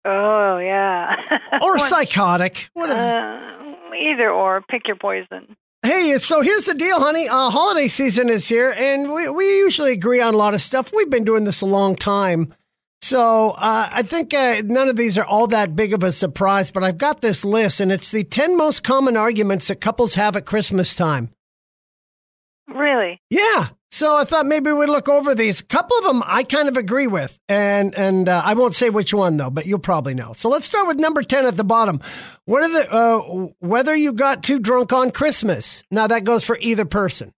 Oh 0.05 0.57
yeah. 0.57 1.15
or 1.61 1.79
psychotic. 1.79 2.69
What 2.73 2.89
is 2.89 2.95
Uh, 2.95 3.75
either 3.95 4.29
or. 4.31 4.61
Pick 4.69 4.87
your 4.87 4.97
poison. 4.97 5.55
Hey, 5.81 6.17
so 6.17 6.41
here's 6.41 6.65
the 6.65 6.73
deal, 6.73 6.99
honey. 6.99 7.27
Uh, 7.27 7.49
holiday 7.49 7.87
season 7.87 8.29
is 8.29 8.47
here, 8.47 8.71
and 8.71 9.13
we, 9.13 9.29
we 9.29 9.45
usually 9.57 9.91
agree 9.91 10.21
on 10.21 10.33
a 10.33 10.37
lot 10.37 10.53
of 10.53 10.61
stuff. 10.61 10.91
We've 10.95 11.09
been 11.09 11.25
doing 11.25 11.43
this 11.43 11.61
a 11.61 11.65
long 11.65 11.95
time. 11.95 12.53
So 13.03 13.49
uh, 13.49 13.89
I 13.91 14.03
think 14.03 14.33
uh, 14.33 14.61
none 14.63 14.87
of 14.87 14.95
these 14.95 15.17
are 15.17 15.25
all 15.25 15.47
that 15.47 15.75
big 15.75 15.93
of 15.93 16.03
a 16.03 16.11
surprise, 16.13 16.71
but 16.71 16.85
I've 16.85 16.97
got 16.97 17.19
this 17.19 17.43
list, 17.43 17.81
and 17.81 17.91
it's 17.91 18.11
the 18.11 18.23
10 18.23 18.55
most 18.55 18.81
common 18.81 19.17
arguments 19.17 19.67
that 19.67 19.81
couples 19.81 20.13
have 20.13 20.37
at 20.37 20.45
Christmas 20.45 20.95
time. 20.95 21.29
Really? 22.73 23.19
Yeah. 23.29 23.67
So 23.91 24.15
I 24.15 24.23
thought 24.23 24.45
maybe 24.45 24.71
we'd 24.71 24.87
look 24.87 25.09
over 25.09 25.35
these. 25.35 25.59
A 25.59 25.65
couple 25.65 25.97
of 25.97 26.05
them 26.05 26.23
I 26.25 26.43
kind 26.43 26.69
of 26.69 26.77
agree 26.77 27.07
with, 27.07 27.37
and 27.49 27.93
and 27.93 28.29
uh, 28.29 28.41
I 28.43 28.53
won't 28.53 28.73
say 28.73 28.89
which 28.89 29.13
one 29.13 29.35
though, 29.35 29.49
but 29.49 29.65
you'll 29.65 29.79
probably 29.79 30.13
know. 30.13 30.31
So 30.33 30.47
let's 30.47 30.65
start 30.65 30.87
with 30.87 30.97
number 30.97 31.23
ten 31.23 31.45
at 31.45 31.57
the 31.57 31.65
bottom. 31.65 31.99
What 32.45 32.63
are 32.63 32.71
the 32.73 32.91
uh, 32.91 33.49
whether 33.59 33.93
you 33.95 34.13
got 34.13 34.43
too 34.43 34.59
drunk 34.59 34.93
on 34.93 35.11
Christmas? 35.11 35.83
Now 35.91 36.07
that 36.07 36.23
goes 36.23 36.45
for 36.45 36.57
either 36.61 36.85
person. 36.85 37.33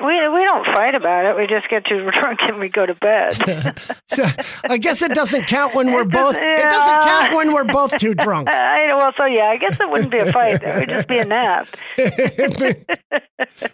We 0.00 0.28
we 0.28 0.44
don't 0.46 0.64
fight 0.66 0.94
about 0.94 1.26
it. 1.26 1.36
We 1.36 1.46
just 1.46 1.68
get 1.68 1.84
too 1.84 2.10
drunk 2.12 2.40
and 2.42 2.58
we 2.58 2.68
go 2.68 2.86
to 2.86 2.94
bed. 2.94 3.78
so 4.08 4.24
I 4.68 4.78
guess 4.78 5.02
it 5.02 5.12
doesn't 5.14 5.46
count 5.46 5.74
when 5.74 5.92
we're 5.92 6.04
both. 6.04 6.36
It 6.36 6.70
doesn't 6.70 7.00
count 7.02 7.36
when 7.36 7.52
we're 7.52 7.64
both 7.64 7.96
too 7.98 8.14
drunk. 8.14 8.48
I 8.50 8.86
know. 8.86 8.96
Well, 8.96 9.12
so 9.18 9.26
yeah, 9.26 9.44
I 9.50 9.56
guess 9.58 9.78
it 9.78 9.90
wouldn't 9.90 10.10
be 10.10 10.18
a 10.18 10.32
fight. 10.32 10.62
It 10.62 10.80
would 10.80 10.88
just 10.88 11.08
be 11.08 11.18
a 11.18 11.24
nap. 11.24 11.68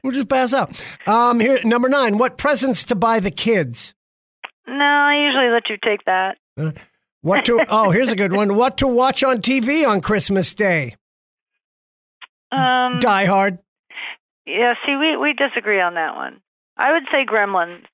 we'll 0.03 0.13
just 0.13 0.29
pass 0.29 0.53
out. 0.53 0.83
Um, 1.07 1.39
here 1.39 1.61
number 1.65 1.89
nine. 1.89 2.19
What 2.19 2.39
presents 2.39 2.83
to 2.85 2.95
buy 2.95 3.21
the 3.21 3.31
kids? 3.31 3.95
No, 4.67 4.75
I 4.75 5.27
usually 5.27 5.51
let 5.51 5.71
you 5.71 5.77
take 5.85 6.05
that. 6.07 6.39
What 7.21 7.45
to? 7.45 7.65
Oh, 7.69 7.91
here's 7.91 8.11
a 8.11 8.17
good 8.17 8.33
one. 8.33 8.57
What 8.57 8.79
to 8.79 8.89
watch 8.89 9.23
on 9.23 9.43
TV 9.43 9.87
on 9.87 10.01
Christmas 10.01 10.55
Day? 10.55 10.97
Um, 12.51 12.99
Die 12.99 13.25
Hard. 13.27 13.59
Yeah. 14.47 14.75
See, 14.87 14.97
we 14.97 15.17
we 15.17 15.33
disagree 15.35 15.81
on 15.81 15.95
that 15.95 16.15
one. 16.15 16.41
I 16.77 16.93
would 16.93 17.05
say 17.13 17.25
Gremlins. 17.27 17.85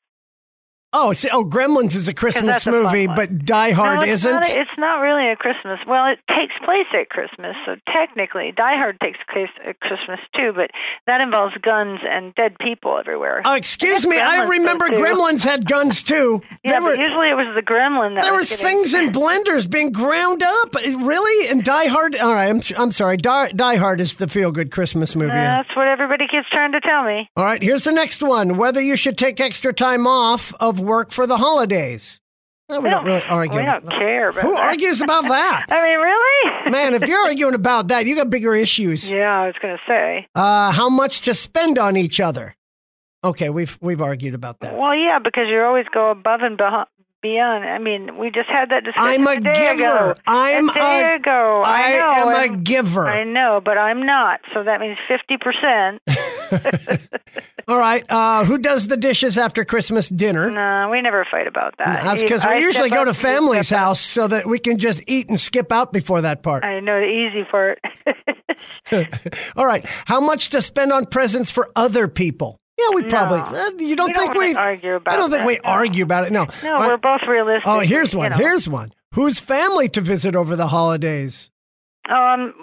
Oh, 0.93 1.13
see, 1.13 1.29
oh, 1.33 1.45
Gremlins 1.45 1.95
is 1.95 2.07
a 2.07 2.15
Christmas 2.15 2.65
that's 2.65 2.67
a 2.67 2.71
movie, 2.71 3.07
but 3.07 3.45
Die 3.45 3.71
Hard 3.71 4.01
no, 4.01 4.07
isn't. 4.07 4.31
Not, 4.31 4.51
it's 4.51 4.77
not 4.79 5.01
really 5.01 5.31
a 5.31 5.37
Christmas. 5.37 5.81
Well, 5.87 6.07
it 6.13 6.19
takes 6.29 6.53
place 6.65 6.87
at 6.93 7.09
Christmas, 7.09 7.57
so 7.65 7.77
technically, 7.91 8.53
Die 8.55 8.77
Hard 8.77 9.01
takes 9.01 9.19
place 9.33 9.49
at 9.67 9.81
Christmas 9.81 10.21
too. 10.39 10.53
But 10.55 10.71
that 11.07 11.23
involves 11.23 11.55
guns 11.63 12.01
and 12.05 12.35
dead 12.35 12.57
people 12.61 12.99
everywhere. 12.99 13.41
Uh, 13.47 13.57
excuse 13.57 14.07
me, 14.07 14.17
guess 14.17 14.33
I 14.33 14.43
remember. 14.45 14.91
Gremlins 14.91 15.43
had 15.45 15.67
guns 15.67 16.03
too. 16.03 16.43
Yeah, 16.63 16.81
were, 16.81 16.91
but 16.91 16.99
usually 16.99 17.31
it 17.31 17.35
was 17.35 17.55
the 17.55 17.63
Gremlin 17.63 18.17
that 18.17 18.25
there 18.25 18.35
was 18.35 18.43
was 18.51 18.61
things 18.61 18.95
in 18.95 19.11
blenders 19.13 19.69
being 19.69 19.93
ground 19.93 20.43
up. 20.43 20.75
Really? 20.75 21.49
And 21.49 21.65
Die 21.65 21.87
Hard? 21.87 22.17
All 22.17 22.35
right, 22.35 22.49
I'm, 22.49 22.61
I'm 22.77 22.93
sorry. 22.93 23.17
Die, 23.17 23.53
Die 23.53 23.77
Hard 23.77 24.01
is 24.01 24.17
the 24.17 24.29
feel-good 24.29 24.71
Christmas 24.71 25.17
movie. 25.17 25.31
That's 25.31 25.75
what 25.77 25.89
everybody 25.89 26.27
keeps 26.29 26.49
trying 26.51 26.73
to 26.73 26.81
tell 26.81 27.05
me. 27.05 27.29
All 27.37 27.45
right, 27.45 27.63
here's 27.63 27.85
the 27.85 27.93
next 27.93 28.23
one. 28.23 28.57
Whether 28.57 28.81
you 28.81 28.97
should 28.97 29.19
take 29.19 29.41
extra 29.41 29.73
time 29.73 30.07
off 30.07 30.53
of 30.61 30.81
work 30.83 31.11
for 31.11 31.27
the 31.27 31.37
holidays. 31.37 32.21
No, 32.69 32.79
we, 32.79 32.85
We 32.85 32.91
don't, 32.91 33.05
don't- 33.05 33.15
really 33.15 33.27
argue. 33.29 33.59
we 33.59 33.65
don't 33.65 33.89
care 33.91 34.29
about 34.31 34.43
Who 34.43 34.55
that. 34.55 34.61
argues 34.65 35.01
about 35.03 35.25
that? 35.25 35.67
I 35.71 35.83
mean, 35.83 35.99
really? 35.99 36.71
Man, 36.73 36.95
if 36.95 37.09
you're 37.09 37.21
arguing 37.21 37.55
about 37.55 37.89
that, 37.89 38.07
you 38.07 38.15
got 38.15 38.31
bigger 38.31 38.55
issues. 38.55 39.11
Yeah, 39.11 39.43
I 39.43 39.47
was 39.47 39.57
going 39.61 39.77
to 39.77 39.83
say. 39.87 40.27
Uh, 40.35 40.71
how 40.73 40.89
much 40.89 41.23
to 41.23 41.35
spend 41.35 41.79
on 41.79 41.97
each 41.97 42.19
other? 42.21 42.55
Okay, 43.25 43.51
we've 43.51 43.79
we've 43.81 44.01
argued 44.03 44.35
about 44.35 44.59
that. 44.61 44.77
Well, 44.77 44.95
yeah, 44.95 45.19
because 45.19 45.45
you 45.49 45.61
always 45.63 45.87
go 45.93 46.11
above 46.11 46.41
and 46.43 46.59
beho- 46.59 46.87
beyond. 47.21 47.65
I 47.65 47.79
mean, 47.79 48.17
we 48.19 48.31
just 48.33 48.49
had 48.49 48.71
that 48.71 48.83
discussion 48.85 49.27
I'm 49.27 49.27
a 49.29 49.41
day 49.41 49.77
giver. 49.77 50.11
ago. 50.11 50.15
I'm 50.27 50.69
a 50.71 50.73
a- 50.73 51.15
ago. 51.17 51.63
I 51.65 51.95
I, 51.95 51.99
know, 51.99 52.31
am 52.31 52.53
a 52.53 52.57
giver. 52.57 53.07
I 53.07 53.23
know, 53.25 53.61
but 53.65 53.79
I'm 53.79 54.05
not. 54.05 54.41
So 54.53 54.65
that 54.65 54.81
means 54.81 54.99
fifty 55.07 55.37
percent. 55.37 56.01
All 57.69 57.79
right, 57.79 58.05
uh, 58.11 58.45
who 58.45 58.59
does 58.59 58.89
the 58.89 58.97
dishes 58.97 59.39
after 59.39 59.65
Christmas 59.65 60.09
dinner? 60.09 60.51
No, 60.51 60.89
we 60.91 61.01
never 61.01 61.27
fight 61.31 61.47
about 61.47 61.75
that. 61.79 62.03
That's 62.03 62.21
You- 62.23 62.27
because 62.29 62.45
I 62.45 62.57
we 62.57 62.63
usually 62.63 62.91
go 62.91 63.05
to 63.05 63.15
family's 63.15 63.71
house 63.71 64.01
so 64.01 64.27
that 64.29 64.47
we 64.47 64.59
can 64.59 64.79
just 64.79 65.03
eat 65.07 65.29
and 65.29 65.41
skip 65.41 65.71
out 65.73 65.93
before 65.93 66.23
that 66.23 66.43
part. 66.43 66.65
I 66.65 66.81
know 66.81 66.99
the 67.01 67.07
easy 67.07 67.45
part. 67.51 67.79
All 69.57 69.67
right, 69.67 69.85
how 70.07 70.21
much 70.21 70.51
to 70.51 70.63
spend 70.63 70.93
on 70.93 71.07
presents 71.07 71.51
for 71.51 71.71
other 71.77 72.09
people? 72.09 72.59
Yeah, 72.79 72.95
we 72.95 73.03
probably. 73.05 73.39
No. 73.39 73.67
uh, 73.67 73.71
you 73.79 73.95
don't 73.97 74.09
We 74.09 74.15
think 74.15 74.33
don't 74.33 74.39
we 74.39 74.55
argue 74.55 74.95
about 74.97 75.15
I 75.15 75.17
don't 75.19 75.31
think 75.31 75.41
that, 75.43 75.47
we 75.47 75.55
no. 75.55 75.61
argue 75.65 76.05
about 76.05 76.25
it. 76.27 76.33
No. 76.33 76.47
no, 76.63 76.79
we're 76.79 76.97
both 76.97 77.21
realistic. 77.29 77.67
Oh, 77.67 77.81
here's 77.81 78.13
you 78.13 78.19
one. 78.21 78.31
know. 78.31 78.37
Here's 78.39 78.69
one. 78.69 78.93
Whose 79.15 79.39
family 79.39 79.89
to 79.91 80.01
visit 80.01 80.35
over 80.35 80.57
the 80.57 80.69
holidays? 80.69 81.51
Um, 82.11 82.55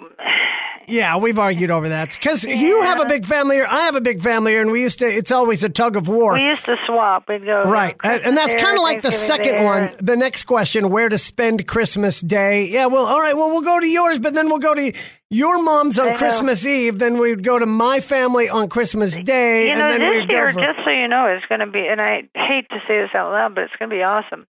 Yeah, 0.90 1.16
we've 1.18 1.38
argued 1.38 1.70
over 1.70 1.88
that 1.90 2.10
because 2.12 2.44
you 2.44 2.82
have 2.82 3.00
a 3.00 3.06
big 3.06 3.24
family 3.26 3.56
here, 3.56 3.66
I 3.68 3.82
have 3.82 3.96
a 3.96 4.00
big 4.00 4.20
family 4.20 4.52
here, 4.52 4.60
and 4.60 4.70
we 4.70 4.82
used 4.82 4.98
to. 4.98 5.06
It's 5.06 5.30
always 5.32 5.62
a 5.62 5.68
tug 5.68 5.96
of 5.96 6.08
war. 6.08 6.34
we 6.34 6.44
used 6.46 6.64
to 6.66 6.76
swap. 6.86 7.28
We'd 7.28 7.44
go 7.44 7.62
Right. 7.62 7.96
And, 8.02 8.26
and 8.26 8.36
that's 8.36 8.54
kind 8.54 8.76
of 8.76 8.82
like 8.82 9.02
the 9.02 9.12
second 9.12 9.52
there. 9.56 9.64
one. 9.64 9.90
The 10.00 10.16
next 10.16 10.44
question 10.44 10.90
where 10.90 11.08
to 11.08 11.18
spend 11.18 11.66
Christmas 11.66 12.20
Day. 12.20 12.68
Yeah, 12.68 12.86
well, 12.86 13.06
all 13.06 13.20
right. 13.20 13.36
Well, 13.36 13.50
we'll 13.50 13.62
go 13.62 13.80
to 13.80 13.86
yours, 13.86 14.18
but 14.18 14.34
then 14.34 14.48
we'll 14.48 14.58
go 14.58 14.74
to 14.74 14.92
your 15.30 15.62
mom's 15.62 15.98
on. 15.98 16.14
Christmas 16.14 16.66
Eve. 16.66 16.98
Then 16.98 17.18
we'd 17.18 17.44
go 17.44 17.58
to 17.58 17.66
my 17.66 18.00
family 18.00 18.48
on 18.48 18.68
Christmas 18.68 19.16
Day. 19.16 19.66
You 19.66 19.72
and 19.72 19.80
know, 19.80 19.88
then 19.90 20.00
this 20.00 20.22
we'd 20.22 20.30
year, 20.30 20.46
go 20.48 20.52
for. 20.54 20.60
just 20.60 20.78
so 20.84 20.90
you 20.90 21.08
know, 21.08 21.26
it's 21.26 21.46
going 21.46 21.60
to 21.60 21.66
be, 21.70 21.86
and 21.86 22.00
I 22.00 22.22
hate 22.34 22.68
to 22.70 22.78
say 22.88 23.00
this 23.00 23.10
out 23.14 23.30
loud, 23.30 23.54
but 23.54 23.64
it's 23.64 23.72
going 23.78 23.90
to 23.90 23.96
be 23.96 24.02
awesome. 24.02 24.46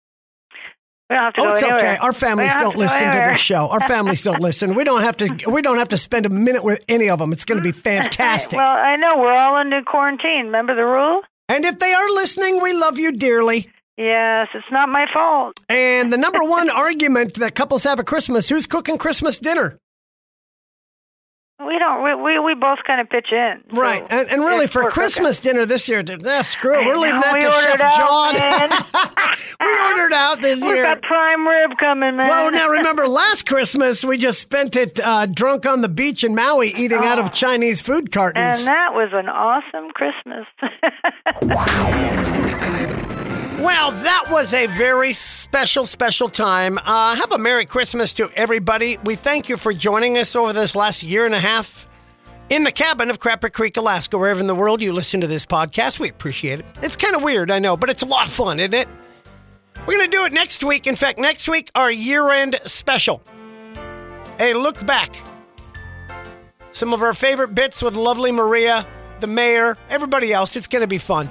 We 1.10 1.16
don't 1.16 1.24
have 1.26 1.34
to 1.34 1.42
Oh, 1.42 1.50
it's 1.54 1.64
anywhere. 1.64 1.80
okay. 1.80 1.98
Our 1.98 2.14
families 2.14 2.52
have 2.52 2.62
don't 2.62 2.74
to 2.74 2.78
listen 2.78 3.12
to 3.12 3.18
this 3.32 3.40
show. 3.40 3.68
Our 3.70 3.80
families 3.82 4.22
don't 4.24 4.40
listen. 4.42 4.76
We 4.76 4.84
don't 4.84 5.02
have 5.02 5.18
to. 5.18 5.38
We 5.50 5.62
don't 5.64 5.78
have 5.80 5.90
to 5.90 5.98
spend 5.98 6.26
a 6.26 6.30
minute 6.30 6.64
with 6.64 6.84
any 6.88 7.10
of 7.10 7.18
them. 7.20 7.34
It's 7.34 7.46
going 7.46 7.58
to 7.62 7.64
be 7.64 7.72
fantastic. 7.90 8.58
Well, 8.58 8.68
I 8.72 8.96
know 8.96 9.18
we're 9.18 9.34
all 9.34 9.56
under 9.56 9.82
quarantine. 9.82 10.46
Remember 10.46 10.76
the 10.76 10.86
rule? 10.86 11.22
and 11.48 11.66
if 11.66 11.80
they 11.80 11.92
are 11.94 12.10
listening, 12.12 12.62
we 12.62 12.74
love 12.74 13.00
you 13.00 13.12
dearly. 13.12 13.70
Yes, 13.98 14.48
it's 14.54 14.68
not 14.72 14.88
my 14.88 15.06
fault. 15.12 15.60
And 15.68 16.14
the 16.14 16.18
number 16.18 16.44
one 16.44 16.70
argument 16.86 17.34
that 17.36 17.56
couples 17.56 17.84
have 17.86 18.00
at 18.00 18.06
Christmas: 18.06 18.48
who's 18.48 18.66
cooking 18.68 18.98
Christmas 19.00 19.40
dinner? 19.40 19.80
We 21.66 21.78
don't. 21.78 22.02
We 22.04 22.16
we, 22.16 22.40
we 22.40 22.54
both 22.56 22.80
kind 22.88 23.02
of 23.02 23.10
pitch 23.10 23.34
in. 23.34 23.62
so 23.70 23.82
Right, 23.82 24.06
and, 24.10 24.30
and 24.30 24.42
really 24.42 24.66
for 24.68 24.84
work, 24.84 24.94
okay. 24.94 25.02
Christmas 25.02 25.42
dinner 25.42 25.66
this 25.66 25.90
year, 25.90 26.02
ah, 26.26 26.42
screw 26.42 26.80
it. 26.80 26.86
We're 26.86 26.96
leaving 26.96 27.20
that 27.20 27.34
we 27.34 27.42
to 27.42 27.52
Chef 27.52 27.82
out, 27.82 27.98
John. 27.98 29.36
we 29.60 29.80
ordered 29.90 30.14
out 30.14 30.42
this 30.42 30.62
We've 30.64 30.76
year. 30.76 30.84
got 30.84 31.02
prime 31.02 31.46
rib 31.46 31.72
coming, 31.78 32.16
man. 32.16 32.30
Well, 32.30 32.50
now 32.52 32.70
remember 32.72 33.10
last 33.10 33.46
Christmas 33.46 34.06
we 34.06 34.18
just 34.18 34.40
spent 34.40 34.78
it 34.78 35.02
uh, 35.02 35.26
drunk 35.26 35.66
on 35.66 35.82
the 35.82 35.90
beach 35.90 36.24
in 36.24 36.34
Maui 36.34 36.70
eating 36.70 37.00
out 37.00 37.20
of 37.20 37.34
Chinese 37.34 37.82
food 37.82 38.14
cartons, 38.14 38.60
and 38.60 38.68
that 38.68 38.94
was 38.94 39.10
an 39.12 39.28
awesome 39.28 39.92
Christmas. 39.92 40.46
Well, 43.62 43.92
that 43.92 44.28
was 44.30 44.54
a 44.54 44.68
very 44.68 45.12
special, 45.12 45.84
special 45.84 46.30
time. 46.30 46.78
Uh, 46.78 47.16
have 47.16 47.34
a 47.34 47.38
Merry 47.38 47.66
Christmas 47.66 48.14
to 48.14 48.30
everybody. 48.34 48.98
We 49.04 49.16
thank 49.16 49.50
you 49.50 49.58
for 49.58 49.74
joining 49.74 50.18
us 50.18 50.34
over 50.34 50.54
this 50.54 50.78
last 50.78 51.04
year 51.04 51.26
and 51.26 51.36
a 51.36 51.40
half 51.40 51.86
in 52.50 52.64
the 52.64 52.72
cabin 52.72 53.10
of 53.10 53.20
Crapper 53.20 53.52
Creek, 53.52 53.76
Alaska, 53.76 54.18
wherever 54.18 54.40
in 54.40 54.48
the 54.48 54.56
world 54.56 54.82
you 54.82 54.94
listen 54.94 55.20
to 55.22 55.28
this 55.28 55.46
podcast. 55.46 56.00
We 56.00 56.08
appreciate 56.08 56.60
it. 56.60 56.66
It's 56.82 56.96
kind 56.96 57.18
of 57.18 57.22
weird, 57.22 57.52
I 57.52 57.60
know, 57.60 57.76
but 57.76 57.90
it's 57.90 58.02
a 58.02 58.06
lot 58.06 58.28
of 58.28 58.34
fun, 58.34 58.62
isn't 58.62 58.74
it? 58.74 58.88
We're 59.86 59.98
going 59.98 60.10
to 60.10 60.18
do 60.18 60.24
it 60.24 60.32
next 60.32 60.64
week. 60.64 60.88
In 60.88 60.96
fact, 60.96 61.20
next 61.20 61.50
week, 61.50 61.70
our 61.76 61.92
year 61.92 62.30
end 62.30 62.62
special. 62.64 63.22
A 64.40 64.54
look 64.54 64.86
back. 64.86 65.16
Some 66.72 66.94
of 66.94 67.02
our 67.02 67.14
favorite 67.14 67.54
bits 67.54 67.82
with 67.82 67.96
lovely 67.98 68.32
Maria, 68.32 68.88
the 69.20 69.28
mayor, 69.28 69.76
everybody 69.90 70.32
else. 70.32 70.56
It's 70.56 70.68
going 70.68 70.82
to 70.82 70.88
be 70.88 70.98
fun. 70.98 71.30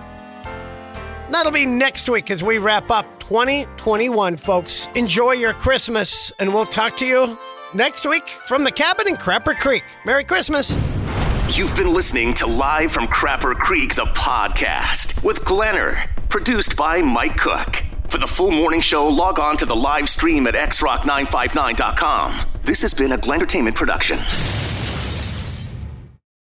That'll 1.30 1.52
be 1.52 1.66
next 1.66 2.08
week 2.08 2.30
as 2.30 2.42
we 2.42 2.58
wrap 2.58 2.90
up 2.90 3.20
2021, 3.20 4.36
folks. 4.36 4.88
Enjoy 4.94 5.32
your 5.32 5.52
Christmas, 5.52 6.32
and 6.38 6.52
we'll 6.52 6.64
talk 6.66 6.96
to 6.98 7.06
you 7.06 7.38
next 7.74 8.06
week 8.06 8.28
from 8.28 8.64
the 8.64 8.72
cabin 8.72 9.08
in 9.08 9.16
Crapper 9.16 9.54
Creek. 9.58 9.84
Merry 10.06 10.24
Christmas. 10.24 10.74
You've 11.56 11.74
been 11.76 11.92
listening 11.92 12.32
to 12.34 12.46
Live 12.46 12.92
from 12.92 13.06
Crapper 13.06 13.54
Creek, 13.54 13.94
the 13.94 14.04
podcast 14.04 15.22
with 15.22 15.44
Glenner, 15.44 16.08
produced 16.28 16.76
by 16.76 17.02
Mike 17.02 17.36
Cook. 17.36 17.84
For 18.08 18.18
the 18.18 18.26
full 18.26 18.50
morning 18.50 18.80
show, 18.80 19.06
log 19.06 19.38
on 19.38 19.56
to 19.58 19.66
the 19.66 19.76
live 19.76 20.08
stream 20.08 20.46
at 20.46 20.54
xrock959.com. 20.54 22.40
This 22.62 22.80
has 22.80 22.94
been 22.94 23.12
a 23.12 23.18
Glentertainment 23.18 23.74
production. 23.74 24.18